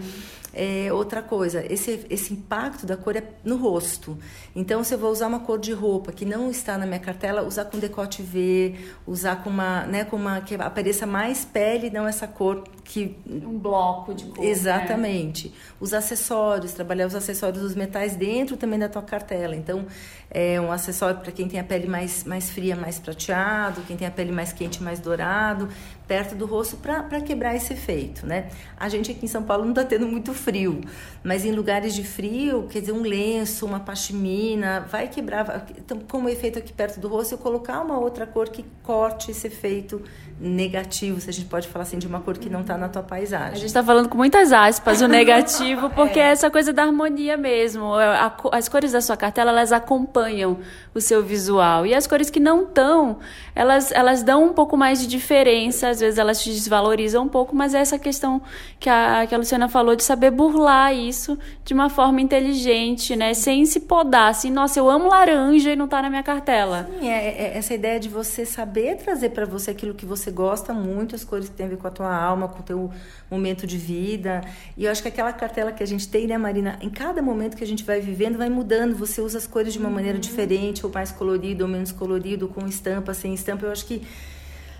É, 0.58 0.92
outra 0.94 1.22
coisa, 1.22 1.66
esse, 1.70 2.06
esse 2.10 2.32
impacto 2.32 2.86
da 2.86 2.96
cor 2.96 3.18
é 3.18 3.24
no 3.44 3.58
rosto. 3.58 4.18
Então, 4.56 4.86
se 4.86 4.94
eu 4.94 4.98
vou 4.98 5.12
usar 5.12 5.28
uma 5.28 5.42
cor 5.42 5.60
de 5.60 5.74
roupa 5.74 6.14
que 6.14 6.24
não 6.24 6.50
está 6.50 6.78
na 6.78 6.86
minha 6.86 7.00
cartela, 7.00 7.44
usar 7.44 7.66
com 7.66 7.78
decote 7.78 8.24
V, 8.24 8.74
usar 9.06 9.44
com 9.44 9.50
uma, 9.50 9.86
né, 9.86 10.06
com 10.06 10.16
uma 10.16 10.40
que 10.40 10.56
apareça 10.56 11.06
mais 11.06 11.44
pele, 11.44 11.90
não 11.90 12.08
essa 12.08 12.26
cor 12.26 12.64
que 12.86 13.18
um 13.26 13.58
bloco 13.58 14.14
de 14.14 14.26
cor. 14.26 14.46
Né? 14.46 14.50
Exatamente. 14.50 15.50
Né? 15.50 15.54
Os 15.78 15.94
acessórios, 15.94 16.72
trabalhar 16.72 17.08
os 17.08 17.16
acessórios 17.16 17.62
dos 17.62 17.76
metais 17.76 18.16
dentro 18.16 18.56
também 18.56 18.80
da 18.80 18.88
tua 18.88 19.02
cartela. 19.02 19.56
Então, 19.58 19.86
é 20.32 20.60
um 20.60 20.72
acessório 20.72 21.20
para 21.20 21.32
quem 21.32 21.48
tem 21.48 21.60
a 21.60 21.64
pele 21.64 21.88
mais 21.88 22.24
mais 22.24 22.50
fria, 22.50 22.76
mais 22.76 23.00
prateado, 23.00 23.82
quem 23.88 23.96
tem 23.96 24.08
a 24.08 24.12
pele 24.12 24.32
mais 24.32 24.54
quente, 24.54 24.82
mais 24.82 25.00
dourado, 25.00 25.70
perto 26.08 26.36
do 26.36 26.46
rosto 26.46 26.78
para 26.78 27.22
quebrar 27.22 27.56
esse 27.56 27.74
efeito, 27.74 28.26
né? 28.26 28.50
A 28.78 28.88
gente 28.90 29.12
aqui 29.12 29.26
em 29.26 29.28
São 29.28 29.44
Paulo 29.44 29.64
não 29.64 29.72
está 29.72 29.84
tendo 29.84 30.08
muito 30.08 30.34
frio, 30.34 30.82
mas 31.24 31.46
em 31.46 31.52
lugares 31.52 31.96
de 31.96 32.04
frio, 32.04 32.68
quer 32.70 32.80
dizer, 32.80 32.92
um 32.92 33.02
lenço, 33.02 33.66
uma 33.66 33.80
pashmina, 33.80 34.86
vai 34.90 35.08
quebrar. 35.08 35.66
Então, 35.78 36.00
como 36.10 36.30
efeito 36.30 36.60
aqui 36.60 36.72
perto 36.72 37.00
do 37.00 37.08
rosto, 37.08 37.34
eu 37.34 37.38
colocar 37.38 37.82
uma 37.82 37.98
outra 37.98 38.28
cor 38.28 38.50
que 38.50 38.66
corte 38.84 39.32
esse 39.32 39.48
efeito 39.48 40.02
negativo, 40.40 41.22
se 41.22 41.30
a 41.30 41.34
gente 41.34 41.46
pode 41.46 41.68
falar 41.68 41.84
assim, 41.84 41.98
de 41.98 42.06
uma 42.06 42.20
cor 42.20 42.38
que 42.38 42.50
não 42.50 42.62
está 42.62 42.78
na 42.78 42.90
tua 42.90 43.02
paisagem. 43.02 43.54
A 43.54 43.56
gente 43.56 43.68
está 43.68 43.84
falando 43.84 44.10
com 44.10 44.18
muitas 44.18 44.52
aspas 44.52 45.02
o 45.02 45.08
negativo, 45.08 45.90
porque 45.92 46.20
é. 46.20 46.24
é 46.24 46.32
essa 46.32 46.52
coisa 46.52 46.74
da 46.74 46.84
harmonia 46.84 47.38
mesmo. 47.38 47.98
É, 47.98 48.32
as 48.52 48.68
cores 48.68 48.92
da 48.92 49.00
sua 49.00 49.16
cartela, 49.16 49.52
elas 49.52 49.72
acompanham 49.72 50.60
o 50.94 51.00
seu 51.00 51.24
visual. 51.24 51.86
E 51.86 51.94
as 51.94 52.06
cores 52.06 52.30
que 52.30 52.40
não 52.40 52.64
estão, 52.64 53.20
elas, 53.56 53.92
elas 53.94 54.24
dão 54.24 54.44
um 54.44 54.54
pouco 54.54 54.76
mais 54.76 55.00
de 55.00 55.08
diferença, 55.08 55.95
às 55.96 56.02
vezes 56.02 56.20
elas 56.20 56.42
te 56.42 56.50
desvalorizam 56.50 57.24
um 57.24 57.30
pouco, 57.30 57.56
mas 57.56 57.74
é 57.74 57.80
essa 57.80 57.98
questão 57.98 58.42
que 58.80 58.90
a, 58.90 59.26
que 59.28 59.34
a 59.34 59.38
Luciana 59.38 59.68
falou 59.70 59.96
de 59.96 60.04
saber 60.04 60.32
burlar 60.32 60.94
isso 60.94 61.38
de 61.64 61.74
uma 61.74 61.90
forma 61.90 62.22
inteligente, 62.22 63.16
né? 63.16 63.34
Sem 63.34 63.66
se 63.66 63.82
podar, 63.82 64.32
assim, 64.32 64.52
nossa, 64.52 64.80
eu 64.80 64.90
amo 64.90 65.08
laranja 65.08 65.72
e 65.72 65.76
não 65.76 65.86
está 65.86 66.02
na 66.02 66.10
minha 66.10 66.24
cartela. 66.24 66.90
Sim, 67.00 67.10
é, 67.10 67.28
é 67.28 67.58
essa 67.58 67.74
ideia 67.74 68.00
de 68.00 68.10
você 68.10 68.46
saber 68.46 68.98
trazer 68.98 69.30
para 69.30 69.46
você 69.46 69.72
aquilo 69.72 69.94
que 69.94 70.06
você 70.06 70.26
você 70.26 70.32
gosta 70.32 70.74
muito, 70.74 71.16
as 71.16 71.24
cores 71.24 71.50
que 71.50 71.56
tem 71.56 71.66
a 71.68 71.70
ver 71.70 71.78
com 71.78 71.88
a 71.88 71.92
tua 71.92 72.14
alma, 72.14 72.48
com 72.48 72.60
o 72.60 72.64
teu 72.64 72.92
momento 73.30 73.68
de 73.68 73.78
vida. 73.78 74.42
E 74.76 74.86
eu 74.86 74.92
acho 74.92 75.02
que 75.02 75.08
aquela 75.08 75.32
cartela 75.32 75.72
que 75.72 75.84
a 75.84 75.86
gente 75.86 76.08
tem, 76.08 76.26
né, 76.26 76.38
Marina, 76.38 76.80
em 76.82 76.90
cada 76.90 77.22
momento 77.22 77.56
que 77.56 77.64
a 77.64 77.68
gente 77.68 77.84
vai 77.84 78.00
vivendo, 78.00 78.38
vai 78.38 78.50
mudando. 78.50 78.96
Você 78.96 79.22
usa 79.22 79.38
as 79.38 79.46
cores 79.46 79.74
de 79.74 79.80
uma 79.80 79.90
maneira 79.90 80.16
uhum. 80.16 80.22
diferente, 80.22 80.86
ou 80.86 80.92
mais 80.92 81.12
colorido, 81.12 81.64
ou 81.64 81.70
menos 81.70 81.92
colorido, 81.92 82.48
com 82.48 82.66
estampa, 82.66 83.14
sem 83.14 83.34
estampa. 83.34 83.66
Eu 83.66 83.72
acho 83.72 83.86
que 83.86 84.02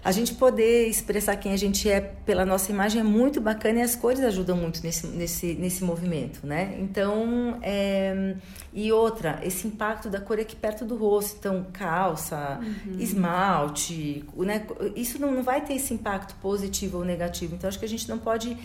a 0.06 0.12
gente 0.12 0.36
poder 0.36 0.88
expressar 0.88 1.36
quem 1.36 1.52
a 1.52 1.58
gente 1.58 1.90
é 1.90 2.00
pela 2.00 2.46
nossa 2.46 2.72
imagem 2.72 3.02
é 3.02 3.04
muito 3.04 3.42
bacana 3.42 3.80
e 3.80 3.82
as 3.82 3.96
cores 3.96 4.20
ajudam 4.20 4.56
muito 4.56 4.84
nesse, 4.84 5.08
nesse, 5.08 5.56
nesse 5.56 5.84
movimento, 5.84 6.46
né? 6.46 6.78
Então, 6.80 7.58
é... 7.64 8.36
e 8.72 8.92
outra, 8.92 9.40
esse 9.42 9.66
impacto 9.68 10.08
da 10.08 10.22
cor 10.22 10.40
aqui 10.40 10.56
perto 10.56 10.86
do 10.86 10.96
rosto, 10.96 11.38
então 11.40 11.66
calça, 11.74 12.60
uhum. 12.62 13.00
esmalte, 13.00 14.24
né? 14.38 14.68
Isso 14.96 15.20
não, 15.20 15.32
não 15.32 15.42
vai 15.42 15.62
ter 15.62 15.74
esse 15.74 15.92
impacto 15.96 16.36
positivo 16.36 17.00
ou 17.00 17.04
negativo. 17.04 17.56
Então, 17.56 17.68
acho 17.68 17.80
que 17.80 17.86
a 17.86 17.90
gente 17.90 18.08
não 18.08 18.20
pode 18.20 18.56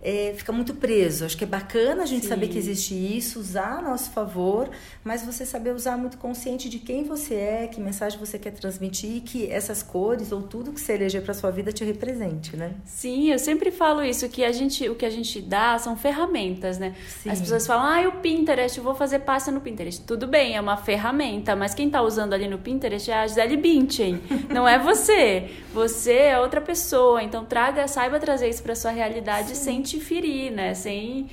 é, 0.00 0.32
fica 0.36 0.52
muito 0.52 0.74
preso. 0.74 1.24
Acho 1.24 1.36
que 1.36 1.44
é 1.44 1.46
bacana 1.46 2.02
a 2.02 2.06
gente 2.06 2.22
Sim. 2.22 2.28
saber 2.28 2.48
que 2.48 2.58
existe 2.58 2.94
isso, 2.94 3.40
usar 3.40 3.78
a 3.78 3.82
nosso 3.82 4.10
favor, 4.10 4.70
mas 5.02 5.24
você 5.24 5.44
saber 5.44 5.74
usar 5.74 5.96
muito 5.96 6.18
consciente 6.18 6.68
de 6.68 6.78
quem 6.78 7.04
você 7.04 7.34
é, 7.34 7.66
que 7.66 7.80
mensagem 7.80 8.18
você 8.18 8.38
quer 8.38 8.52
transmitir 8.52 9.16
e 9.16 9.20
que 9.20 9.50
essas 9.50 9.82
cores 9.82 10.30
ou 10.32 10.42
tudo 10.42 10.72
que 10.72 10.80
você 10.80 10.94
eleger 10.94 11.22
para 11.22 11.34
sua 11.34 11.50
vida 11.50 11.72
te 11.72 11.84
represente, 11.84 12.56
né? 12.56 12.74
Sim, 12.84 13.30
eu 13.30 13.38
sempre 13.38 13.70
falo 13.70 14.02
isso 14.02 14.28
que 14.28 14.44
a 14.44 14.52
gente, 14.52 14.88
o 14.88 14.94
que 14.94 15.04
a 15.04 15.10
gente 15.10 15.40
dá 15.40 15.78
são 15.78 15.96
ferramentas, 15.96 16.78
né? 16.78 16.94
Sim. 17.22 17.30
As 17.30 17.40
pessoas 17.40 17.66
falam: 17.66 17.84
"Ah, 17.84 18.08
o 18.08 18.20
Pinterest, 18.20 18.78
eu 18.78 18.84
vou 18.84 18.94
fazer 18.94 19.20
pasta 19.20 19.50
no 19.50 19.60
Pinterest". 19.60 20.02
Tudo 20.04 20.26
bem, 20.26 20.56
é 20.56 20.60
uma 20.60 20.76
ferramenta, 20.76 21.56
mas 21.56 21.74
quem 21.74 21.86
está 21.86 22.02
usando 22.02 22.32
ali 22.32 22.46
no 22.48 22.58
Pinterest 22.58 23.10
é 23.10 23.14
a 23.14 23.26
Gisele 23.26 23.56
Bündchen, 23.56 24.20
não 24.48 24.66
é 24.68 24.78
você. 24.78 25.50
Você 25.72 26.12
é 26.12 26.38
outra 26.40 26.60
pessoa, 26.60 27.22
então 27.22 27.44
traga, 27.44 27.86
saiba 27.86 28.18
trazer 28.18 28.48
isso 28.48 28.62
para 28.62 28.74
sua 28.74 28.90
realidade 28.90 29.50
Sim. 29.50 29.54
sem 29.54 29.82
te 29.88 30.00
ferir, 30.00 30.52
né? 30.52 30.74
Sem 30.74 31.28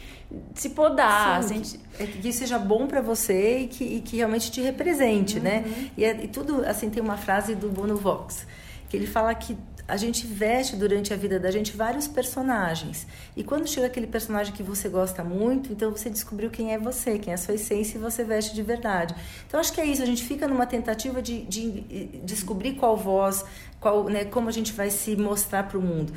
se 0.53 0.69
podar, 0.69 1.43
Sim, 1.43 1.63
sem... 1.63 1.79
é 1.99 2.05
que 2.05 2.33
seja 2.33 2.57
bom 2.57 2.87
para 2.87 3.01
você 3.01 3.59
e 3.59 3.67
que, 3.67 3.83
e 3.83 4.01
que, 4.01 4.17
realmente 4.17 4.51
te 4.51 4.61
represente, 4.61 5.39
né? 5.39 5.63
uhum. 5.65 5.71
né? 5.71 5.91
E, 5.97 6.05
é, 6.05 6.23
e, 6.23 6.27
tudo 6.27 6.65
assim 6.65 6.89
tem 6.89 7.01
uma 7.01 7.17
frase 7.17 7.55
do 7.55 7.69
Bono 7.69 7.95
Vox 7.95 8.45
que 8.89 8.97
ele 8.97 9.07
fala 9.07 9.33
que 9.33 9.57
a 9.87 9.97
gente 9.97 10.25
veste 10.25 10.75
durante 10.75 11.13
a 11.13 11.17
vida 11.17 11.39
da 11.39 11.51
gente 11.51 11.75
vários 11.77 12.07
personagens 12.07 13.05
e 13.35 13.43
quando 13.43 13.67
chega 13.67 13.85
aquele 13.85 14.07
personagem 14.07 14.51
que 14.53 14.63
você 14.63 14.89
gosta 14.89 15.23
muito, 15.23 15.71
então 15.71 15.91
você 15.91 16.09
descobriu 16.09 16.49
quem 16.49 16.73
é 16.73 16.79
você, 16.79 17.19
quem 17.19 17.31
é 17.31 17.35
a 17.35 17.37
sua 17.37 17.53
essência 17.53 17.97
e 17.97 18.01
você 18.01 18.23
veste 18.23 18.55
de 18.55 18.63
verdade. 18.63 19.13
Então 19.47 19.59
acho 19.59 19.71
que 19.71 19.79
é 19.79 19.85
isso. 19.85 20.01
A 20.01 20.05
gente 20.05 20.23
fica 20.23 20.47
numa 20.47 20.65
tentativa 20.65 21.21
de, 21.21 21.41
de 21.45 21.83
descobrir 22.23 22.73
qual 22.73 22.97
voz, 22.97 23.45
qual, 23.79 24.05
né, 24.05 24.25
como 24.25 24.49
a 24.49 24.51
gente 24.51 24.73
vai 24.73 24.89
se 24.89 25.15
mostrar 25.15 25.63
para 25.63 25.77
o 25.77 25.81
mundo. 25.81 26.13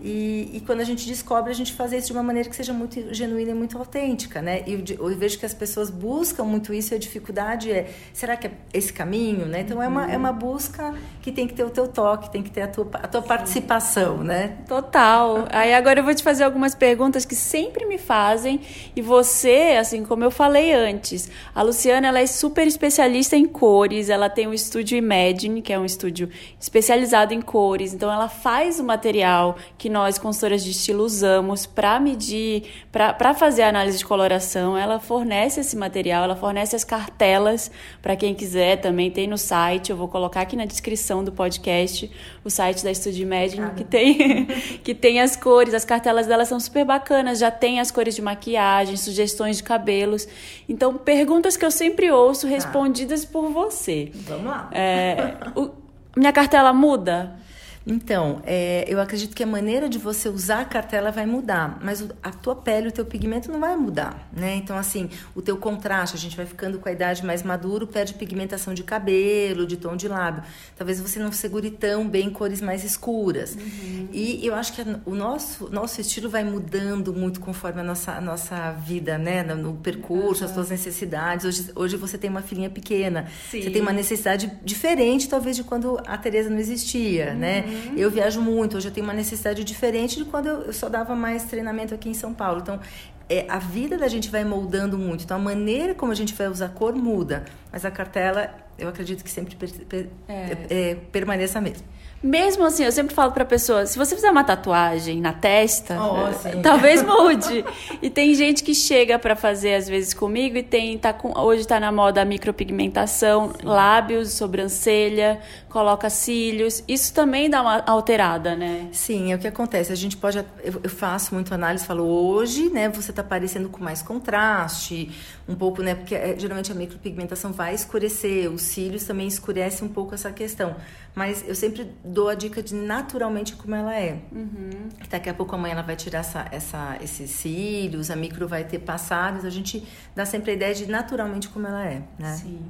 E, 0.00 0.50
e, 0.54 0.60
quando 0.60 0.80
a 0.80 0.84
gente 0.84 1.06
descobre, 1.06 1.50
a 1.50 1.54
gente 1.54 1.72
faz 1.72 1.92
isso 1.92 2.08
de 2.08 2.12
uma 2.12 2.22
maneira 2.22 2.48
que 2.48 2.56
seja 2.56 2.72
muito 2.72 3.14
genuína 3.14 3.52
e 3.52 3.54
muito 3.54 3.78
autêntica, 3.78 4.42
né? 4.42 4.62
E 4.66 4.72
eu, 4.72 5.10
eu 5.10 5.16
vejo 5.16 5.38
que 5.38 5.46
as 5.46 5.54
pessoas 5.54 5.90
buscam 5.90 6.44
muito 6.44 6.74
isso 6.74 6.92
e 6.92 6.96
a 6.96 6.98
dificuldade 6.98 7.70
é, 7.70 7.88
será 8.12 8.36
que 8.36 8.48
é 8.48 8.52
esse 8.74 8.92
caminho, 8.92 9.46
né? 9.46 9.60
Então 9.60 9.80
é 9.80 9.86
uma, 9.86 10.10
é 10.10 10.16
uma 10.16 10.32
busca 10.32 10.94
que 11.20 11.30
tem 11.30 11.46
que 11.46 11.54
ter 11.54 11.62
o 11.62 11.70
teu 11.70 11.86
toque, 11.86 12.30
tem 12.30 12.42
que 12.42 12.50
ter 12.50 12.62
a 12.62 12.68
tua, 12.68 12.88
a 12.94 13.06
tua 13.06 13.22
participação, 13.22 14.24
né? 14.24 14.58
Total. 14.66 15.46
Aí 15.50 15.72
agora 15.72 16.00
eu 16.00 16.04
vou 16.04 16.14
te 16.14 16.22
fazer 16.22 16.42
algumas 16.42 16.74
perguntas 16.74 17.24
que 17.24 17.36
sempre 17.36 17.86
me 17.86 17.96
fazem 17.96 18.60
e 18.96 19.00
você, 19.00 19.76
assim 19.78 20.04
como 20.04 20.24
eu 20.24 20.30
falei 20.32 20.72
antes, 20.72 21.30
a 21.54 21.62
Luciana 21.62 22.08
ela 22.08 22.18
é 22.18 22.26
super 22.26 22.66
especialista 22.66 23.36
em 23.36 23.46
cores, 23.46 24.08
ela 24.08 24.28
tem 24.28 24.48
o 24.48 24.54
estúdio 24.54 24.98
Imagine, 24.98 25.62
que 25.62 25.72
é 25.72 25.78
um 25.78 25.84
estúdio 25.84 26.28
especializado 26.58 27.32
em 27.32 27.40
cores, 27.40 27.94
então 27.94 28.10
ela 28.10 28.28
faz 28.28 28.80
o 28.80 28.84
material 28.84 29.56
que 29.78 29.91
nós, 29.92 30.18
consultoras 30.18 30.64
de 30.64 30.70
estilo, 30.70 31.04
usamos 31.04 31.66
para 31.66 32.00
medir, 32.00 32.64
para 32.90 33.34
fazer 33.34 33.62
a 33.62 33.68
análise 33.68 33.98
de 33.98 34.04
coloração. 34.04 34.76
Ela 34.76 34.98
fornece 34.98 35.60
esse 35.60 35.76
material, 35.76 36.24
ela 36.24 36.34
fornece 36.34 36.74
as 36.74 36.82
cartelas 36.82 37.70
para 38.00 38.16
quem 38.16 38.34
quiser, 38.34 38.80
também 38.80 39.10
tem 39.10 39.28
no 39.28 39.38
site. 39.38 39.90
Eu 39.90 39.96
vou 39.96 40.08
colocar 40.08 40.40
aqui 40.40 40.56
na 40.56 40.64
descrição 40.64 41.22
do 41.22 41.30
podcast 41.30 42.10
o 42.42 42.50
site 42.50 42.82
da 42.82 42.92
Studio 42.92 43.22
Imagine, 43.22 43.70
que 43.76 43.84
tem, 43.84 44.46
que 44.82 44.94
tem 44.94 45.20
as 45.20 45.36
cores, 45.36 45.74
as 45.74 45.84
cartelas 45.84 46.26
dela 46.26 46.44
são 46.44 46.58
super 46.58 46.84
bacanas, 46.84 47.38
já 47.38 47.50
tem 47.50 47.78
as 47.78 47.90
cores 47.90 48.16
de 48.16 48.22
maquiagem, 48.22 48.96
sugestões 48.96 49.58
de 49.58 49.62
cabelos. 49.62 50.26
Então, 50.68 50.96
perguntas 50.96 51.56
que 51.56 51.64
eu 51.64 51.70
sempre 51.70 52.10
ouço 52.10 52.46
tá. 52.46 52.48
respondidas 52.48 53.24
por 53.24 53.50
você. 53.50 54.10
Vamos 54.14 54.46
lá. 54.46 54.68
É, 54.72 55.36
o, 55.54 55.70
minha 56.16 56.32
cartela 56.32 56.72
muda? 56.72 57.41
Então, 57.86 58.40
é, 58.44 58.84
eu 58.88 59.00
acredito 59.00 59.34
que 59.34 59.42
a 59.42 59.46
maneira 59.46 59.88
de 59.88 59.98
você 59.98 60.28
usar 60.28 60.60
a 60.60 60.64
cartela 60.64 61.10
vai 61.10 61.26
mudar, 61.26 61.78
mas 61.82 62.04
a 62.22 62.30
tua 62.30 62.54
pele, 62.54 62.88
o 62.88 62.92
teu 62.92 63.04
pigmento 63.04 63.50
não 63.50 63.58
vai 63.58 63.76
mudar, 63.76 64.28
né? 64.32 64.54
Então, 64.56 64.76
assim, 64.76 65.10
o 65.34 65.42
teu 65.42 65.56
contraste, 65.56 66.16
a 66.16 66.18
gente 66.18 66.36
vai 66.36 66.46
ficando 66.46 66.78
com 66.78 66.88
a 66.88 66.92
idade 66.92 67.24
mais 67.24 67.42
madura, 67.42 67.86
perde 67.86 68.14
pigmentação 68.14 68.72
de 68.72 68.84
cabelo, 68.84 69.66
de 69.66 69.76
tom 69.76 69.96
de 69.96 70.06
lábio. 70.06 70.44
Talvez 70.76 71.00
você 71.00 71.18
não 71.18 71.32
segure 71.32 71.70
tão 71.70 72.08
bem 72.08 72.30
cores 72.30 72.60
mais 72.60 72.84
escuras. 72.84 73.56
Uhum. 73.56 74.08
E 74.12 74.46
eu 74.46 74.54
acho 74.54 74.72
que 74.72 74.82
o 75.04 75.14
nosso, 75.14 75.68
nosso 75.70 76.00
estilo 76.00 76.28
vai 76.28 76.44
mudando 76.44 77.12
muito 77.12 77.40
conforme 77.40 77.80
a 77.80 77.84
nossa, 77.84 78.12
a 78.12 78.20
nossa 78.20 78.72
vida, 78.72 79.18
né? 79.18 79.42
No, 79.42 79.74
percurso, 79.74 80.42
uhum. 80.42 80.48
as 80.48 80.54
tuas 80.54 80.70
necessidades. 80.70 81.44
Hoje, 81.44 81.70
hoje 81.74 81.96
você 81.96 82.16
tem 82.16 82.30
uma 82.30 82.42
filhinha 82.42 82.70
pequena, 82.70 83.26
Sim. 83.50 83.62
você 83.62 83.70
tem 83.70 83.82
uma 83.82 83.92
necessidade 83.92 84.52
diferente, 84.62 85.28
talvez, 85.28 85.56
de 85.56 85.64
quando 85.64 86.00
a 86.06 86.16
Tereza 86.16 86.48
não 86.48 86.58
existia, 86.58 87.34
né? 87.34 87.64
uhum. 87.66 87.71
né? 87.71 87.71
Uhum. 87.72 87.94
Eu 87.96 88.10
viajo 88.10 88.40
muito, 88.40 88.76
hoje 88.76 88.88
eu 88.88 88.92
tenho 88.92 89.06
uma 89.06 89.14
necessidade 89.14 89.64
diferente 89.64 90.16
de 90.16 90.24
quando 90.24 90.48
eu, 90.48 90.72
só 90.72 90.88
dava 90.88 91.14
mais 91.14 91.44
treinamento 91.44 91.94
aqui 91.94 92.08
em 92.08 92.14
São 92.14 92.32
Paulo. 92.32 92.60
Então, 92.60 92.80
é, 93.28 93.46
a 93.48 93.58
vida 93.58 93.96
da 93.96 94.08
gente 94.08 94.30
vai 94.30 94.44
moldando 94.44 94.98
muito. 94.98 95.24
Então, 95.24 95.36
a 95.36 95.40
maneira 95.40 95.94
como 95.94 96.12
a 96.12 96.14
gente 96.14 96.34
vai 96.34 96.48
usar 96.48 96.66
a 96.66 96.68
cor 96.68 96.94
muda. 96.94 97.44
Mas 97.70 97.84
a 97.84 97.90
cartela, 97.90 98.54
eu 98.78 98.88
acredito 98.88 99.24
que 99.24 99.30
sempre 99.30 99.56
per, 99.56 99.70
per, 99.86 100.08
é. 100.28 100.56
É, 100.68 100.94
permaneça 101.10 101.60
mesmo. 101.60 101.86
Mesmo 102.22 102.64
assim, 102.64 102.84
eu 102.84 102.92
sempre 102.92 103.14
falo 103.14 103.32
pra 103.32 103.44
pessoa, 103.44 103.84
se 103.84 103.98
você 103.98 104.14
fizer 104.14 104.30
uma 104.30 104.44
tatuagem 104.44 105.20
na 105.20 105.32
testa, 105.32 105.98
oh, 106.00 106.62
talvez 106.62 107.02
mude. 107.02 107.64
e 108.00 108.08
tem 108.08 108.32
gente 108.34 108.62
que 108.62 108.76
chega 108.76 109.18
para 109.18 109.34
fazer 109.34 109.74
às 109.74 109.88
vezes 109.88 110.14
comigo 110.14 110.56
e 110.56 110.62
tem 110.62 110.96
tá 110.96 111.12
com, 111.12 111.36
hoje 111.36 111.66
tá 111.66 111.80
na 111.80 111.90
moda 111.90 112.22
a 112.22 112.24
micropigmentação, 112.24 113.48
sim. 113.50 113.66
lábios, 113.66 114.32
sobrancelha, 114.32 115.40
coloca 115.68 116.08
cílios. 116.08 116.84
Isso 116.86 117.12
também 117.12 117.50
dá 117.50 117.60
uma 117.60 117.82
alterada, 117.86 118.54
né? 118.54 118.88
Sim, 118.92 119.32
é 119.32 119.34
o 119.34 119.38
que 119.38 119.48
acontece. 119.48 119.90
A 119.90 119.96
gente 119.96 120.16
pode 120.16 120.38
eu, 120.38 120.80
eu 120.80 120.90
faço 120.90 121.34
muito 121.34 121.52
análise, 121.52 121.84
falo 121.84 122.04
hoje, 122.04 122.68
né, 122.70 122.88
você 122.88 123.12
tá 123.12 123.22
aparecendo 123.22 123.68
com 123.68 123.82
mais 123.82 124.00
contraste, 124.00 125.10
um 125.48 125.56
pouco, 125.56 125.82
né, 125.82 125.96
porque 125.96 126.14
é, 126.14 126.36
geralmente 126.38 126.70
a 126.70 126.74
micropigmentação 126.74 127.52
vai 127.52 127.74
escurecer, 127.74 128.48
os 128.48 128.62
cílios 128.62 129.02
também 129.02 129.26
escurece 129.26 129.82
um 129.82 129.88
pouco 129.88 130.14
essa 130.14 130.30
questão. 130.30 130.76
Mas 131.14 131.46
eu 131.46 131.54
sempre 131.54 131.92
dou 132.02 132.28
a 132.28 132.34
dica 132.34 132.62
de 132.62 132.74
naturalmente 132.74 133.54
como 133.54 133.74
ela 133.74 133.94
é. 133.94 134.18
Uhum. 134.32 134.88
Daqui 135.10 135.28
a 135.28 135.34
pouco 135.34 135.54
amanhã 135.54 135.72
ela 135.72 135.82
vai 135.82 135.94
tirar 135.94 136.20
essa, 136.20 136.46
essa, 136.50 136.96
esses 137.02 137.30
cílios, 137.30 138.10
a 138.10 138.16
micro 138.16 138.48
vai 138.48 138.64
ter 138.64 138.78
passados. 138.78 139.44
A 139.44 139.50
gente 139.50 139.86
dá 140.14 140.24
sempre 140.24 140.52
a 140.52 140.54
ideia 140.54 140.74
de 140.74 140.86
naturalmente 140.86 141.48
como 141.50 141.66
ela 141.66 141.84
é, 141.84 142.02
né? 142.18 142.32
Sim. 142.34 142.60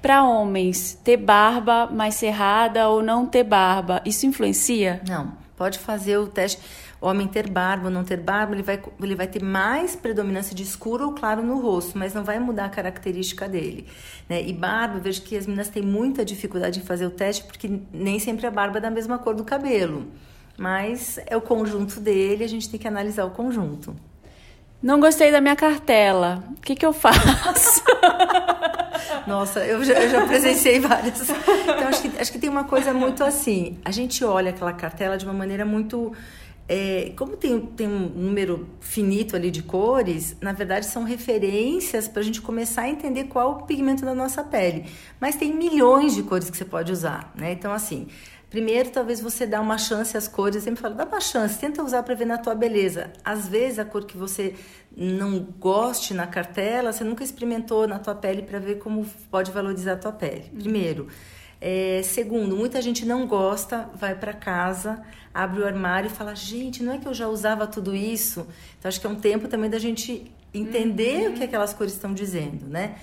Para 0.00 0.24
homens, 0.24 0.98
ter 1.04 1.18
barba 1.18 1.86
mais 1.86 2.14
cerrada 2.14 2.88
ou 2.88 3.02
não 3.02 3.26
ter 3.26 3.44
barba, 3.44 4.00
isso 4.06 4.24
influencia? 4.24 5.02
Não. 5.06 5.32
Pode 5.54 5.78
fazer 5.78 6.16
o 6.16 6.26
teste 6.26 6.58
homem 7.00 7.26
ter 7.26 7.48
barba 7.48 7.86
ou 7.86 7.90
não 7.90 8.04
ter 8.04 8.18
barba, 8.18 8.54
ele 8.54 8.62
vai, 8.62 8.80
ele 9.00 9.14
vai 9.14 9.26
ter 9.26 9.42
mais 9.42 9.96
predominância 9.96 10.54
de 10.54 10.62
escuro 10.62 11.06
ou 11.06 11.12
claro 11.12 11.42
no 11.42 11.58
rosto, 11.60 11.96
mas 11.96 12.12
não 12.12 12.22
vai 12.22 12.38
mudar 12.38 12.66
a 12.66 12.68
característica 12.68 13.48
dele. 13.48 13.86
Né? 14.28 14.42
E 14.42 14.52
barba, 14.52 14.98
eu 14.98 15.00
vejo 15.00 15.22
que 15.22 15.36
as 15.36 15.46
meninas 15.46 15.68
têm 15.68 15.82
muita 15.82 16.24
dificuldade 16.24 16.80
em 16.80 16.82
fazer 16.82 17.06
o 17.06 17.10
teste 17.10 17.44
porque 17.44 17.80
nem 17.92 18.18
sempre 18.18 18.46
a 18.46 18.50
barba 18.50 18.78
é 18.78 18.80
da 18.80 18.90
mesma 18.90 19.18
cor 19.18 19.34
do 19.34 19.44
cabelo. 19.44 20.06
Mas 20.58 21.18
é 21.26 21.36
o 21.36 21.40
conjunto 21.40 22.00
dele, 22.00 22.44
a 22.44 22.48
gente 22.48 22.68
tem 22.68 22.78
que 22.78 22.86
analisar 22.86 23.24
o 23.24 23.30
conjunto. 23.30 23.96
Não 24.82 24.98
gostei 24.98 25.30
da 25.30 25.40
minha 25.40 25.56
cartela. 25.56 26.42
O 26.56 26.60
que, 26.60 26.74
que 26.74 26.84
eu 26.84 26.92
faço? 26.92 27.82
Nossa, 29.26 29.60
eu 29.60 29.84
já, 29.84 29.94
eu 29.94 30.08
já 30.08 30.26
presenciei 30.26 30.80
várias. 30.80 31.28
Então, 31.28 31.88
acho 31.88 32.02
que, 32.02 32.18
acho 32.18 32.32
que 32.32 32.38
tem 32.38 32.48
uma 32.48 32.64
coisa 32.64 32.92
muito 32.92 33.22
assim. 33.22 33.78
A 33.84 33.90
gente 33.90 34.24
olha 34.24 34.50
aquela 34.50 34.72
cartela 34.72 35.18
de 35.18 35.24
uma 35.24 35.34
maneira 35.34 35.64
muito 35.64 36.12
é, 36.72 37.12
como 37.16 37.36
tem, 37.36 37.58
tem 37.58 37.88
um 37.88 38.08
número 38.10 38.68
finito 38.78 39.34
ali 39.34 39.50
de 39.50 39.60
cores, 39.60 40.36
na 40.40 40.52
verdade 40.52 40.86
são 40.86 41.02
referências 41.02 42.06
para 42.06 42.20
a 42.20 42.24
gente 42.24 42.40
começar 42.40 42.82
a 42.82 42.88
entender 42.88 43.24
qual 43.24 43.50
o 43.50 43.62
pigmento 43.66 44.04
da 44.04 44.14
nossa 44.14 44.44
pele. 44.44 44.84
Mas 45.18 45.34
tem 45.34 45.52
milhões 45.52 46.14
de 46.14 46.22
cores 46.22 46.48
que 46.48 46.56
você 46.56 46.64
pode 46.64 46.92
usar, 46.92 47.32
né? 47.34 47.50
Então, 47.50 47.72
assim, 47.72 48.06
primeiro 48.48 48.90
talvez 48.90 49.20
você 49.20 49.48
dá 49.48 49.60
uma 49.60 49.78
chance 49.78 50.16
às 50.16 50.28
cores, 50.28 50.54
eu 50.54 50.62
sempre 50.62 50.80
falo, 50.80 50.94
dá 50.94 51.04
uma 51.04 51.20
chance, 51.20 51.58
tenta 51.58 51.82
usar 51.82 52.04
para 52.04 52.14
ver 52.14 52.26
na 52.26 52.38
tua 52.38 52.54
beleza. 52.54 53.12
Às 53.24 53.48
vezes 53.48 53.80
a 53.80 53.84
cor 53.84 54.04
que 54.04 54.16
você 54.16 54.54
não 54.96 55.40
goste 55.40 56.14
na 56.14 56.28
cartela, 56.28 56.92
você 56.92 57.02
nunca 57.02 57.24
experimentou 57.24 57.88
na 57.88 57.98
tua 57.98 58.14
pele 58.14 58.42
para 58.42 58.60
ver 58.60 58.78
como 58.78 59.04
pode 59.28 59.50
valorizar 59.50 59.94
a 59.94 59.96
tua 59.96 60.12
pele. 60.12 60.44
Primeiro. 60.56 61.08
É, 61.60 62.00
segundo, 62.04 62.56
muita 62.56 62.80
gente 62.80 63.04
não 63.04 63.26
gosta, 63.26 63.90
vai 63.94 64.14
para 64.14 64.32
casa, 64.32 65.02
abre 65.32 65.60
o 65.60 65.66
armário 65.66 66.08
e 66.08 66.10
fala: 66.10 66.34
gente, 66.34 66.82
não 66.82 66.92
é 66.92 66.98
que 66.98 67.06
eu 67.06 67.14
já 67.14 67.28
usava 67.28 67.66
tudo 67.66 67.94
isso? 67.94 68.46
Então 68.78 68.88
acho 68.88 69.00
que 69.00 69.06
é 69.06 69.10
um 69.10 69.16
tempo 69.16 69.48
também 69.48 69.70
da 69.70 69.78
gente 69.78 70.30
entender 70.52 71.28
uhum. 71.28 71.34
o 71.34 71.36
que 71.36 71.44
aquelas 71.44 71.72
cores 71.72 71.92
estão 71.92 72.12
dizendo, 72.12 72.66
né? 72.66 72.96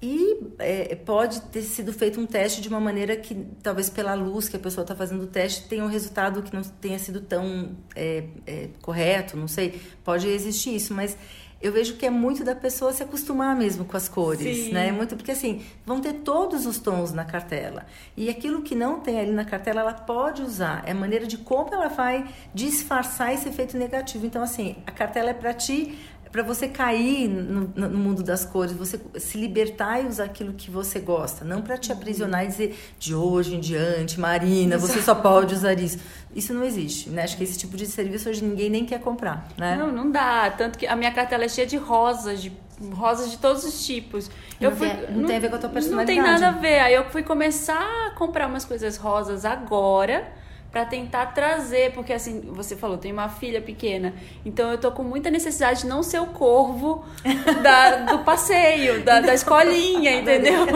E 0.00 0.38
é, 0.60 0.94
pode 0.94 1.40
ter 1.42 1.62
sido 1.62 1.92
feito 1.92 2.20
um 2.20 2.26
teste 2.26 2.60
de 2.60 2.68
uma 2.68 2.78
maneira 2.78 3.16
que, 3.16 3.34
talvez 3.60 3.90
pela 3.90 4.14
luz 4.14 4.48
que 4.48 4.54
a 4.54 4.58
pessoa 4.58 4.82
está 4.82 4.94
fazendo 4.94 5.24
o 5.24 5.26
teste, 5.26 5.68
tenha 5.68 5.82
um 5.82 5.88
resultado 5.88 6.40
que 6.40 6.54
não 6.54 6.62
tenha 6.62 7.00
sido 7.00 7.20
tão 7.20 7.72
é, 7.96 8.22
é, 8.46 8.68
correto, 8.80 9.36
não 9.36 9.48
sei. 9.48 9.80
Pode 10.04 10.28
existir 10.28 10.76
isso, 10.76 10.94
mas 10.94 11.16
eu 11.60 11.72
vejo 11.72 11.96
que 11.96 12.06
é 12.06 12.10
muito 12.10 12.44
da 12.44 12.54
pessoa 12.54 12.92
se 12.92 13.02
acostumar 13.02 13.56
mesmo 13.56 13.84
com 13.84 13.96
as 13.96 14.08
cores, 14.08 14.66
Sim. 14.66 14.72
né? 14.72 14.92
Muito 14.92 15.16
porque 15.16 15.32
assim, 15.32 15.64
vão 15.84 16.00
ter 16.00 16.12
todos 16.14 16.66
os 16.66 16.78
tons 16.78 17.12
na 17.12 17.24
cartela. 17.24 17.84
E 18.16 18.30
aquilo 18.30 18.62
que 18.62 18.76
não 18.76 19.00
tem 19.00 19.18
ali 19.18 19.32
na 19.32 19.44
cartela, 19.44 19.80
ela 19.80 19.92
pode 19.92 20.40
usar. 20.42 20.82
É 20.86 20.92
a 20.92 20.94
maneira 20.94 21.26
de 21.26 21.36
como 21.36 21.74
ela 21.74 21.88
vai 21.88 22.28
disfarçar 22.54 23.34
esse 23.34 23.48
efeito 23.48 23.76
negativo. 23.76 24.24
Então 24.24 24.42
assim, 24.42 24.76
a 24.86 24.92
cartela 24.92 25.30
é 25.30 25.34
para 25.34 25.52
ti, 25.52 25.98
para 26.30 26.42
você 26.42 26.68
cair 26.68 27.28
no, 27.28 27.72
no, 27.74 27.98
mundo 27.98 28.22
das 28.22 28.44
cores, 28.44 28.72
você 28.72 29.00
se 29.16 29.38
libertar 29.38 30.02
e 30.02 30.06
usar 30.06 30.24
aquilo 30.24 30.52
que 30.52 30.70
você 30.70 31.00
gosta, 31.00 31.44
não 31.44 31.62
para 31.62 31.76
te 31.76 31.90
aprisionar 31.92 32.44
e 32.44 32.48
dizer 32.48 32.78
de 32.98 33.14
hoje 33.14 33.56
em 33.56 33.60
diante, 33.60 34.20
Marina, 34.20 34.76
Exato. 34.76 34.92
você 34.92 35.02
só 35.02 35.14
pode 35.14 35.54
usar 35.54 35.78
isso. 35.78 35.98
Isso 36.34 36.52
não 36.52 36.62
existe, 36.62 37.08
né? 37.10 37.22
Acho 37.22 37.36
que 37.36 37.44
esse 37.44 37.58
tipo 37.58 37.76
de 37.76 37.86
serviço 37.86 38.28
hoje 38.28 38.44
ninguém 38.44 38.68
nem 38.68 38.84
quer 38.84 39.00
comprar, 39.00 39.48
né? 39.56 39.76
Não, 39.76 39.90
não 39.90 40.10
dá. 40.10 40.50
Tanto 40.50 40.78
que 40.78 40.86
a 40.86 40.94
minha 40.94 41.10
cartela 41.10 41.44
é 41.44 41.48
cheia 41.48 41.66
de 41.66 41.76
rosas, 41.76 42.42
de 42.42 42.52
rosas 42.92 43.30
de 43.30 43.38
todos 43.38 43.64
os 43.64 43.86
tipos. 43.86 44.30
Eu 44.60 44.70
não, 44.70 44.76
fui, 44.76 44.88
tem, 44.88 45.10
não, 45.10 45.20
não 45.20 45.26
tem 45.26 45.36
a 45.36 45.40
ver 45.40 45.48
com 45.48 45.56
a 45.56 45.58
tua 45.58 45.70
personalidade. 45.70 46.18
Não 46.18 46.24
tem 46.24 46.40
nada 46.40 46.48
a 46.56 46.60
ver. 46.60 46.80
Aí 46.80 46.94
eu 46.94 47.04
fui 47.10 47.22
começar 47.22 48.06
a 48.06 48.10
comprar 48.10 48.46
umas 48.46 48.64
coisas 48.64 48.96
rosas 48.96 49.44
agora 49.44 50.30
para 50.70 50.84
tentar 50.84 51.26
trazer, 51.26 51.92
porque 51.92 52.12
assim, 52.12 52.42
você 52.52 52.76
falou, 52.76 52.98
tem 52.98 53.10
uma 53.10 53.28
filha 53.28 53.60
pequena, 53.60 54.14
então 54.44 54.70
eu 54.70 54.78
tô 54.78 54.92
com 54.92 55.02
muita 55.02 55.30
necessidade 55.30 55.82
de 55.82 55.86
não 55.86 56.02
ser 56.02 56.20
o 56.20 56.26
corvo 56.26 57.04
da, 57.62 57.96
do 58.04 58.18
passeio, 58.20 59.02
da, 59.02 59.20
da 59.20 59.34
escolinha, 59.34 60.16
entendeu? 60.16 60.66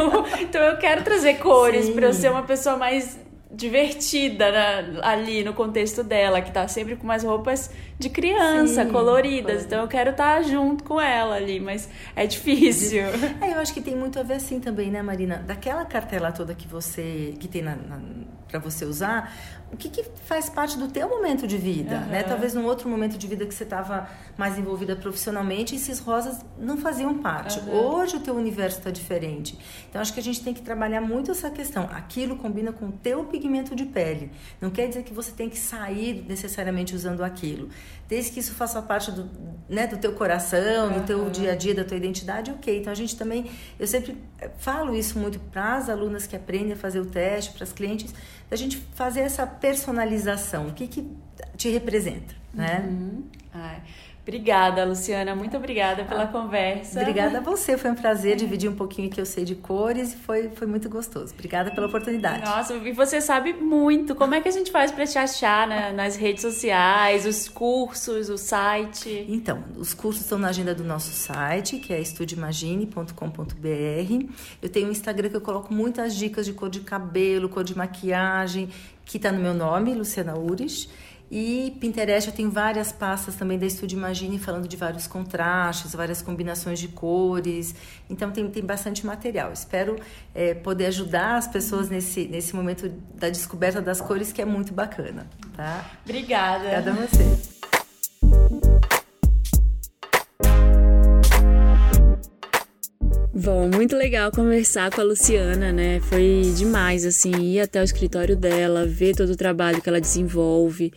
Então 0.40 0.60
eu 0.62 0.78
quero 0.78 1.02
trazer 1.02 1.34
cores 1.34 1.90
para 1.90 2.06
eu 2.06 2.12
ser 2.12 2.30
uma 2.30 2.42
pessoa 2.42 2.76
mais 2.76 3.18
divertida 3.52 4.46
ali 5.02 5.44
no 5.44 5.52
contexto 5.52 6.02
dela, 6.02 6.40
que 6.40 6.50
tá 6.50 6.66
sempre 6.66 6.96
com 6.96 7.04
umas 7.04 7.22
roupas 7.22 7.70
de 7.98 8.08
criança, 8.08 8.84
Sim, 8.84 8.90
coloridas. 8.90 9.58
foi. 9.58 9.64
Então 9.64 9.82
eu 9.82 9.88
quero 9.88 10.10
estar 10.10 10.36
tá 10.36 10.42
junto 10.42 10.82
com 10.84 11.00
ela 11.00 11.36
ali, 11.36 11.60
mas 11.60 11.88
é 12.16 12.26
difícil. 12.26 13.02
É, 13.40 13.52
eu 13.52 13.58
acho 13.58 13.74
que 13.74 13.80
tem 13.80 13.94
muito 13.94 14.18
a 14.18 14.22
ver 14.22 14.34
assim 14.34 14.58
também, 14.58 14.90
né, 14.90 15.02
Marina? 15.02 15.36
Daquela 15.36 15.84
cartela 15.84 16.32
toda 16.32 16.54
que 16.54 16.66
você 16.66 17.34
que 17.38 17.46
tem 17.46 17.62
na, 17.62 17.76
na 17.76 18.00
para 18.52 18.60
você 18.60 18.84
usar, 18.84 19.34
o 19.72 19.76
que, 19.76 19.88
que, 19.88 20.04
faz 20.26 20.50
parte 20.50 20.76
do 20.76 20.86
teu 20.88 21.08
momento 21.08 21.46
de 21.46 21.56
vida, 21.56 21.96
uhum. 21.96 22.06
né? 22.08 22.22
Talvez 22.22 22.52
num 22.52 22.66
outro 22.66 22.86
momento 22.90 23.16
de 23.16 23.26
vida 23.26 23.46
que 23.46 23.54
você 23.54 23.64
estava 23.64 24.06
mais 24.36 24.58
envolvida 24.58 24.94
profissionalmente, 24.94 25.74
esses 25.74 25.98
rosas 25.98 26.44
não 26.58 26.76
faziam 26.76 27.18
parte. 27.18 27.58
Uhum. 27.60 27.72
Hoje 27.72 28.16
o 28.16 28.20
teu 28.20 28.34
universo 28.34 28.78
está 28.78 28.90
diferente. 28.90 29.58
Então 29.88 30.02
acho 30.02 30.12
que 30.12 30.20
a 30.20 30.22
gente 30.22 30.44
tem 30.44 30.52
que 30.52 30.60
trabalhar 30.60 31.00
muito 31.00 31.30
essa 31.30 31.50
questão. 31.50 31.88
Aquilo 31.90 32.36
combina 32.36 32.70
com 32.70 32.88
o 32.88 32.92
teu 32.92 33.24
pigmento 33.42 33.74
de 33.74 33.84
pele. 33.84 34.30
Não 34.60 34.70
quer 34.70 34.88
dizer 34.88 35.02
que 35.02 35.12
você 35.12 35.32
tem 35.32 35.48
que 35.48 35.58
sair 35.58 36.24
necessariamente 36.28 36.94
usando 36.94 37.22
aquilo. 37.22 37.68
Desde 38.08 38.30
que 38.30 38.40
isso 38.40 38.54
faça 38.54 38.80
parte 38.80 39.10
do, 39.10 39.28
né, 39.68 39.86
do 39.86 39.96
teu 39.96 40.12
coração, 40.12 40.88
uhum. 40.88 41.00
do 41.00 41.06
teu 41.06 41.30
dia 41.30 41.52
a 41.52 41.54
dia, 41.56 41.74
da 41.74 41.84
tua 41.84 41.96
identidade, 41.96 42.50
ok. 42.50 42.80
Então 42.80 42.92
a 42.92 42.96
gente 42.96 43.16
também, 43.16 43.50
eu 43.78 43.86
sempre 43.86 44.16
falo 44.58 44.94
isso 44.94 45.18
muito 45.18 45.38
para 45.38 45.76
as 45.76 45.88
alunas 45.88 46.26
que 46.26 46.36
aprendem 46.36 46.72
a 46.72 46.76
fazer 46.76 47.00
o 47.00 47.06
teste, 47.06 47.52
para 47.52 47.64
as 47.64 47.72
clientes, 47.72 48.14
da 48.48 48.56
gente 48.56 48.76
fazer 48.94 49.20
essa 49.20 49.46
personalização. 49.46 50.68
O 50.68 50.72
que, 50.72 50.86
que 50.86 51.10
te 51.56 51.68
representa, 51.68 52.34
né? 52.54 52.86
Uhum. 52.86 53.24
Ai. 53.52 53.82
Obrigada, 54.22 54.84
Luciana. 54.84 55.34
Muito 55.34 55.56
obrigada 55.56 56.04
pela 56.04 56.22
ah, 56.22 56.28
conversa. 56.28 57.00
Obrigada 57.00 57.38
a 57.38 57.40
você. 57.40 57.76
Foi 57.76 57.90
um 57.90 57.94
prazer 57.96 58.36
dividir 58.36 58.70
um 58.70 58.74
pouquinho 58.74 59.10
que 59.10 59.20
eu 59.20 59.26
sei 59.26 59.44
de 59.44 59.56
cores 59.56 60.14
e 60.14 60.16
foi, 60.16 60.48
foi 60.50 60.68
muito 60.68 60.88
gostoso. 60.88 61.34
Obrigada 61.34 61.72
pela 61.72 61.88
oportunidade. 61.88 62.44
Nossa, 62.44 62.74
e 62.74 62.92
você 62.92 63.20
sabe 63.20 63.52
muito. 63.52 64.14
Como 64.14 64.32
é 64.32 64.40
que 64.40 64.48
a 64.48 64.52
gente 64.52 64.70
faz 64.70 64.92
para 64.92 65.04
te 65.04 65.18
achar 65.18 65.66
né? 65.66 65.90
nas 65.90 66.14
redes 66.14 66.42
sociais, 66.42 67.26
os 67.26 67.48
cursos, 67.48 68.28
o 68.28 68.38
site? 68.38 69.26
Então, 69.28 69.64
os 69.76 69.92
cursos 69.92 70.22
estão 70.22 70.38
na 70.38 70.50
agenda 70.50 70.72
do 70.72 70.84
nosso 70.84 71.10
site, 71.10 71.78
que 71.78 71.92
é 71.92 72.00
estudiemagine.com.br. 72.00 74.26
Eu 74.62 74.68
tenho 74.68 74.86
um 74.86 74.92
Instagram 74.92 75.30
que 75.30 75.36
eu 75.36 75.40
coloco 75.40 75.74
muitas 75.74 76.14
dicas 76.14 76.46
de 76.46 76.52
cor 76.52 76.70
de 76.70 76.80
cabelo, 76.80 77.48
cor 77.48 77.64
de 77.64 77.76
maquiagem, 77.76 78.68
que 79.04 79.16
está 79.16 79.32
no 79.32 79.40
meu 79.40 79.52
nome, 79.52 79.92
Luciana 79.94 80.38
Ures. 80.38 80.88
E 81.34 81.74
Pinterest 81.80 82.28
eu 82.28 82.36
tenho 82.36 82.50
várias 82.50 82.92
pastas 82.92 83.34
também 83.34 83.58
da 83.58 83.64
Estúdio 83.64 83.96
Imagine 83.96 84.38
falando 84.38 84.68
de 84.68 84.76
vários 84.76 85.06
contrastes, 85.06 85.94
várias 85.94 86.20
combinações 86.20 86.78
de 86.78 86.88
cores. 86.88 87.74
Então 88.10 88.30
tem, 88.30 88.50
tem 88.50 88.62
bastante 88.62 89.06
material. 89.06 89.50
Espero 89.50 89.96
é, 90.34 90.52
poder 90.52 90.84
ajudar 90.88 91.36
as 91.36 91.48
pessoas 91.48 91.88
nesse, 91.88 92.26
nesse 92.26 92.54
momento 92.54 92.86
da 93.14 93.30
descoberta 93.30 93.80
das 93.80 93.98
cores 93.98 94.30
que 94.30 94.42
é 94.42 94.44
muito 94.44 94.74
bacana. 94.74 95.26
Tá? 95.56 95.90
Obrigada. 96.04 96.64
Obrigada 96.64 96.90
a 96.90 96.94
você. 97.06 97.24
Bom, 103.34 103.70
muito 103.74 103.96
legal 103.96 104.30
conversar 104.30 104.90
com 104.90 105.00
a 105.00 105.04
Luciana, 105.04 105.72
né? 105.72 105.98
Foi 106.00 106.42
demais, 106.54 107.06
assim, 107.06 107.32
ir 107.54 107.60
até 107.60 107.80
o 107.80 107.84
escritório 107.84 108.36
dela, 108.36 108.86
ver 108.86 109.16
todo 109.16 109.30
o 109.30 109.36
trabalho 109.36 109.80
que 109.80 109.88
ela 109.88 110.00
desenvolve 110.00 110.92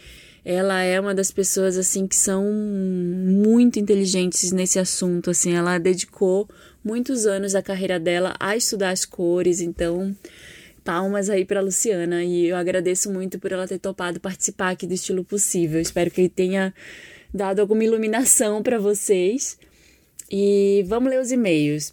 ela 0.45 0.81
é 0.83 0.99
uma 0.99 1.15
das 1.15 1.31
pessoas 1.31 1.75
assim 1.75 2.05
que 2.05 2.15
são 2.15 2.45
muito 2.45 3.79
inteligentes 3.79 4.51
nesse 4.51 4.77
assunto, 4.77 5.31
assim, 5.31 5.53
ela 5.55 5.79
dedicou 5.79 6.47
muitos 6.83 7.25
anos 7.25 7.53
da 7.53 7.63
carreira 7.63 7.99
dela 7.99 8.35
a 8.39 8.55
estudar 8.55 8.91
as 8.91 9.03
cores, 9.05 9.59
então 9.59 10.15
palmas 10.83 11.31
aí 11.31 11.43
para 11.43 11.61
Luciana 11.61 12.23
e 12.23 12.45
eu 12.45 12.55
agradeço 12.55 13.11
muito 13.11 13.39
por 13.39 13.51
ela 13.51 13.67
ter 13.67 13.79
topado 13.79 14.19
participar 14.19 14.69
aqui 14.69 14.85
do 14.85 14.93
estilo 14.93 15.23
possível. 15.23 15.81
Espero 15.81 16.11
que 16.11 16.21
ele 16.21 16.29
tenha 16.29 16.71
dado 17.33 17.59
alguma 17.59 17.83
iluminação 17.83 18.61
para 18.61 18.77
vocês. 18.77 19.57
E 20.29 20.85
vamos 20.87 21.09
ler 21.09 21.19
os 21.19 21.31
e-mails. 21.31 21.91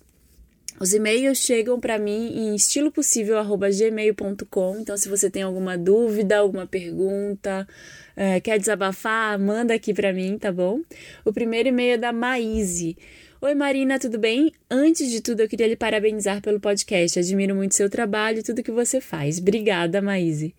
Os 0.81 0.95
e-mails 0.95 1.39
chegam 1.39 1.79
para 1.79 1.99
mim 1.99 2.33
em 2.35 2.55
estilopossível@gmail.com. 2.55 4.79
Então 4.81 4.97
se 4.97 5.07
você 5.09 5.29
tem 5.31 5.43
alguma 5.43 5.77
dúvida, 5.77 6.39
alguma 6.39 6.67
pergunta, 6.67 7.69
é, 8.17 8.41
quer 8.41 8.59
desabafar, 8.59 9.39
manda 9.39 9.75
aqui 9.75 9.95
para 9.95 10.13
mim, 10.13 10.37
tá 10.39 10.51
bom? 10.51 10.81
O 11.25 11.33
primeiro 11.33 11.69
e-mail 11.69 11.95
é 11.95 11.99
da 11.99 12.13
Maíse. 12.13 12.97
Oi 13.41 13.55
Marina, 13.55 13.99
tudo 13.99 14.19
bem? 14.19 14.53
Antes 14.71 15.11
de 15.11 15.21
tudo, 15.21 15.41
eu 15.41 15.49
queria 15.49 15.67
lhe 15.67 15.77
parabenizar 15.77 16.41
pelo 16.41 16.61
podcast. 16.61 17.19
Admiro 17.19 17.55
muito 17.55 17.75
seu 17.75 17.91
trabalho 17.91 18.39
e 18.39 18.43
tudo 18.43 18.63
que 18.63 18.71
você 18.71 19.01
faz. 19.01 19.39
Obrigada, 19.39 20.01
Maíse. 20.01 20.55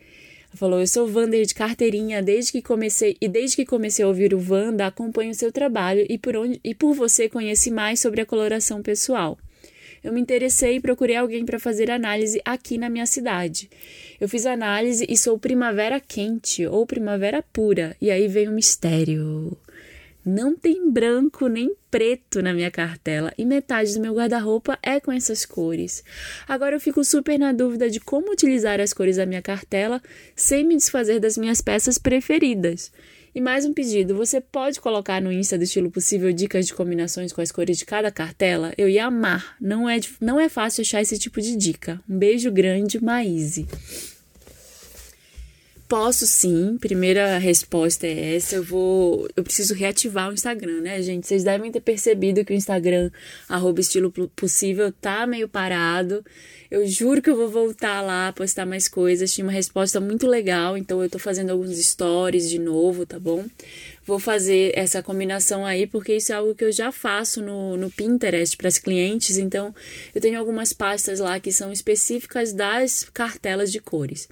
Ela 0.50 0.58
falou: 0.58 0.80
Eu 0.80 0.88
sou 0.88 1.10
Wander 1.10 1.46
de 1.46 1.56
carteirinha 1.56 2.22
desde 2.22 2.52
que 2.52 2.62
comecei 2.62 3.18
e 3.20 3.28
desde 3.28 3.56
que 3.56 3.66
comecei 3.66 4.06
a 4.06 4.08
ouvir 4.08 4.34
o 4.34 4.52
Wanda, 4.52 4.86
acompanho 4.86 5.32
o 5.32 5.36
seu 5.36 5.52
trabalho 5.52 6.06
e 6.10 6.18
por 6.18 6.36
onde 6.36 6.60
e 6.64 6.76
por 6.76 6.94
você 6.94 7.28
conheci 7.28 7.72
mais 7.72 8.00
sobre 8.00 8.22
a 8.22 8.26
coloração 8.26 8.82
pessoal 8.82 9.38
eu 10.04 10.12
me 10.12 10.20
interessei 10.20 10.76
e 10.76 10.82
procurei 10.82 11.16
alguém 11.16 11.46
para 11.46 11.58
fazer 11.58 11.90
análise 11.90 12.42
aqui 12.44 12.78
na 12.78 12.90
minha 12.90 13.06
cidade. 13.06 13.70
Eu 14.20 14.28
fiz 14.28 14.46
análise 14.46 15.06
e 15.08 15.16
sou 15.16 15.40
primavera 15.40 16.00
quente 16.00 16.68
ou 16.68 16.86
primavera 16.86 17.42
pura. 17.54 17.96
E 18.02 18.12
aí 18.12 18.28
vem 18.28 18.50
o 18.50 18.52
mistério. 18.52 19.58
Não 20.26 20.56
tem 20.56 20.90
branco 20.90 21.48
nem 21.48 21.76
preto 21.92 22.42
na 22.42 22.54
minha 22.54 22.72
cartela 22.72 23.34
e 23.38 23.46
metade 23.46 23.94
do 23.94 24.00
meu 24.00 24.16
guarda-roupa 24.16 24.80
é 24.82 25.00
com 25.00 25.12
essas 25.12 25.46
cores. 25.46 26.04
Agora 26.48 26.76
eu 26.76 26.80
fico 26.80 27.04
super 27.04 27.38
na 27.38 27.52
dúvida 27.52 27.90
de 27.90 28.00
como 28.00 28.32
utilizar 28.32 28.80
as 28.80 28.94
cores 28.94 29.18
da 29.18 29.26
minha 29.26 29.42
cartela 29.42 30.02
sem 30.36 30.66
me 30.66 30.78
desfazer 30.78 31.20
das 31.20 31.38
minhas 31.38 31.60
peças 31.60 31.98
preferidas. 31.98 32.92
E 33.36 33.42
mais 33.42 33.66
um 33.66 33.74
pedido: 33.74 34.16
você 34.16 34.40
pode 34.40 34.80
colocar 34.80 35.22
no 35.22 35.32
Insta 35.32 35.58
do 35.58 35.64
estilo 35.64 35.90
possível 35.90 36.32
dicas 36.32 36.68
de 36.68 36.74
combinações 36.74 37.34
com 37.34 37.42
as 37.42 37.52
cores 37.52 37.78
de 37.78 37.86
cada 37.86 38.12
cartela? 38.12 38.74
Eu 38.78 38.88
ia 38.88 39.06
amar. 39.06 39.56
Não 39.60 39.90
é, 39.90 40.00
não 40.22 40.40
é 40.40 40.48
fácil 40.48 40.82
achar 40.82 41.02
esse 41.02 41.18
tipo 41.18 41.42
de 41.42 41.56
dica. 41.56 42.00
Um 42.08 42.18
beijo 42.18 42.52
grande, 42.52 43.04
Maíse. 43.04 43.68
Posso 45.88 46.26
sim. 46.26 46.78
Primeira 46.80 47.38
resposta 47.38 48.08
é 48.08 48.36
essa. 48.36 48.56
Eu 48.56 48.64
vou. 48.64 49.28
Eu 49.36 49.44
preciso 49.44 49.74
reativar 49.74 50.30
o 50.30 50.34
Instagram, 50.34 50.82
né, 50.82 51.02
gente? 51.02 51.28
Vocês 51.28 51.44
devem 51.44 51.72
ter 51.72 51.82
percebido 51.82 52.44
que 52.44 52.54
o 52.54 52.56
Instagram, 52.56 53.12
arroba 53.48 53.80
estilo 53.80 54.12
possível, 54.36 54.92
tá 54.92 55.28
meio 55.28 55.48
parado. 55.48 56.24
Eu 56.72 56.88
juro 56.88 57.22
que 57.22 57.30
eu 57.30 57.36
vou 57.36 57.50
voltar 57.50 58.02
lá, 58.02 58.34
postar 58.34 58.66
mais 58.66 58.88
coisas. 58.88 59.32
Tinha 59.32 59.46
uma 59.46 59.52
resposta 59.52 60.00
muito 60.00 60.26
legal, 60.26 60.76
então 60.76 61.04
eu 61.04 61.10
tô 61.10 61.20
fazendo 61.20 61.52
alguns 61.52 61.78
stories 61.78 62.50
de 62.50 62.58
novo, 62.58 63.06
tá 63.06 63.20
bom? 63.20 63.46
Vou 64.06 64.18
fazer 64.18 64.72
essa 64.76 65.04
combinação 65.04 65.66
aí, 65.66 65.86
porque 65.86 66.16
isso 66.16 66.32
é 66.32 66.36
algo 66.36 66.56
que 66.56 66.64
eu 66.64 66.72
já 66.72 66.92
faço 66.92 67.42
no, 67.42 67.78
no 67.78 67.92
Pinterest 67.92 68.58
para 68.58 68.68
as 68.68 68.80
clientes. 68.80 69.38
Então, 69.38 69.74
eu 70.16 70.20
tenho 70.20 70.40
algumas 70.40 70.74
pastas 70.74 71.20
lá 71.20 71.40
que 71.40 71.52
são 71.52 71.72
específicas 71.72 72.52
das 72.52 73.08
cartelas 73.14 73.72
de 73.72 73.80
cores. 73.80 74.28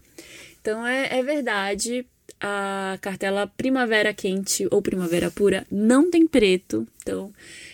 Então, 0.61 0.85
é, 0.85 1.19
é 1.19 1.23
verdade, 1.23 2.05
a 2.39 2.97
cartela 3.01 3.45
Primavera 3.45 4.13
Quente 4.13 4.67
ou 4.71 4.81
Primavera 4.81 5.29
Pura 5.29 5.65
não 5.71 6.09
tem 6.09 6.27
preto. 6.27 6.87
Então, 7.01 7.31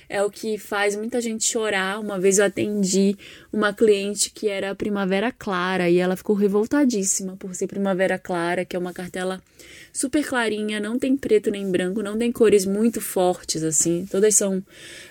é 0.09 0.23
o 0.23 0.29
que 0.29 0.57
faz 0.57 0.95
muita 0.95 1.19
gente 1.21 1.43
chorar. 1.43 1.99
Uma 1.99 2.19
vez 2.19 2.37
eu 2.37 2.45
atendi 2.45 3.15
uma 3.51 3.73
cliente 3.73 4.29
que 4.29 4.47
era 4.47 4.75
Primavera 4.75 5.31
Clara 5.31 5.89
e 5.89 5.97
ela 5.97 6.15
ficou 6.15 6.35
revoltadíssima 6.35 7.35
por 7.37 7.55
ser 7.55 7.67
Primavera 7.67 8.17
Clara, 8.17 8.65
que 8.65 8.75
é 8.75 8.79
uma 8.79 8.93
cartela 8.93 9.41
super 9.91 10.25
clarinha, 10.25 10.79
não 10.79 10.97
tem 10.97 11.15
preto 11.17 11.51
nem 11.51 11.69
branco, 11.69 12.01
não 12.01 12.17
tem 12.17 12.31
cores 12.31 12.65
muito 12.65 13.01
fortes 13.01 13.63
assim. 13.63 14.05
Todas 14.09 14.35
são 14.35 14.63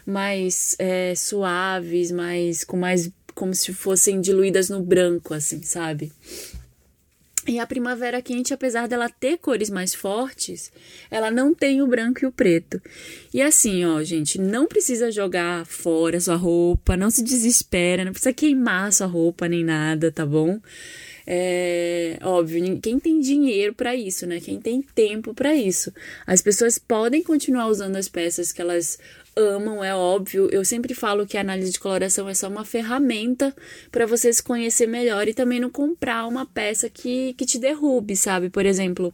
mais 0.06 0.76
é, 0.78 1.14
suaves, 1.14 2.10
mais 2.10 2.64
com 2.64 2.76
mais 2.76 3.10
como 3.34 3.54
se 3.54 3.74
fossem 3.74 4.18
diluídas 4.18 4.70
no 4.70 4.80
branco, 4.82 5.34
assim, 5.34 5.62
sabe? 5.62 6.10
E 7.46 7.60
a 7.60 7.66
primavera 7.66 8.20
quente, 8.20 8.52
apesar 8.52 8.88
dela 8.88 9.08
ter 9.08 9.38
cores 9.38 9.70
mais 9.70 9.94
fortes, 9.94 10.72
ela 11.08 11.30
não 11.30 11.54
tem 11.54 11.80
o 11.80 11.86
branco 11.86 12.24
e 12.24 12.26
o 12.26 12.32
preto. 12.32 12.82
E 13.32 13.40
assim, 13.40 13.84
ó, 13.84 14.02
gente, 14.02 14.40
não 14.40 14.66
precisa 14.66 15.12
jogar 15.12 15.64
fora 15.64 16.18
sua 16.18 16.34
roupa, 16.34 16.96
não 16.96 17.08
se 17.08 17.22
desespera, 17.22 18.04
não 18.04 18.12
precisa 18.12 18.32
queimar 18.32 18.92
sua 18.92 19.06
roupa 19.06 19.48
nem 19.48 19.64
nada, 19.64 20.10
tá 20.10 20.26
bom? 20.26 20.58
É 21.24 22.18
óbvio, 22.22 22.80
quem 22.80 22.98
tem 22.98 23.20
dinheiro 23.20 23.74
para 23.74 23.94
isso, 23.96 24.26
né? 24.26 24.40
Quem 24.40 24.60
tem 24.60 24.80
tempo 24.80 25.34
para 25.34 25.54
isso. 25.54 25.92
As 26.26 26.40
pessoas 26.40 26.78
podem 26.78 27.22
continuar 27.22 27.66
usando 27.68 27.96
as 27.96 28.08
peças 28.08 28.52
que 28.52 28.60
elas 28.60 28.98
amam, 29.36 29.84
é 29.84 29.94
óbvio. 29.94 30.48
Eu 30.50 30.64
sempre 30.64 30.94
falo 30.94 31.26
que 31.26 31.36
a 31.36 31.40
análise 31.42 31.72
de 31.72 31.78
coloração 31.78 32.28
é 32.28 32.34
só 32.34 32.48
uma 32.48 32.64
ferramenta 32.64 33.54
para 33.92 34.06
você 34.06 34.32
se 34.32 34.42
conhecer 34.42 34.86
melhor 34.86 35.28
e 35.28 35.34
também 35.34 35.60
não 35.60 35.70
comprar 35.70 36.26
uma 36.26 36.46
peça 36.46 36.88
que, 36.88 37.34
que 37.34 37.44
te 37.44 37.58
derrube, 37.58 38.16
sabe? 38.16 38.48
Por 38.48 38.64
exemplo, 38.64 39.12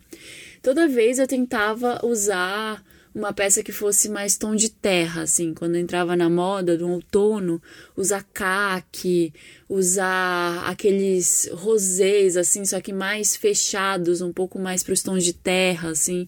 toda 0.63 0.89
vez 0.89 1.19
eu 1.19 1.27
tentava 1.27 2.01
usar 2.05 2.83
uma 3.15 3.33
peça 3.33 3.63
que 3.63 3.73
fosse 3.73 4.09
mais 4.09 4.39
tom 4.39 4.57
de 4.57 4.71
terra, 4.71 5.23
assim, 5.23 5.53
quando 5.53 5.77
entrava 5.77 6.17
na 6.17 6.31
moda 6.31 6.79
do 6.79 6.89
outono, 6.89 7.61
usar 7.95 8.25
caque, 8.33 9.35
usar 9.69 10.65
aqueles 10.67 11.49
rosés, 11.53 12.39
assim, 12.39 12.65
só 12.65 12.81
que 12.81 12.93
mais 12.93 13.37
fechados, 13.37 14.23
um 14.23 14.33
pouco 14.33 14.59
mais 14.59 14.83
para 14.83 14.95
os 14.95 15.03
tons 15.03 15.25
de 15.25 15.35
terra, 15.35 15.91
assim. 15.91 16.27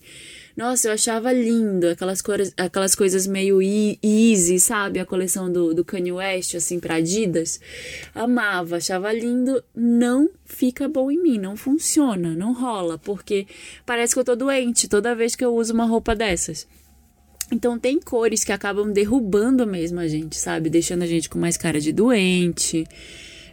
Nossa, 0.57 0.87
eu 0.87 0.93
achava 0.93 1.33
lindo 1.33 1.89
aquelas, 1.89 2.23
cores, 2.23 2.55
aquelas 2.57 2.95
coisas 2.95 3.27
meio 3.27 3.61
easy, 3.61 4.61
sabe? 4.61 5.01
A 5.01 5.05
coleção 5.05 5.51
do, 5.51 5.75
do 5.75 5.85
Kanye 5.85 6.13
West, 6.13 6.55
assim, 6.55 6.79
pra 6.79 6.97
Adidas. 6.97 7.61
Amava, 8.15 8.77
achava 8.77 9.13
lindo. 9.13 9.63
Não 9.75 10.31
fica 10.45 10.87
bom 10.87 11.11
em 11.11 11.21
mim, 11.21 11.39
não 11.39 11.57
funciona, 11.57 12.35
não 12.37 12.53
rola, 12.53 12.97
porque 12.97 13.49
parece 13.85 14.15
que 14.15 14.21
eu 14.21 14.25
tô 14.25 14.37
doente 14.37 14.89
toda 14.89 15.15
vez 15.15 15.35
que 15.35 15.45
eu 15.45 15.53
uso 15.55 15.75
uma 15.75 15.87
roupa 15.87 16.15
dessas. 16.15 16.69
Então 17.51 17.79
tem 17.79 18.01
cores 18.01 18.45
que 18.45 18.53
acabam 18.53 18.93
derrubando 18.93 19.67
mesmo 19.67 19.99
a 19.99 20.07
gente, 20.07 20.37
sabe? 20.37 20.71
Deixando 20.71 21.03
a 21.03 21.07
gente 21.07 21.29
com 21.29 21.39
mais 21.39 21.57
cara 21.57 21.81
de 21.81 21.93
doente, 21.93 22.87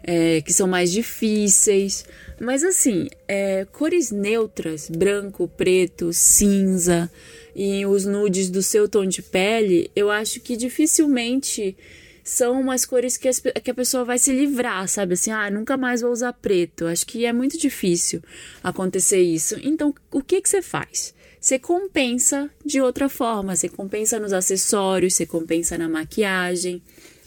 é, 0.03 0.41
que 0.41 0.53
são 0.53 0.67
mais 0.67 0.91
difíceis. 0.91 2.05
Mas 2.39 2.63
assim, 2.63 3.07
é, 3.27 3.65
cores 3.71 4.11
neutras, 4.11 4.89
branco, 4.89 5.47
preto, 5.47 6.11
cinza 6.11 7.11
e 7.55 7.85
os 7.85 8.05
nudes 8.05 8.49
do 8.49 8.63
seu 8.63 8.87
tom 8.87 9.05
de 9.05 9.21
pele, 9.21 9.91
eu 9.95 10.09
acho 10.09 10.39
que 10.39 10.57
dificilmente 10.57 11.75
são 12.23 12.59
umas 12.59 12.85
cores 12.85 13.17
que, 13.17 13.27
as, 13.27 13.39
que 13.39 13.71
a 13.71 13.73
pessoa 13.73 14.05
vai 14.05 14.17
se 14.17 14.31
livrar, 14.31 14.87
sabe? 14.87 15.13
Assim, 15.13 15.31
ah, 15.31 15.49
nunca 15.49 15.75
mais 15.75 16.01
vou 16.01 16.11
usar 16.11 16.33
preto. 16.33 16.85
Acho 16.85 17.05
que 17.05 17.25
é 17.25 17.33
muito 17.33 17.57
difícil 17.57 18.21
acontecer 18.63 19.21
isso. 19.21 19.55
Então, 19.61 19.93
o 20.11 20.21
que, 20.21 20.41
que 20.41 20.49
você 20.49 20.61
faz? 20.61 21.13
Você 21.39 21.57
compensa 21.57 22.49
de 22.63 22.79
outra 22.79 23.09
forma. 23.09 23.55
Você 23.55 23.67
compensa 23.67 24.19
nos 24.19 24.31
acessórios, 24.31 25.15
você 25.15 25.25
compensa 25.25 25.77
na 25.77 25.89
maquiagem. 25.89 26.81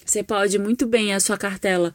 Você 0.05 0.23
pode 0.23 0.59
muito 0.59 0.87
bem 0.87 1.15
a 1.15 1.21
sua 1.21 1.39
cartela, 1.39 1.93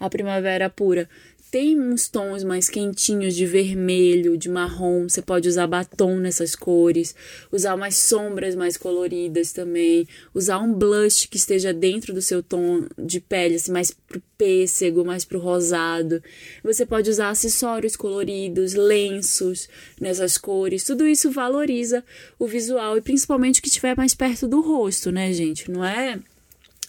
a 0.00 0.10
primavera 0.10 0.68
pura, 0.68 1.08
tem 1.52 1.78
uns 1.78 2.08
tons 2.08 2.42
mais 2.42 2.70
quentinhos 2.70 3.34
de 3.34 3.44
vermelho, 3.44 4.38
de 4.38 4.48
marrom. 4.48 5.06
Você 5.06 5.20
pode 5.20 5.46
usar 5.46 5.66
batom 5.66 6.16
nessas 6.16 6.56
cores, 6.56 7.14
usar 7.52 7.74
umas 7.74 7.94
sombras 7.94 8.54
mais 8.54 8.78
coloridas 8.78 9.52
também, 9.52 10.08
usar 10.32 10.60
um 10.60 10.72
blush 10.72 11.28
que 11.28 11.36
esteja 11.36 11.70
dentro 11.70 12.14
do 12.14 12.22
seu 12.22 12.42
tom 12.42 12.86
de 12.98 13.20
pele, 13.20 13.56
assim, 13.56 13.70
mais 13.70 13.90
pro 13.90 14.22
pêssego, 14.38 15.04
mais 15.04 15.26
pro 15.26 15.38
rosado. 15.38 16.22
Você 16.64 16.86
pode 16.86 17.10
usar 17.10 17.28
acessórios 17.28 17.96
coloridos, 17.96 18.72
lenços 18.72 19.68
nessas 20.00 20.38
cores. 20.38 20.84
Tudo 20.84 21.06
isso 21.06 21.30
valoriza 21.30 22.02
o 22.38 22.46
visual 22.46 22.96
e 22.96 23.02
principalmente 23.02 23.60
o 23.60 23.62
que 23.62 23.68
estiver 23.68 23.94
mais 23.94 24.14
perto 24.14 24.48
do 24.48 24.62
rosto, 24.62 25.12
né, 25.12 25.30
gente? 25.34 25.70
Não 25.70 25.84
é 25.84 26.18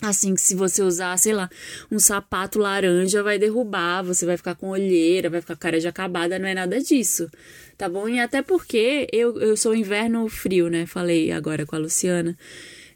Assim 0.03 0.35
que 0.35 0.41
se 0.41 0.53
você 0.53 0.83
usar, 0.83 1.17
sei 1.17 1.31
lá, 1.31 1.49
um 1.89 1.97
sapato 1.97 2.59
laranja 2.59 3.23
vai 3.23 3.39
derrubar, 3.39 4.03
você 4.03 4.25
vai 4.25 4.35
ficar 4.35 4.53
com 4.53 4.67
olheira, 4.67 5.29
vai 5.29 5.39
ficar 5.39 5.55
cara 5.55 5.79
de 5.79 5.87
acabada, 5.87 6.37
não 6.37 6.45
é 6.45 6.53
nada 6.53 6.81
disso. 6.81 7.29
Tá 7.77 7.87
bom? 7.87 8.09
E 8.09 8.19
até 8.19 8.41
porque 8.41 9.07
eu, 9.13 9.39
eu 9.39 9.55
sou 9.55 9.73
inverno 9.73 10.27
frio, 10.27 10.67
né? 10.69 10.85
Falei 10.85 11.31
agora 11.31 11.65
com 11.65 11.77
a 11.77 11.79
Luciana. 11.79 12.37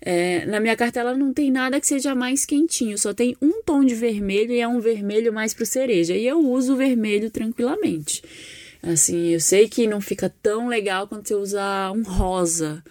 É, 0.01 0.45
na 0.47 0.59
minha 0.59 0.75
cartela 0.75 1.15
não 1.15 1.33
tem 1.33 1.49
nada 1.49 1.79
que 1.79 1.87
seja 1.87 2.13
mais 2.13 2.45
quentinho, 2.45 2.97
só 2.97 3.13
tem 3.13 3.37
um 3.41 3.61
tom 3.63 3.85
de 3.85 3.95
vermelho 3.95 4.51
e 4.51 4.59
é 4.59 4.67
um 4.67 4.81
vermelho 4.81 5.31
mais 5.31 5.53
pro 5.53 5.65
cereja. 5.65 6.13
E 6.13 6.27
eu 6.27 6.39
uso 6.39 6.73
o 6.73 6.77
vermelho 6.77 7.31
tranquilamente. 7.31 8.21
Assim, 8.83 9.29
eu 9.29 9.39
sei 9.39 9.69
que 9.69 9.87
não 9.87 10.01
fica 10.01 10.29
tão 10.43 10.67
legal 10.67 11.07
quando 11.07 11.25
você 11.25 11.35
usa 11.35 11.89
um 11.93 12.03
rosa 12.03 12.83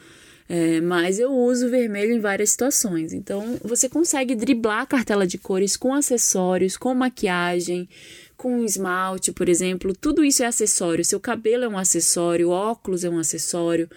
é, 0.48 0.80
mas 0.80 1.18
eu 1.18 1.32
uso 1.32 1.68
vermelho 1.68 2.12
em 2.12 2.20
várias 2.20 2.50
situações. 2.50 3.12
Então 3.12 3.58
você 3.64 3.88
consegue 3.88 4.34
driblar 4.34 4.82
a 4.82 4.86
cartela 4.86 5.26
de 5.26 5.38
cores 5.38 5.76
com 5.76 5.92
acessórios, 5.92 6.76
com 6.76 6.94
maquiagem, 6.94 7.88
com 8.36 8.64
esmalte, 8.64 9.32
por 9.32 9.48
exemplo. 9.48 9.94
Tudo 9.94 10.24
isso 10.24 10.42
é 10.42 10.46
acessório. 10.46 11.04
Seu 11.04 11.18
cabelo 11.18 11.64
é 11.64 11.68
um 11.68 11.78
acessório, 11.78 12.50
óculos 12.50 13.02
é 13.04 13.10
um 13.10 13.18
acessório. 13.18 13.90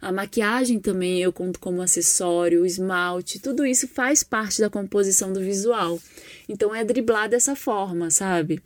A 0.00 0.12
maquiagem 0.12 0.78
também 0.78 1.22
eu 1.22 1.32
conto 1.32 1.58
como 1.58 1.80
acessório, 1.80 2.60
o 2.60 2.66
esmalte, 2.66 3.38
tudo 3.38 3.64
isso 3.64 3.88
faz 3.88 4.22
parte 4.22 4.60
da 4.60 4.68
composição 4.68 5.32
do 5.32 5.40
visual. 5.40 5.98
Então 6.46 6.74
é 6.74 6.84
driblar 6.84 7.26
dessa 7.26 7.56
forma, 7.56 8.10
sabe? 8.10 8.62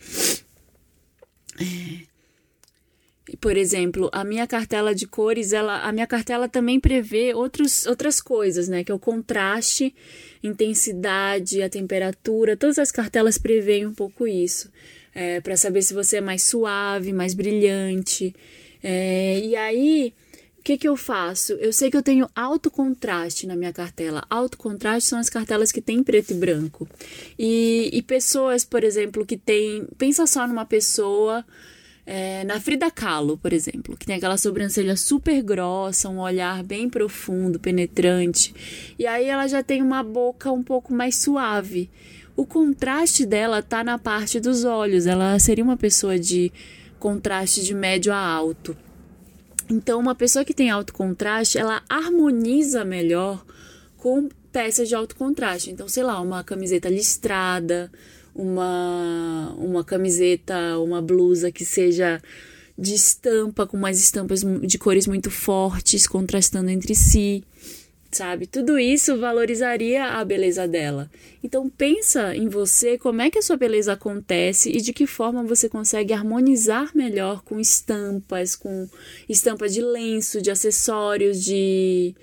É. 1.61 2.18
Por 3.37 3.57
exemplo, 3.57 4.09
a 4.13 4.25
minha 4.25 4.47
cartela 4.47 4.95
de 4.95 5.07
cores, 5.07 5.53
ela, 5.53 5.83
a 5.83 5.93
minha 5.93 6.07
cartela 6.07 6.49
também 6.49 6.81
prevê 6.81 7.35
outros, 7.35 7.87
outras 7.87 8.21
coisas, 8.21 8.69
né? 8.69 8.83
Que 8.83 8.91
é 8.91 8.95
o 8.95 8.99
contraste, 8.99 9.95
intensidade, 10.43 11.63
a 11.63 11.69
temperatura. 11.69 12.57
Todas 12.57 12.79
as 12.79 12.91
cartelas 12.91 13.37
prevêem 13.37 13.87
um 13.87 13.95
pouco 13.95 14.27
isso. 14.27 14.71
É, 15.15 15.41
para 15.41 15.57
saber 15.57 15.83
se 15.83 15.93
você 15.93 16.19
é 16.19 16.21
mais 16.21 16.43
suave, 16.43 17.13
mais 17.13 17.35
brilhante. 17.35 18.35
É, 18.83 19.41
e 19.41 19.57
aí, 19.57 20.15
o 20.59 20.63
que, 20.63 20.79
que 20.79 20.89
eu 20.89 20.97
faço? 20.97 21.53
Eu 21.55 21.73
sei 21.73 21.91
que 21.91 21.97
eu 21.97 22.03
tenho 22.03 22.29
alto 22.35 22.71
contraste 22.71 23.47
na 23.47 23.57
minha 23.57 23.73
cartela. 23.73 24.25
Alto 24.31 24.57
contraste 24.57 25.09
são 25.09 25.19
as 25.19 25.29
cartelas 25.29 25.73
que 25.73 25.81
têm 25.81 26.03
preto 26.03 26.33
e 26.33 26.35
branco. 26.35 26.89
E, 27.39 27.91
e 27.93 28.03
pessoas, 28.03 28.65
por 28.65 28.85
exemplo, 28.85 29.27
que 29.27 29.37
tem. 29.37 29.87
Pensa 29.99 30.27
só 30.27 30.47
numa 30.47 30.65
pessoa 30.65 31.45
é, 32.11 32.43
na 32.43 32.59
Frida 32.59 32.91
Kahlo, 32.91 33.37
por 33.37 33.53
exemplo, 33.53 33.95
que 33.95 34.07
tem 34.07 34.17
aquela 34.17 34.39
sobrancelha 34.39 34.97
super 34.97 35.43
grossa, 35.43 36.09
um 36.09 36.21
olhar 36.21 36.63
bem 36.63 36.89
profundo, 36.89 37.61
penetrante, 37.61 38.55
e 38.99 39.07
aí 39.07 39.27
ela 39.27 39.47
já 39.47 39.63
tem 39.63 39.83
uma 39.83 40.03
boca 40.03 40.51
um 40.51 40.63
pouco 40.63 40.91
mais 40.91 41.17
suave. 41.17 41.91
O 42.35 42.47
contraste 42.47 43.27
dela 43.27 43.63
tá 43.63 43.85
na 43.85 43.99
parte 43.99 44.41
dos 44.41 44.65
olhos, 44.65 45.07
ela 45.07 45.39
seria 45.39 45.63
uma 45.63 45.77
pessoa 45.77 46.19
de 46.19 46.51
contraste 46.99 47.63
de 47.63 47.75
médio 47.75 48.11
a 48.11 48.19
alto. 48.19 48.75
Então, 49.69 50.01
uma 50.01 50.15
pessoa 50.15 50.47
que 50.47 50.55
tem 50.55 50.71
alto 50.71 50.95
contraste, 50.95 51.59
ela 51.59 51.83
harmoniza 51.91 52.87
melhor 52.87 53.45
com 53.99 54.31
peças 54.51 54.89
de 54.89 54.95
alto 54.95 55.15
contraste. 55.15 55.71
Então, 55.71 55.87
sei 55.87 56.05
lá, 56.05 56.19
uma 56.23 56.43
camiseta 56.43 56.89
listrada, 56.89 57.93
uma, 58.39 59.53
uma 59.59 59.85
camiseta, 59.85 60.79
uma 60.79 61.03
blusa 61.03 61.51
que 61.51 61.65
seja 61.65 62.23
de 62.79 62.95
estampa, 62.95 63.67
com 63.67 63.77
mais 63.77 63.99
estampas 63.99 64.43
de 64.63 64.79
cores 64.79 65.09
muito 65.09 65.29
fortes, 65.29 66.07
contrastando 66.07 66.71
entre 66.71 66.95
si, 66.95 67.43
sabe? 68.13 68.47
Tudo 68.47 68.79
isso 68.79 69.19
valorizaria 69.19 70.05
a 70.05 70.25
beleza 70.25 70.69
dela. 70.69 71.11
Então 71.43 71.69
pensa 71.69 72.37
em 72.37 72.49
você, 72.49 72.97
como 72.97 73.21
é 73.21 73.29
que 73.29 73.39
a 73.39 73.43
sua 73.43 73.57
beleza 73.57 73.95
acontece 73.95 74.71
e 74.71 74.81
de 74.81 74.93
que 74.93 75.09
forma 75.09 75.43
você 75.43 75.69
consegue 75.69 76.13
harmonizar 76.13 76.93
melhor 76.95 77.43
com 77.43 77.59
estampas, 77.59 78.55
com 78.55 78.89
estampa 79.29 79.69
de 79.69 79.83
lenço, 79.83 80.41
de 80.41 80.53
acessórios, 80.53 81.43
de 81.43 82.15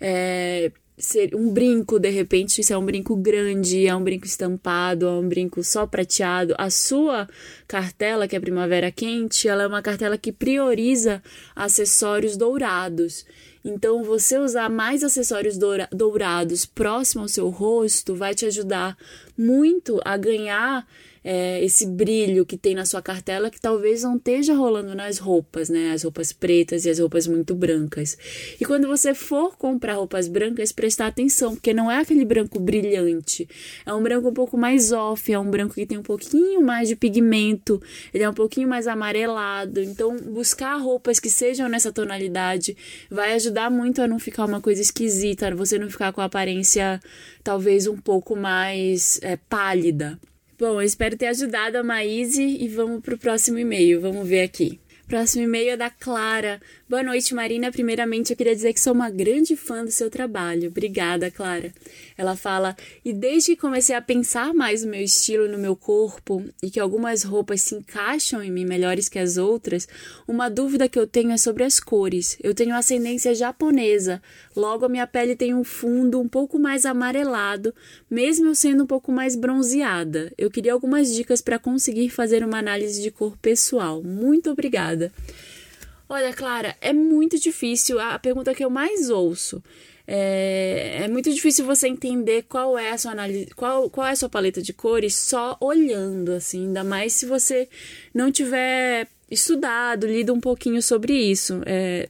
é, 0.00 0.70
ser 0.98 1.34
um 1.34 1.50
brinco, 1.50 1.98
de 1.98 2.10
repente, 2.10 2.62
se 2.62 2.72
é 2.72 2.78
um 2.78 2.84
brinco 2.84 3.16
grande, 3.16 3.86
é 3.86 3.94
um 3.94 4.02
brinco 4.02 4.26
estampado, 4.26 5.06
é 5.06 5.10
um 5.12 5.28
brinco 5.28 5.62
só 5.62 5.86
prateado. 5.86 6.54
A 6.58 6.70
sua 6.70 7.28
cartela, 7.66 8.26
que 8.26 8.36
é 8.36 8.40
Primavera 8.40 8.90
Quente, 8.90 9.48
ela 9.48 9.62
é 9.62 9.66
uma 9.66 9.82
cartela 9.82 10.18
que 10.18 10.32
prioriza 10.32 11.22
acessórios 11.54 12.36
dourados. 12.36 13.24
Então, 13.64 14.02
você 14.02 14.38
usar 14.38 14.68
mais 14.68 15.04
acessórios 15.04 15.58
dourados 15.92 16.64
próximo 16.64 17.22
ao 17.22 17.28
seu 17.28 17.48
rosto 17.48 18.14
vai 18.14 18.34
te 18.34 18.46
ajudar 18.46 18.96
muito 19.36 20.00
a 20.04 20.16
ganhar 20.16 20.86
é, 21.30 21.62
esse 21.62 21.86
brilho 21.86 22.46
que 22.46 22.56
tem 22.56 22.74
na 22.74 22.86
sua 22.86 23.02
cartela 23.02 23.50
que 23.50 23.60
talvez 23.60 24.02
não 24.02 24.16
esteja 24.16 24.54
rolando 24.54 24.94
nas 24.94 25.18
roupas, 25.18 25.68
né? 25.68 25.92
As 25.92 26.02
roupas 26.02 26.32
pretas 26.32 26.86
e 26.86 26.90
as 26.90 26.98
roupas 26.98 27.26
muito 27.26 27.54
brancas. 27.54 28.16
E 28.58 28.64
quando 28.64 28.88
você 28.88 29.12
for 29.12 29.54
comprar 29.58 29.96
roupas 29.96 30.26
brancas, 30.26 30.72
prestar 30.72 31.08
atenção, 31.08 31.54
porque 31.54 31.74
não 31.74 31.90
é 31.90 31.98
aquele 31.98 32.24
branco 32.24 32.58
brilhante. 32.58 33.46
É 33.84 33.92
um 33.92 34.02
branco 34.02 34.30
um 34.30 34.32
pouco 34.32 34.56
mais 34.56 34.90
off, 34.90 35.30
é 35.30 35.38
um 35.38 35.50
branco 35.50 35.74
que 35.74 35.84
tem 35.84 35.98
um 35.98 36.02
pouquinho 36.02 36.62
mais 36.62 36.88
de 36.88 36.96
pigmento, 36.96 37.78
ele 38.14 38.24
é 38.24 38.30
um 38.30 38.32
pouquinho 38.34 38.66
mais 38.66 38.86
amarelado. 38.86 39.82
Então, 39.82 40.16
buscar 40.16 40.76
roupas 40.76 41.20
que 41.20 41.28
sejam 41.28 41.68
nessa 41.68 41.92
tonalidade 41.92 42.74
vai 43.10 43.34
ajudar 43.34 43.70
muito 43.70 44.00
a 44.00 44.08
não 44.08 44.18
ficar 44.18 44.46
uma 44.46 44.62
coisa 44.62 44.80
esquisita, 44.80 45.54
você 45.54 45.78
não 45.78 45.90
ficar 45.90 46.10
com 46.10 46.22
a 46.22 46.24
aparência 46.24 46.98
talvez 47.44 47.86
um 47.86 47.98
pouco 47.98 48.34
mais 48.34 49.20
é, 49.22 49.36
pálida. 49.36 50.18
Bom, 50.58 50.80
eu 50.80 50.82
espero 50.82 51.16
ter 51.16 51.26
ajudado 51.26 51.76
a 51.76 51.84
Maíse 51.84 52.42
e 52.42 52.66
vamos 52.66 53.00
para 53.00 53.14
o 53.14 53.18
próximo 53.18 53.58
e-mail. 53.58 54.00
Vamos 54.00 54.26
ver 54.26 54.42
aqui. 54.42 54.80
Próximo 55.06 55.44
e-mail 55.44 55.70
é 55.70 55.76
da 55.76 55.88
Clara. 55.88 56.60
Boa 56.88 57.02
noite, 57.02 57.34
Marina. 57.34 57.70
Primeiramente, 57.70 58.30
eu 58.30 58.36
queria 58.36 58.56
dizer 58.56 58.72
que 58.72 58.80
sou 58.80 58.94
uma 58.94 59.10
grande 59.10 59.54
fã 59.54 59.84
do 59.84 59.90
seu 59.90 60.08
trabalho. 60.08 60.70
Obrigada, 60.70 61.30
Clara. 61.30 61.70
Ela 62.16 62.34
fala: 62.34 62.74
E 63.04 63.12
desde 63.12 63.54
que 63.54 63.60
comecei 63.60 63.94
a 63.94 64.00
pensar 64.00 64.54
mais 64.54 64.82
no 64.82 64.92
meu 64.92 65.02
estilo 65.02 65.46
no 65.46 65.58
meu 65.58 65.76
corpo, 65.76 66.42
e 66.62 66.70
que 66.70 66.80
algumas 66.80 67.24
roupas 67.24 67.60
se 67.60 67.74
encaixam 67.74 68.42
em 68.42 68.50
mim 68.50 68.64
melhores 68.64 69.06
que 69.06 69.18
as 69.18 69.36
outras, 69.36 69.86
uma 70.26 70.48
dúvida 70.48 70.88
que 70.88 70.98
eu 70.98 71.06
tenho 71.06 71.30
é 71.30 71.36
sobre 71.36 71.62
as 71.62 71.78
cores. 71.78 72.38
Eu 72.42 72.54
tenho 72.54 72.74
ascendência 72.74 73.34
japonesa, 73.34 74.22
logo 74.56 74.86
a 74.86 74.88
minha 74.88 75.06
pele 75.06 75.36
tem 75.36 75.52
um 75.52 75.64
fundo 75.64 76.18
um 76.18 76.26
pouco 76.26 76.58
mais 76.58 76.86
amarelado, 76.86 77.74
mesmo 78.10 78.46
eu 78.46 78.54
sendo 78.54 78.84
um 78.84 78.86
pouco 78.86 79.12
mais 79.12 79.36
bronzeada. 79.36 80.32
Eu 80.38 80.50
queria 80.50 80.72
algumas 80.72 81.14
dicas 81.14 81.42
para 81.42 81.58
conseguir 81.58 82.08
fazer 82.08 82.42
uma 82.42 82.56
análise 82.56 83.02
de 83.02 83.10
cor 83.10 83.36
pessoal. 83.36 84.02
Muito 84.02 84.50
obrigada. 84.50 85.12
Olha, 86.08 86.32
Clara, 86.32 86.76
é 86.80 86.92
muito 86.92 87.38
difícil. 87.38 88.00
A 88.00 88.18
pergunta 88.18 88.54
que 88.54 88.64
eu 88.64 88.70
mais 88.70 89.10
ouço 89.10 89.62
é, 90.10 91.02
é, 91.02 91.08
muito 91.08 91.30
difícil 91.30 91.66
você 91.66 91.86
entender 91.86 92.44
qual 92.48 92.78
é 92.78 92.92
a 92.92 92.96
sua 92.98 93.12
análise, 93.12 93.46
qual, 93.54 93.90
qual 93.90 94.06
é 94.06 94.12
a 94.12 94.16
sua 94.16 94.30
paleta 94.30 94.62
de 94.62 94.72
cores 94.72 95.14
só 95.14 95.54
olhando, 95.60 96.32
assim, 96.32 96.68
ainda 96.68 96.82
mais 96.82 97.12
se 97.12 97.26
você 97.26 97.68
não 98.14 98.32
tiver 98.32 99.06
estudado, 99.30 100.06
lido 100.06 100.32
um 100.32 100.40
pouquinho 100.40 100.80
sobre 100.80 101.12
isso. 101.12 101.60
É, 101.66 102.08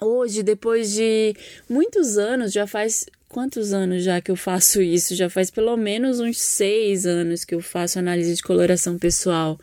hoje, 0.00 0.42
depois 0.42 0.94
de 0.94 1.36
muitos 1.68 2.16
anos, 2.16 2.54
já 2.54 2.66
faz 2.66 3.04
quantos 3.28 3.74
anos 3.74 4.02
já 4.02 4.22
que 4.22 4.30
eu 4.30 4.36
faço 4.36 4.80
isso? 4.80 5.14
Já 5.14 5.28
faz 5.28 5.50
pelo 5.50 5.76
menos 5.76 6.20
uns 6.20 6.38
seis 6.38 7.04
anos 7.04 7.44
que 7.44 7.54
eu 7.54 7.60
faço 7.60 7.98
análise 7.98 8.34
de 8.34 8.42
coloração 8.42 8.98
pessoal 8.98 9.60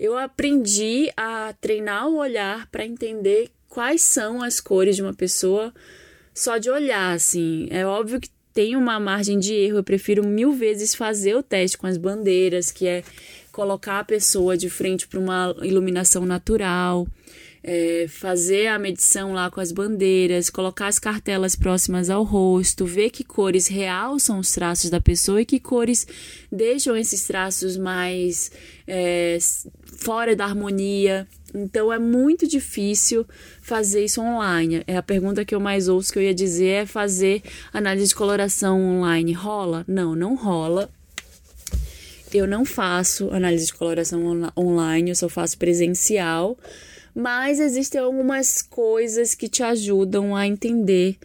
eu 0.00 0.16
aprendi 0.16 1.12
a 1.14 1.52
treinar 1.60 2.08
o 2.08 2.16
olhar 2.16 2.66
para 2.70 2.86
entender 2.86 3.50
quais 3.68 4.00
são 4.00 4.42
as 4.42 4.58
cores 4.58 4.96
de 4.96 5.02
uma 5.02 5.12
pessoa 5.12 5.74
só 6.32 6.56
de 6.56 6.70
olhar, 6.70 7.14
assim. 7.14 7.68
É 7.70 7.84
óbvio 7.84 8.18
que 8.18 8.30
tem 8.54 8.76
uma 8.76 8.98
margem 8.98 9.38
de 9.38 9.52
erro, 9.52 9.76
eu 9.76 9.84
prefiro 9.84 10.26
mil 10.26 10.52
vezes 10.52 10.94
fazer 10.94 11.36
o 11.36 11.42
teste 11.42 11.76
com 11.76 11.86
as 11.86 11.98
bandeiras, 11.98 12.72
que 12.72 12.86
é 12.86 13.04
colocar 13.52 14.00
a 14.00 14.04
pessoa 14.04 14.56
de 14.56 14.70
frente 14.70 15.06
para 15.06 15.20
uma 15.20 15.54
iluminação 15.62 16.24
natural 16.24 17.06
é, 17.62 18.06
fazer 18.08 18.68
a 18.68 18.78
medição 18.78 19.32
lá 19.32 19.50
com 19.50 19.60
as 19.60 19.70
bandeiras, 19.70 20.48
colocar 20.48 20.86
as 20.86 20.98
cartelas 20.98 21.54
próximas 21.54 22.08
ao 22.08 22.24
rosto, 22.24 22.86
ver 22.86 23.10
que 23.10 23.22
cores 23.22 23.66
realçam 23.66 24.38
os 24.38 24.52
traços 24.52 24.88
da 24.90 25.00
pessoa 25.00 25.42
e 25.42 25.44
que 25.44 25.60
cores 25.60 26.06
deixam 26.50 26.96
esses 26.96 27.26
traços 27.26 27.76
mais 27.76 28.50
é, 28.86 29.36
fora 29.84 30.34
da 30.34 30.44
harmonia. 30.44 31.28
Então 31.54 31.92
é 31.92 31.98
muito 31.98 32.46
difícil 32.46 33.26
fazer 33.60 34.04
isso 34.04 34.22
online. 34.22 34.82
É 34.86 34.96
a 34.96 35.02
pergunta 35.02 35.44
que 35.44 35.54
eu 35.54 35.60
mais 35.60 35.88
ouço 35.88 36.12
que 36.12 36.18
eu 36.18 36.22
ia 36.22 36.34
dizer 36.34 36.68
é 36.68 36.86
fazer 36.86 37.42
análise 37.72 38.08
de 38.08 38.14
coloração 38.14 38.80
online. 38.80 39.32
Rola? 39.32 39.84
Não, 39.86 40.14
não 40.14 40.34
rola. 40.34 40.88
Eu 42.32 42.46
não 42.46 42.64
faço 42.64 43.28
análise 43.32 43.66
de 43.66 43.74
coloração 43.74 44.24
on 44.24 44.52
online, 44.56 45.10
eu 45.10 45.16
só 45.16 45.28
faço 45.28 45.58
presencial 45.58 46.56
mas 47.14 47.60
existem 47.60 48.00
algumas 48.00 48.62
coisas 48.62 49.34
que 49.34 49.48
te 49.48 49.62
ajudam 49.62 50.34
a 50.34 50.46
entender 50.46 51.16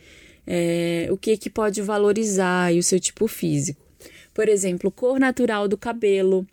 é, 0.45 1.07
o 1.11 1.17
que, 1.17 1.37
que 1.37 1.49
pode 1.49 1.81
valorizar 1.81 2.73
o 2.73 2.83
seu 2.83 2.99
tipo 2.99 3.27
físico. 3.27 3.81
Por 4.33 4.49
exemplo, 4.49 4.91
cor 4.91 5.19
natural 5.19 5.67
do 5.67 5.77
cabelo. 5.77 6.45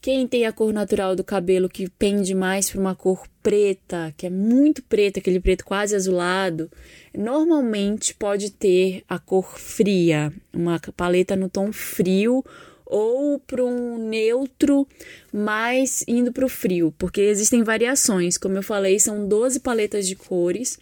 Quem 0.00 0.26
tem 0.28 0.46
a 0.46 0.52
cor 0.52 0.72
natural 0.72 1.16
do 1.16 1.24
cabelo 1.24 1.68
que 1.68 1.90
pende 1.90 2.34
mais 2.34 2.70
para 2.70 2.80
uma 2.80 2.94
cor 2.94 3.26
preta, 3.42 4.14
que 4.16 4.26
é 4.26 4.30
muito 4.30 4.82
preta, 4.82 5.18
aquele 5.18 5.40
preto 5.40 5.64
quase 5.64 5.96
azulado, 5.96 6.70
normalmente 7.16 8.14
pode 8.14 8.50
ter 8.50 9.02
a 9.08 9.18
cor 9.18 9.58
fria, 9.58 10.32
uma 10.52 10.80
paleta 10.96 11.34
no 11.34 11.48
tom 11.48 11.72
frio 11.72 12.44
ou 12.86 13.38
para 13.40 13.64
um 13.64 13.98
neutro 13.98 14.86
mais 15.32 16.04
indo 16.06 16.32
para 16.32 16.46
o 16.46 16.48
frio, 16.48 16.94
porque 16.96 17.20
existem 17.20 17.62
variações. 17.62 18.38
Como 18.38 18.56
eu 18.56 18.62
falei, 18.62 18.98
são 18.98 19.26
12 19.26 19.60
paletas 19.60 20.06
de 20.06 20.14
cores. 20.14 20.78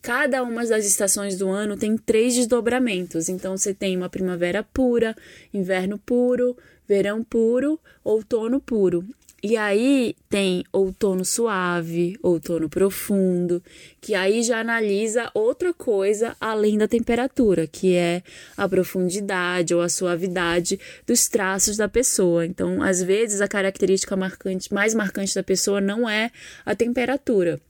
Cada 0.00 0.42
uma 0.42 0.64
das 0.64 0.84
estações 0.84 1.36
do 1.36 1.48
ano 1.48 1.76
tem 1.76 1.96
três 1.96 2.34
desdobramentos. 2.34 3.28
Então 3.28 3.56
você 3.56 3.74
tem 3.74 3.96
uma 3.96 4.08
primavera 4.08 4.62
pura, 4.62 5.16
inverno 5.52 5.98
puro, 5.98 6.56
verão 6.86 7.24
puro, 7.24 7.80
outono 8.04 8.60
puro. 8.60 9.04
E 9.40 9.56
aí 9.56 10.16
tem 10.28 10.64
outono 10.72 11.24
suave, 11.24 12.18
outono 12.20 12.68
profundo, 12.68 13.62
que 14.00 14.12
aí 14.12 14.42
já 14.42 14.58
analisa 14.58 15.30
outra 15.32 15.72
coisa 15.72 16.36
além 16.40 16.76
da 16.76 16.88
temperatura, 16.88 17.64
que 17.64 17.94
é 17.94 18.20
a 18.56 18.68
profundidade 18.68 19.72
ou 19.72 19.80
a 19.80 19.88
suavidade 19.88 20.80
dos 21.06 21.28
traços 21.28 21.76
da 21.76 21.88
pessoa. 21.88 22.44
Então, 22.44 22.82
às 22.82 23.00
vezes 23.00 23.40
a 23.40 23.46
característica 23.46 24.16
marcante, 24.16 24.74
mais 24.74 24.92
marcante 24.92 25.32
da 25.36 25.42
pessoa 25.44 25.80
não 25.80 26.08
é 26.08 26.32
a 26.66 26.74
temperatura, 26.74 27.60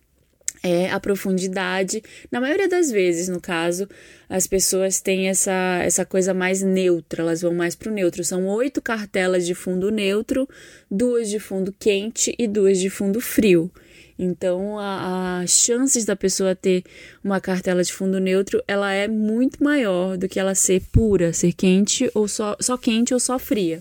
é 0.62 0.90
a 0.90 0.98
profundidade. 0.98 2.02
Na 2.30 2.40
maioria 2.40 2.68
das 2.68 2.90
vezes, 2.90 3.28
no 3.28 3.40
caso, 3.40 3.88
as 4.28 4.46
pessoas 4.46 5.00
têm 5.00 5.28
essa, 5.28 5.80
essa 5.82 6.04
coisa 6.04 6.34
mais 6.34 6.62
neutra, 6.62 7.22
elas 7.22 7.42
vão 7.42 7.54
mais 7.54 7.74
para 7.74 7.90
o 7.90 7.94
neutro. 7.94 8.24
São 8.24 8.46
oito 8.46 8.82
cartelas 8.82 9.46
de 9.46 9.54
fundo 9.54 9.90
neutro, 9.90 10.48
duas 10.90 11.28
de 11.28 11.38
fundo 11.38 11.74
quente 11.78 12.34
e 12.38 12.46
duas 12.46 12.78
de 12.78 12.90
fundo 12.90 13.20
frio. 13.20 13.70
Então, 14.18 14.76
as 14.80 15.50
chances 15.50 16.04
da 16.04 16.16
pessoa 16.16 16.54
ter 16.54 16.82
uma 17.22 17.40
cartela 17.40 17.84
de 17.84 17.92
fundo 17.92 18.18
neutro, 18.18 18.60
ela 18.66 18.92
é 18.92 19.06
muito 19.06 19.62
maior 19.62 20.16
do 20.16 20.28
que 20.28 20.40
ela 20.40 20.56
ser 20.56 20.82
pura, 20.90 21.32
ser 21.32 21.52
quente 21.52 22.10
ou 22.12 22.26
só, 22.26 22.56
só 22.60 22.76
quente 22.76 23.14
ou 23.14 23.20
só 23.20 23.38
fria. 23.38 23.80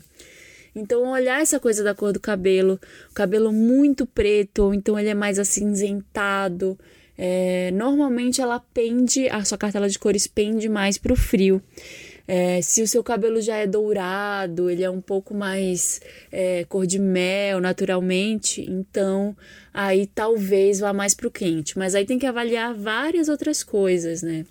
Então, 0.77 1.11
olhar 1.11 1.41
essa 1.41 1.59
coisa 1.59 1.83
da 1.83 1.95
cor 1.95 2.13
do 2.13 2.19
cabelo, 2.19 2.79
o 3.09 3.13
cabelo 3.13 3.51
muito 3.51 4.05
preto, 4.05 4.65
ou 4.65 4.73
então 4.75 4.97
ele 4.99 5.09
é 5.09 5.15
mais 5.15 5.39
acinzentado. 5.39 6.77
É, 7.17 7.71
normalmente 7.71 8.41
ela 8.41 8.59
pende, 8.59 9.27
a 9.27 9.43
sua 9.43 9.57
cartela 9.57 9.89
de 9.89 9.97
cores 9.97 10.27
pende 10.27 10.69
mais 10.69 10.99
para 10.99 11.11
o 11.11 11.15
frio. 11.15 11.59
É, 12.27 12.61
se 12.61 12.83
o 12.83 12.87
seu 12.87 13.03
cabelo 13.03 13.41
já 13.41 13.55
é 13.55 13.65
dourado, 13.65 14.69
ele 14.69 14.83
é 14.83 14.89
um 14.89 15.01
pouco 15.01 15.33
mais 15.33 15.99
é, 16.31 16.63
cor 16.65 16.85
de 16.85 16.99
mel 16.99 17.59
naturalmente, 17.59 18.61
então 18.69 19.35
aí 19.73 20.05
talvez 20.05 20.79
vá 20.79 20.93
mais 20.93 21.15
para 21.15 21.27
o 21.27 21.31
quente. 21.31 21.75
Mas 21.75 21.95
aí 21.95 22.05
tem 22.05 22.19
que 22.19 22.25
avaliar 22.27 22.75
várias 22.75 23.29
outras 23.29 23.63
coisas, 23.63 24.21
né? 24.21 24.45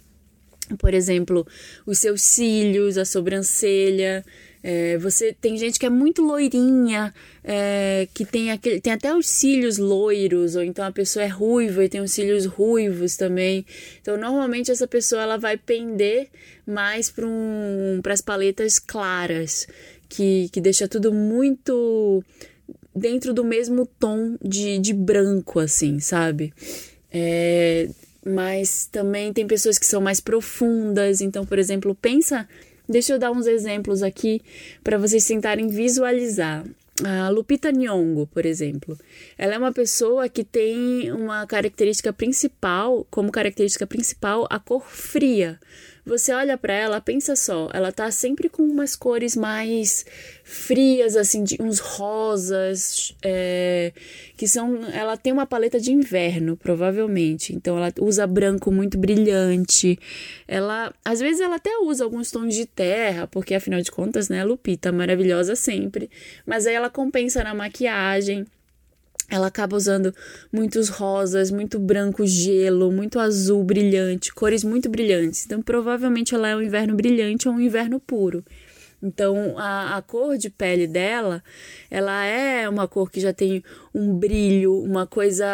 Por 0.79 0.93
exemplo, 0.93 1.47
os 1.87 1.99
seus 1.99 2.23
cílios, 2.23 2.99
a 2.99 3.05
sobrancelha, 3.05 4.25
é, 4.69 4.99
você 4.99 5.33
tem 5.33 5.57
gente 5.57 5.79
que 5.79 5.87
é 5.87 5.89
muito 5.89 6.21
loirinha, 6.23 7.15
é, 7.45 8.09
que 8.13 8.25
tem 8.25 8.51
aquele, 8.51 8.81
tem 8.81 8.93
até 8.93 9.15
os 9.15 9.29
cílios 9.29 9.79
loiros, 9.79 10.57
ou 10.57 10.63
então 10.65 10.85
a 10.85 10.91
pessoa 10.91 11.25
é 11.25 11.29
ruiva 11.29 11.85
e 11.85 11.89
tem 11.89 12.01
os 12.01 12.11
cílios 12.11 12.47
ruivos 12.47 13.17
também. 13.17 13.65
Então, 14.03 14.17
normalmente 14.17 14.73
essa 14.73 14.89
pessoa 14.89 15.23
ela 15.23 15.37
vai 15.37 15.57
pender 15.57 16.29
mais 16.67 17.09
para 17.09 17.25
um, 17.25 18.01
as 18.11 18.21
paletas 18.21 18.81
claras, 18.81 19.69
que, 20.09 20.49
que 20.49 20.61
deixa 20.61 20.89
tudo 20.89 21.15
muito 21.15 22.25
dentro 22.93 23.33
do 23.33 23.45
mesmo 23.45 23.87
tom 23.87 24.37
de, 24.43 24.81
de 24.81 24.93
branco, 24.93 25.61
assim, 25.61 26.01
sabe? 26.01 26.53
É, 27.13 27.89
mas 28.27 28.89
também 28.91 29.33
tem 29.33 29.47
pessoas 29.47 29.79
que 29.79 29.87
são 29.87 30.01
mais 30.01 30.19
profundas. 30.19 31.21
Então, 31.21 31.47
por 31.47 31.57
exemplo, 31.57 31.95
pensa 31.95 32.49
Deixa 32.89 33.13
eu 33.13 33.19
dar 33.19 33.31
uns 33.31 33.47
exemplos 33.47 34.03
aqui 34.03 34.41
para 34.83 34.99
vocês 34.99 35.27
tentarem 35.27 35.69
visualizar. 35.69 36.65
A 37.05 37.29
Lupita 37.29 37.71
Nyong'o, 37.71 38.27
por 38.27 38.47
exemplo, 38.47 38.99
ela 39.37 39.55
é 39.55 39.59
uma 39.59 39.73
pessoa 39.73 40.31
que 40.31 40.43
tem 40.43 41.13
uma 41.13 41.47
característica 41.47 42.11
principal, 42.11 43.07
como 43.11 43.31
característica 43.31 43.87
principal, 43.87 44.47
a 44.49 44.59
cor 44.59 44.83
fria. 44.89 45.61
Você 46.07 46.33
olha 46.33 46.57
para 46.57 46.73
ela, 46.73 47.01
pensa 47.01 47.37
só, 47.37 47.69
ela 47.75 47.93
tá 47.93 48.11
sempre 48.11 48.49
com 48.49 48.63
umas 48.63 48.97
cores 48.97 49.37
mais 49.37 50.07
frias, 50.49 51.17
assim, 51.17 51.43
de 51.43 51.57
uns 51.61 51.81
rosas, 51.81 53.13
é, 53.21 53.93
que 54.37 54.47
são. 54.47 54.85
Ela 54.93 55.17
tem 55.17 55.33
uma 55.33 55.45
paleta 55.45 55.81
de 55.81 55.91
inverno, 55.93 56.57
provavelmente. 56.57 57.53
Então 57.53 57.77
ela 57.77 57.93
usa 58.01 58.25
branco 58.29 58.71
muito 58.71 58.97
brilhante. 58.97 59.99
Ela, 60.47 60.95
às 61.05 61.19
vezes, 61.19 61.41
ela 61.41 61.57
até 61.57 61.77
usa 61.79 62.05
alguns 62.05 62.31
tons 62.31 62.55
de 62.55 62.65
terra, 62.65 63.27
porque 63.27 63.57
afinal 63.57 63.81
de 63.81 63.91
contas, 63.91 64.29
né, 64.29 64.45
Lupita, 64.45 64.93
maravilhosa 64.93 65.57
sempre. 65.57 66.09
Mas 66.47 66.65
aí 66.65 66.75
ela 66.75 66.89
compensa 66.89 67.43
na 67.43 67.53
maquiagem. 67.53 68.47
Ela 69.29 69.49
acaba 69.49 69.77
usando 69.77 70.15
muitos 70.53 70.89
rosas, 70.89 71.51
muito 71.51 71.81
branco 71.81 72.25
gelo, 72.25 72.93
muito 72.93 73.19
azul 73.19 73.65
brilhante, 73.65 74.33
cores 74.33 74.63
muito 74.63 74.89
brilhantes. 74.89 75.45
Então, 75.45 75.61
provavelmente 75.61 76.37
ela 76.37 76.47
é 76.47 76.55
um 76.55 76.63
inverno 76.63 76.95
brilhante 76.95 77.49
ou 77.49 77.55
um 77.55 77.61
inverno 77.61 77.99
puro. 77.99 78.45
Então, 79.03 79.59
a, 79.59 79.97
a 79.97 80.03
cor 80.03 80.39
de 80.39 80.49
pele 80.49 80.87
dela, 80.87 81.43
ela 81.91 82.25
é 82.25 82.69
uma 82.69 82.89
cor 82.89 83.11
que 83.11 83.21
já 83.21 83.33
tem 83.33 83.63
um 83.95 84.15
brilho, 84.15 84.83
uma 84.83 85.07
coisa 85.07 85.47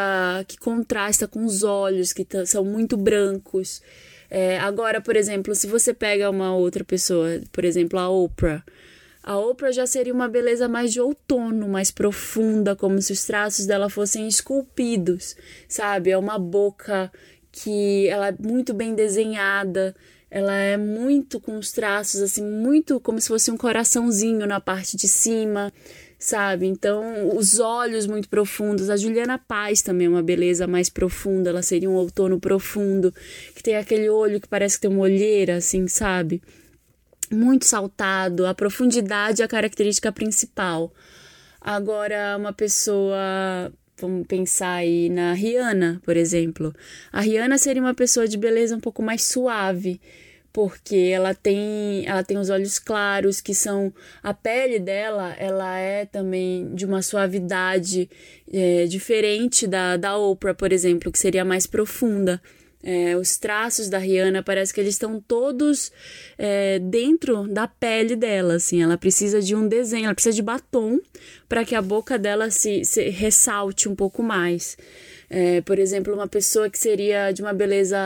que 0.47 0.57
contrasta 0.57 1.26
com 1.26 1.45
os 1.45 1.62
olhos, 1.62 2.12
que 2.12 2.26
são 2.47 2.64
muito 2.64 2.97
brancos. 2.97 3.82
É, 4.30 4.59
agora, 4.59 5.01
por 5.01 5.16
exemplo, 5.16 5.55
se 5.55 5.66
você 5.66 5.93
pega 5.93 6.30
uma 6.30 6.55
outra 6.55 6.84
pessoa, 6.84 7.40
por 7.53 7.64
exemplo, 7.64 7.99
a 7.99 8.09
Oprah, 8.09 8.64
a 9.22 9.38
Oprah 9.38 9.70
já 9.70 9.86
seria 9.86 10.12
uma 10.12 10.26
beleza 10.28 10.68
mais 10.68 10.93
de 10.93 11.01
outono, 11.01 11.68
mais 11.68 11.90
profunda, 11.90 12.74
como 12.74 13.01
se 13.01 13.12
os 13.12 13.24
traços 13.24 13.66
dela 13.66 13.90
fossem 13.90 14.26
esculpidos, 14.26 15.36
sabe? 15.68 16.11
É 16.11 16.18
uma 16.18 16.38
boca 16.38 17.12
que 17.53 18.09
ela 18.09 18.28
é 18.28 18.34
muito 18.40 18.72
bem 18.72 18.95
desenhada, 18.95 19.95
ela 20.34 20.54
é 20.54 20.78
muito 20.78 21.38
com 21.38 21.58
os 21.58 21.72
traços 21.72 22.22
assim, 22.22 22.42
muito 22.42 22.98
como 22.98 23.20
se 23.20 23.28
fosse 23.28 23.50
um 23.50 23.56
coraçãozinho 23.56 24.46
na 24.46 24.58
parte 24.58 24.96
de 24.96 25.06
cima, 25.06 25.70
sabe? 26.18 26.66
Então, 26.66 27.36
os 27.36 27.60
olhos 27.60 28.06
muito 28.06 28.30
profundos. 28.30 28.88
A 28.88 28.96
Juliana 28.96 29.38
Paz 29.38 29.82
também 29.82 30.06
é 30.06 30.10
uma 30.10 30.22
beleza 30.22 30.66
mais 30.66 30.88
profunda, 30.88 31.50
ela 31.50 31.60
seria 31.60 31.90
um 31.90 31.96
outono 31.96 32.40
profundo, 32.40 33.12
que 33.54 33.62
tem 33.62 33.76
aquele 33.76 34.08
olho 34.08 34.40
que 34.40 34.48
parece 34.48 34.76
que 34.76 34.88
tem 34.88 34.90
uma 34.90 35.02
olheira 35.02 35.56
assim, 35.56 35.86
sabe? 35.86 36.42
Muito 37.30 37.66
saltado, 37.66 38.46
a 38.46 38.54
profundidade 38.54 39.42
é 39.42 39.44
a 39.44 39.48
característica 39.48 40.10
principal. 40.10 40.94
Agora, 41.60 42.38
uma 42.38 42.54
pessoa 42.54 43.70
Vamos 44.03 44.26
pensar 44.26 44.74
aí 44.74 45.09
na 45.09 45.32
Rihanna, 45.32 46.00
por 46.05 46.16
exemplo. 46.16 46.74
A 47.12 47.20
Rihanna 47.20 47.57
seria 47.57 47.80
uma 47.80 47.94
pessoa 47.94 48.26
de 48.26 48.36
beleza 48.36 48.76
um 48.76 48.80
pouco 48.80 49.00
mais 49.00 49.22
suave, 49.22 50.00
porque 50.53 50.96
ela 51.12 51.34
tem 51.34 52.05
ela 52.07 52.24
tem 52.24 52.36
os 52.36 52.50
olhos 52.50 52.78
claros 52.78 53.40
que 53.40 53.55
são 53.55 53.92
a 54.22 54.34
pele 54.34 54.78
dela 54.78 55.34
ela 55.38 55.78
é 55.78 56.05
também 56.05 56.74
de 56.74 56.84
uma 56.84 57.00
suavidade 57.00 58.11
é, 58.53 58.86
diferente 58.86 59.66
da 59.66 59.96
da 59.96 60.18
Oprah 60.18 60.53
por 60.53 60.72
exemplo 60.72 61.11
que 61.11 61.18
seria 61.18 61.44
mais 61.44 61.66
profunda 61.66 62.40
é, 62.82 63.16
os 63.16 63.36
traços 63.36 63.88
da 63.88 63.98
Rihanna 63.98 64.42
parece 64.42 64.74
que 64.74 64.80
eles 64.80 64.94
estão 64.94 65.20
todos 65.20 65.92
é, 66.36 66.78
dentro 66.80 67.46
da 67.46 67.68
pele 67.68 68.16
dela, 68.16 68.54
assim. 68.54 68.82
Ela 68.82 68.98
precisa 68.98 69.40
de 69.40 69.54
um 69.54 69.68
desenho, 69.68 70.06
ela 70.06 70.14
precisa 70.14 70.34
de 70.34 70.42
batom 70.42 70.98
para 71.48 71.64
que 71.64 71.74
a 71.74 71.82
boca 71.82 72.18
dela 72.18 72.50
se, 72.50 72.84
se 72.84 73.08
ressalte 73.08 73.88
um 73.88 73.94
pouco 73.94 74.22
mais. 74.22 74.76
É, 75.30 75.60
por 75.62 75.78
exemplo, 75.78 76.12
uma 76.12 76.28
pessoa 76.28 76.68
que 76.68 76.78
seria 76.78 77.30
de 77.30 77.40
uma 77.40 77.52
beleza 77.52 77.98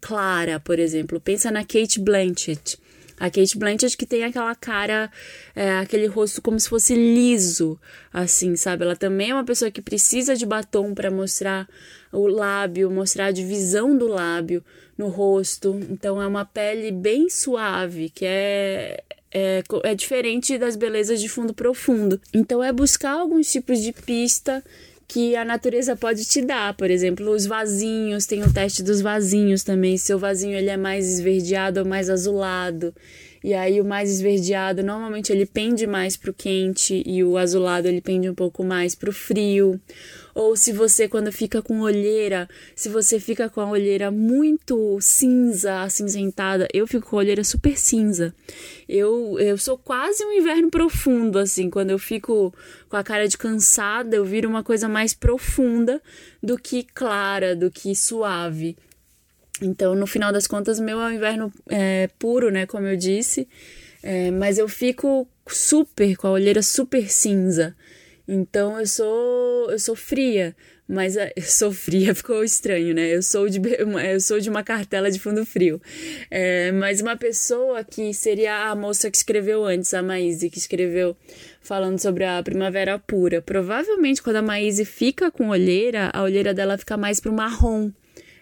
clara, 0.00 0.58
por 0.58 0.78
exemplo, 0.78 1.20
pensa 1.20 1.50
na 1.50 1.64
Kate 1.64 2.00
Blanchett. 2.00 2.78
A 3.18 3.30
Kate 3.30 3.56
Blanchett 3.56 3.96
que 3.96 4.04
tem 4.04 4.24
aquela 4.24 4.54
cara, 4.54 5.10
é, 5.54 5.78
aquele 5.78 6.06
rosto 6.06 6.42
como 6.42 6.60
se 6.60 6.68
fosse 6.68 6.94
liso, 6.94 7.80
assim, 8.12 8.56
sabe? 8.56 8.84
Ela 8.84 8.96
também 8.96 9.30
é 9.30 9.34
uma 9.34 9.44
pessoa 9.44 9.70
que 9.70 9.80
precisa 9.80 10.36
de 10.36 10.44
batom 10.44 10.94
para 10.94 11.10
mostrar 11.10 11.66
o 12.16 12.26
lábio, 12.26 12.90
mostrar 12.90 13.26
a 13.26 13.30
divisão 13.30 13.96
do 13.96 14.06
lábio 14.06 14.64
no 14.96 15.08
rosto. 15.08 15.78
Então 15.90 16.20
é 16.20 16.26
uma 16.26 16.44
pele 16.44 16.90
bem 16.90 17.28
suave, 17.28 18.10
que 18.10 18.24
é 18.24 19.02
é, 19.38 19.62
é, 19.82 19.94
diferente 19.94 20.56
das 20.56 20.76
belezas 20.76 21.20
de 21.20 21.28
fundo 21.28 21.52
profundo. 21.52 22.18
Então 22.32 22.64
é 22.64 22.72
buscar 22.72 23.12
alguns 23.12 23.52
tipos 23.52 23.80
de 23.80 23.92
pista 23.92 24.64
que 25.06 25.36
a 25.36 25.44
natureza 25.44 25.94
pode 25.94 26.24
te 26.24 26.40
dar. 26.40 26.74
Por 26.74 26.90
exemplo, 26.90 27.30
os 27.30 27.44
vasinhos, 27.44 28.24
tem 28.24 28.42
o 28.42 28.52
teste 28.52 28.82
dos 28.82 29.02
vasinhos 29.02 29.62
também. 29.62 29.98
Seu 29.98 30.18
vasinho 30.18 30.56
ele 30.56 30.70
é 30.70 30.76
mais 30.76 31.06
esverdeado 31.06 31.80
ou 31.80 31.86
mais 31.86 32.08
azulado. 32.08 32.94
E 33.46 33.54
aí 33.54 33.80
o 33.80 33.84
mais 33.84 34.10
esverdeado 34.10 34.82
normalmente 34.82 35.30
ele 35.30 35.46
pende 35.46 35.86
mais 35.86 36.16
para 36.16 36.32
o 36.32 36.34
quente 36.34 37.00
e 37.06 37.22
o 37.22 37.38
azulado 37.38 37.86
ele 37.86 38.00
pende 38.00 38.28
um 38.28 38.34
pouco 38.34 38.64
mais 38.64 38.96
para 38.96 39.08
o 39.08 39.12
frio. 39.12 39.80
Ou 40.34 40.56
se 40.56 40.72
você, 40.72 41.06
quando 41.06 41.30
fica 41.30 41.62
com 41.62 41.78
olheira, 41.78 42.48
se 42.74 42.88
você 42.88 43.20
fica 43.20 43.48
com 43.48 43.60
a 43.60 43.70
olheira 43.70 44.10
muito 44.10 44.98
cinza, 45.00 45.82
acinzentada, 45.82 46.66
eu 46.74 46.88
fico 46.88 47.08
com 47.08 47.14
a 47.14 47.20
olheira 47.20 47.44
super 47.44 47.78
cinza. 47.78 48.34
Eu, 48.88 49.38
eu 49.38 49.56
sou 49.56 49.78
quase 49.78 50.24
um 50.24 50.32
inverno 50.32 50.68
profundo, 50.68 51.38
assim. 51.38 51.70
Quando 51.70 51.90
eu 51.90 52.00
fico 52.00 52.52
com 52.88 52.96
a 52.96 53.04
cara 53.04 53.28
de 53.28 53.38
cansada, 53.38 54.16
eu 54.16 54.24
viro 54.24 54.48
uma 54.48 54.64
coisa 54.64 54.88
mais 54.88 55.14
profunda 55.14 56.02
do 56.42 56.58
que 56.58 56.82
clara, 56.82 57.54
do 57.54 57.70
que 57.70 57.94
suave. 57.94 58.76
Então, 59.62 59.94
no 59.94 60.06
final 60.06 60.32
das 60.32 60.46
contas, 60.46 60.78
meu 60.78 61.00
é 61.00 61.06
um 61.06 61.12
inverno 61.12 61.52
é, 61.68 62.08
puro, 62.18 62.50
né? 62.50 62.66
Como 62.66 62.86
eu 62.86 62.96
disse. 62.96 63.48
É, 64.02 64.30
mas 64.30 64.58
eu 64.58 64.68
fico 64.68 65.28
super, 65.48 66.16
com 66.16 66.28
a 66.28 66.30
olheira 66.30 66.62
super 66.62 67.10
cinza. 67.10 67.74
Então 68.28 68.78
eu 68.78 68.86
sou 68.86 69.70
eu 69.70 69.78
sou 69.78 69.94
fria, 69.94 70.54
mas 70.88 71.16
eu 71.36 71.42
sou 71.42 71.72
fria 71.72 72.14
ficou 72.14 72.42
estranho, 72.42 72.94
né? 72.94 73.14
Eu 73.14 73.22
sou 73.22 73.48
de 73.48 73.60
eu 73.60 74.20
sou 74.20 74.40
de 74.40 74.50
uma 74.50 74.64
cartela 74.64 75.10
de 75.10 75.18
fundo 75.20 75.46
frio, 75.46 75.80
é, 76.30 76.72
mas 76.72 77.00
uma 77.00 77.16
pessoa 77.16 77.84
que 77.84 78.12
seria 78.12 78.68
a 78.68 78.74
moça 78.74 79.10
que 79.10 79.16
escreveu 79.16 79.64
antes, 79.64 79.94
a 79.94 80.02
Maíse, 80.02 80.50
que 80.50 80.58
escreveu 80.58 81.16
falando 81.62 81.98
sobre 82.00 82.24
a 82.24 82.42
primavera 82.42 82.98
pura. 82.98 83.40
Provavelmente 83.40 84.22
quando 84.22 84.36
a 84.36 84.42
Maíse 84.42 84.84
fica 84.84 85.30
com 85.30 85.48
olheira, 85.48 86.10
a 86.12 86.22
olheira 86.22 86.52
dela 86.52 86.76
fica 86.76 86.96
mais 86.96 87.20
pro 87.20 87.32
marrom, 87.32 87.92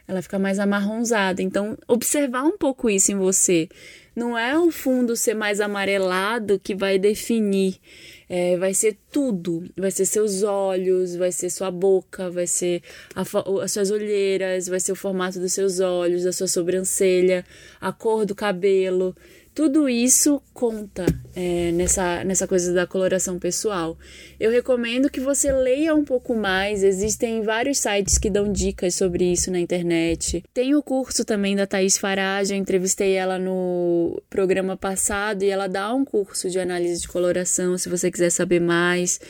ela 0.06 0.22
fica 0.22 0.38
mais 0.38 0.58
amarronzada. 0.58 1.42
Então 1.42 1.76
observar 1.88 2.44
um 2.44 2.56
pouco 2.56 2.88
isso 2.90 3.12
em 3.12 3.16
você. 3.16 3.68
Não 4.14 4.38
é 4.38 4.56
o 4.56 4.70
fundo 4.70 5.16
ser 5.16 5.34
mais 5.34 5.60
amarelado 5.60 6.60
que 6.60 6.74
vai 6.74 6.98
definir 6.98 7.80
é, 8.28 8.56
vai 8.56 8.74
ser 8.74 8.96
tudo. 9.10 9.64
Vai 9.76 9.90
ser 9.90 10.06
seus 10.06 10.42
olhos, 10.42 11.14
vai 11.14 11.30
ser 11.30 11.50
sua 11.50 11.70
boca, 11.70 12.30
vai 12.30 12.46
ser 12.46 12.82
as 13.14 13.72
suas 13.72 13.90
olheiras, 13.90 14.66
vai 14.66 14.80
ser 14.80 14.92
o 14.92 14.96
formato 14.96 15.38
dos 15.38 15.52
seus 15.52 15.80
olhos, 15.80 16.24
da 16.24 16.32
sua 16.32 16.48
sobrancelha, 16.48 17.44
a 17.80 17.92
cor 17.92 18.24
do 18.26 18.34
cabelo. 18.34 19.14
Tudo 19.54 19.88
isso 19.88 20.42
conta 20.52 21.06
é, 21.32 21.70
nessa, 21.70 22.24
nessa 22.24 22.44
coisa 22.44 22.72
da 22.72 22.88
coloração 22.88 23.38
pessoal. 23.38 23.96
Eu 24.40 24.50
recomendo 24.50 25.08
que 25.08 25.20
você 25.20 25.52
leia 25.52 25.94
um 25.94 26.04
pouco 26.04 26.34
mais. 26.34 26.82
Existem 26.82 27.40
vários 27.40 27.78
sites 27.78 28.18
que 28.18 28.28
dão 28.28 28.52
dicas 28.52 28.96
sobre 28.96 29.30
isso 29.30 29.52
na 29.52 29.60
internet. 29.60 30.42
Tem 30.52 30.74
o 30.74 30.82
curso 30.82 31.24
também 31.24 31.54
da 31.54 31.68
Thaís 31.68 31.96
Farage. 31.96 32.52
Eu 32.52 32.58
entrevistei 32.58 33.12
ela 33.12 33.38
no 33.38 34.20
programa 34.28 34.76
passado 34.76 35.44
e 35.44 35.50
ela 35.50 35.68
dá 35.68 35.94
um 35.94 36.04
curso 36.04 36.50
de 36.50 36.58
análise 36.58 37.02
de 37.02 37.08
coloração, 37.08 37.78
se 37.78 37.88
você 37.88 38.10
quiser 38.10 38.30
saber 38.30 38.60
mais. 38.60 39.20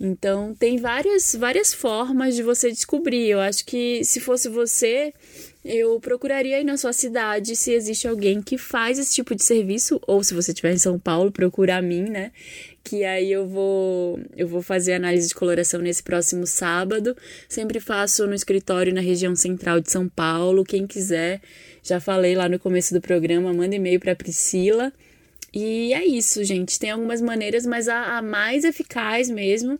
Então, 0.00 0.54
tem 0.54 0.78
várias, 0.78 1.34
várias 1.34 1.72
formas 1.72 2.34
de 2.34 2.42
você 2.42 2.70
descobrir. 2.70 3.28
Eu 3.28 3.40
acho 3.40 3.64
que 3.64 4.04
se 4.04 4.18
fosse 4.18 4.48
você, 4.48 5.12
eu 5.64 5.98
procuraria 6.00 6.56
aí 6.56 6.64
na 6.64 6.76
sua 6.76 6.92
cidade 6.92 7.56
se 7.56 7.72
existe 7.72 8.06
alguém 8.06 8.40
que 8.40 8.56
faz 8.56 8.98
esse 8.98 9.14
tipo 9.14 9.34
de 9.34 9.42
serviço, 9.42 10.00
ou 10.06 10.22
se 10.22 10.32
você 10.32 10.52
estiver 10.52 10.72
em 10.72 10.78
São 10.78 10.98
Paulo, 10.98 11.32
procura 11.32 11.76
a 11.76 11.82
mim, 11.82 12.02
né? 12.02 12.30
Que 12.84 13.04
aí 13.04 13.30
eu 13.30 13.46
vou 13.46 14.20
eu 14.36 14.46
vou 14.46 14.62
fazer 14.62 14.94
análise 14.94 15.28
de 15.28 15.34
coloração 15.34 15.80
nesse 15.80 16.02
próximo 16.02 16.46
sábado. 16.46 17.16
Sempre 17.48 17.80
faço 17.80 18.26
no 18.26 18.34
escritório 18.34 18.94
na 18.94 19.00
região 19.00 19.34
central 19.34 19.80
de 19.80 19.90
São 19.90 20.08
Paulo. 20.08 20.64
Quem 20.64 20.86
quiser, 20.86 21.40
já 21.82 22.00
falei 22.00 22.34
lá 22.34 22.48
no 22.48 22.58
começo 22.58 22.94
do 22.94 23.00
programa, 23.00 23.52
manda 23.52 23.74
e-mail 23.74 24.00
para 24.00 24.16
Priscila. 24.16 24.92
E 25.52 25.92
é 25.92 26.04
isso, 26.04 26.44
gente. 26.44 26.78
Tem 26.78 26.90
algumas 26.90 27.20
maneiras, 27.20 27.66
mas 27.66 27.88
a, 27.88 28.18
a 28.18 28.22
mais 28.22 28.64
eficaz 28.64 29.28
mesmo 29.28 29.78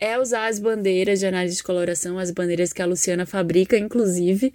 é 0.00 0.18
usar 0.18 0.46
as 0.46 0.58
bandeiras 0.58 1.20
de 1.20 1.26
análise 1.26 1.56
de 1.56 1.62
coloração, 1.62 2.18
as 2.18 2.30
bandeiras 2.30 2.72
que 2.72 2.80
a 2.80 2.86
Luciana 2.86 3.26
fabrica, 3.26 3.76
inclusive, 3.76 4.52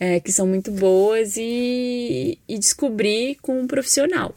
é, 0.00 0.20
que 0.20 0.32
são 0.32 0.46
muito 0.46 0.70
boas, 0.70 1.36
e, 1.36 2.38
e 2.48 2.58
descobrir 2.58 3.36
com 3.42 3.60
um 3.60 3.66
profissional. 3.66 4.32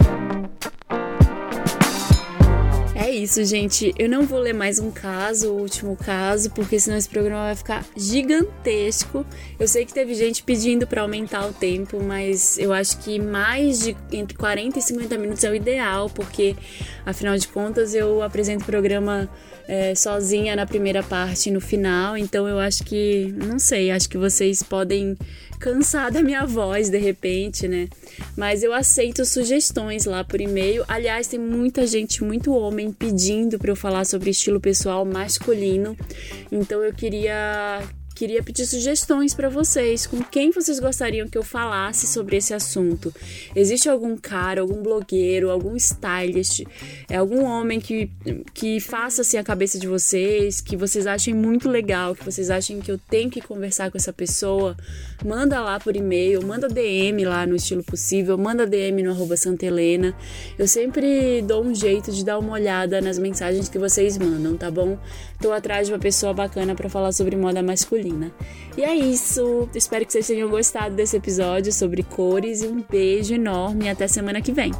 É 3.09 3.09
isso, 3.09 3.43
gente. 3.43 3.91
Eu 3.97 4.07
não 4.07 4.23
vou 4.23 4.39
ler 4.39 4.53
mais 4.53 4.77
um 4.77 4.91
caso, 4.91 5.51
o 5.51 5.61
último 5.61 5.95
caso, 5.95 6.51
porque 6.51 6.79
senão 6.79 6.95
esse 6.95 7.09
programa 7.09 7.45
vai 7.45 7.55
ficar 7.55 7.85
gigantesco. 7.97 9.25
Eu 9.57 9.67
sei 9.67 9.83
que 9.83 9.93
teve 9.93 10.13
gente 10.13 10.43
pedindo 10.43 10.85
para 10.85 11.01
aumentar 11.01 11.47
o 11.47 11.53
tempo, 11.53 12.03
mas 12.03 12.59
eu 12.59 12.71
acho 12.71 12.99
que 12.99 13.17
mais 13.17 13.79
de 13.79 13.97
entre 14.11 14.37
40 14.37 14.77
e 14.77 14.81
50 14.81 15.17
minutos 15.17 15.43
é 15.43 15.49
o 15.49 15.55
ideal, 15.55 16.07
porque 16.09 16.55
afinal 17.03 17.35
de 17.35 17.47
contas 17.47 17.95
eu 17.95 18.21
apresento 18.21 18.63
o 18.63 18.67
programa 18.67 19.27
é, 19.69 19.93
sozinha 19.93 20.55
na 20.55 20.65
primeira 20.65 21.03
parte 21.03 21.49
e 21.49 21.51
no 21.51 21.61
final, 21.61 22.17
então 22.17 22.47
eu 22.47 22.57
acho 22.57 22.83
que, 22.83 23.31
não 23.37 23.59
sei, 23.59 23.91
acho 23.91 24.09
que 24.09 24.17
vocês 24.17 24.63
podem 24.63 25.15
cansar 25.59 26.11
da 26.11 26.23
minha 26.23 26.43
voz 26.43 26.89
de 26.89 26.97
repente, 26.97 27.67
né? 27.67 27.87
Mas 28.35 28.63
eu 28.63 28.73
aceito 28.73 29.23
sugestões 29.25 30.05
lá 30.05 30.23
por 30.23 30.41
e-mail. 30.41 30.83
Aliás, 30.87 31.27
tem 31.27 31.39
muita 31.39 31.85
gente, 31.85 32.23
muito 32.23 32.51
homem 32.51 32.91
pedindo 32.91 33.59
para 33.59 33.69
eu 33.69 33.75
falar 33.75 34.05
sobre 34.05 34.31
estilo 34.31 34.59
pessoal 34.59 35.05
masculino. 35.05 35.95
Então 36.51 36.81
eu 36.81 36.91
queria 36.91 37.83
queria 38.19 38.43
pedir 38.43 38.65
sugestões 38.65 39.33
para 39.33 39.47
vocês, 39.47 40.05
com 40.05 40.21
quem 40.21 40.51
vocês 40.51 40.77
gostariam 40.77 41.29
que 41.29 41.37
eu 41.37 41.43
falasse 41.43 42.05
sobre 42.05 42.35
esse 42.35 42.53
assunto. 42.53 43.15
Existe 43.55 43.87
algum 43.87 44.17
cara, 44.17 44.59
algum 44.59 44.83
blogueiro, 44.83 45.49
algum 45.49 45.73
stylist, 45.77 46.65
é 47.09 47.15
algum 47.15 47.45
homem 47.45 47.79
que, 47.79 48.11
que 48.53 48.81
faça 48.81 49.21
assim 49.21 49.37
a 49.37 49.43
cabeça 49.43 49.79
de 49.79 49.87
vocês, 49.87 50.59
que 50.59 50.75
vocês 50.75 51.07
achem 51.07 51.33
muito 51.33 51.69
legal, 51.69 52.13
que 52.13 52.25
vocês 52.25 52.49
achem 52.49 52.81
que 52.81 52.91
eu 52.91 52.97
tenho 52.97 53.29
que 53.29 53.39
conversar 53.39 53.89
com 53.89 53.97
essa 53.97 54.11
pessoa? 54.11 54.75
Manda 55.25 55.59
lá 55.59 55.79
por 55.79 55.95
e-mail, 55.95 56.45
manda 56.45 56.69
DM 56.69 57.25
lá 57.25 57.45
no 57.45 57.55
estilo 57.55 57.83
possível, 57.83 58.37
manda 58.37 58.65
DM 58.65 59.03
no 59.03 59.11
arroba 59.11 59.35
Santa 59.35 59.65
Helena. 59.65 60.15
Eu 60.57 60.67
sempre 60.67 61.41
dou 61.41 61.63
um 61.63 61.75
jeito 61.75 62.11
de 62.11 62.23
dar 62.23 62.39
uma 62.39 62.53
olhada 62.53 63.01
nas 63.01 63.19
mensagens 63.19 63.67
que 63.67 63.77
vocês 63.77 64.17
mandam, 64.17 64.55
tá 64.55 64.71
bom? 64.71 64.97
Tô 65.41 65.51
atrás 65.51 65.87
de 65.87 65.93
uma 65.93 65.99
pessoa 65.99 66.33
bacana 66.33 66.73
para 66.73 66.89
falar 66.89 67.11
sobre 67.11 67.35
moda 67.35 67.61
masculina. 67.61 68.31
E 68.77 68.83
é 68.83 68.95
isso. 68.95 69.67
Espero 69.75 70.05
que 70.05 70.13
vocês 70.13 70.27
tenham 70.27 70.49
gostado 70.49 70.95
desse 70.95 71.17
episódio 71.17 71.73
sobre 71.73 72.01
cores 72.01 72.61
e 72.61 72.67
um 72.67 72.81
beijo 72.81 73.33
enorme 73.33 73.85
e 73.85 73.89
até 73.89 74.07
semana 74.07 74.41
que 74.41 74.53
vem. 74.53 74.71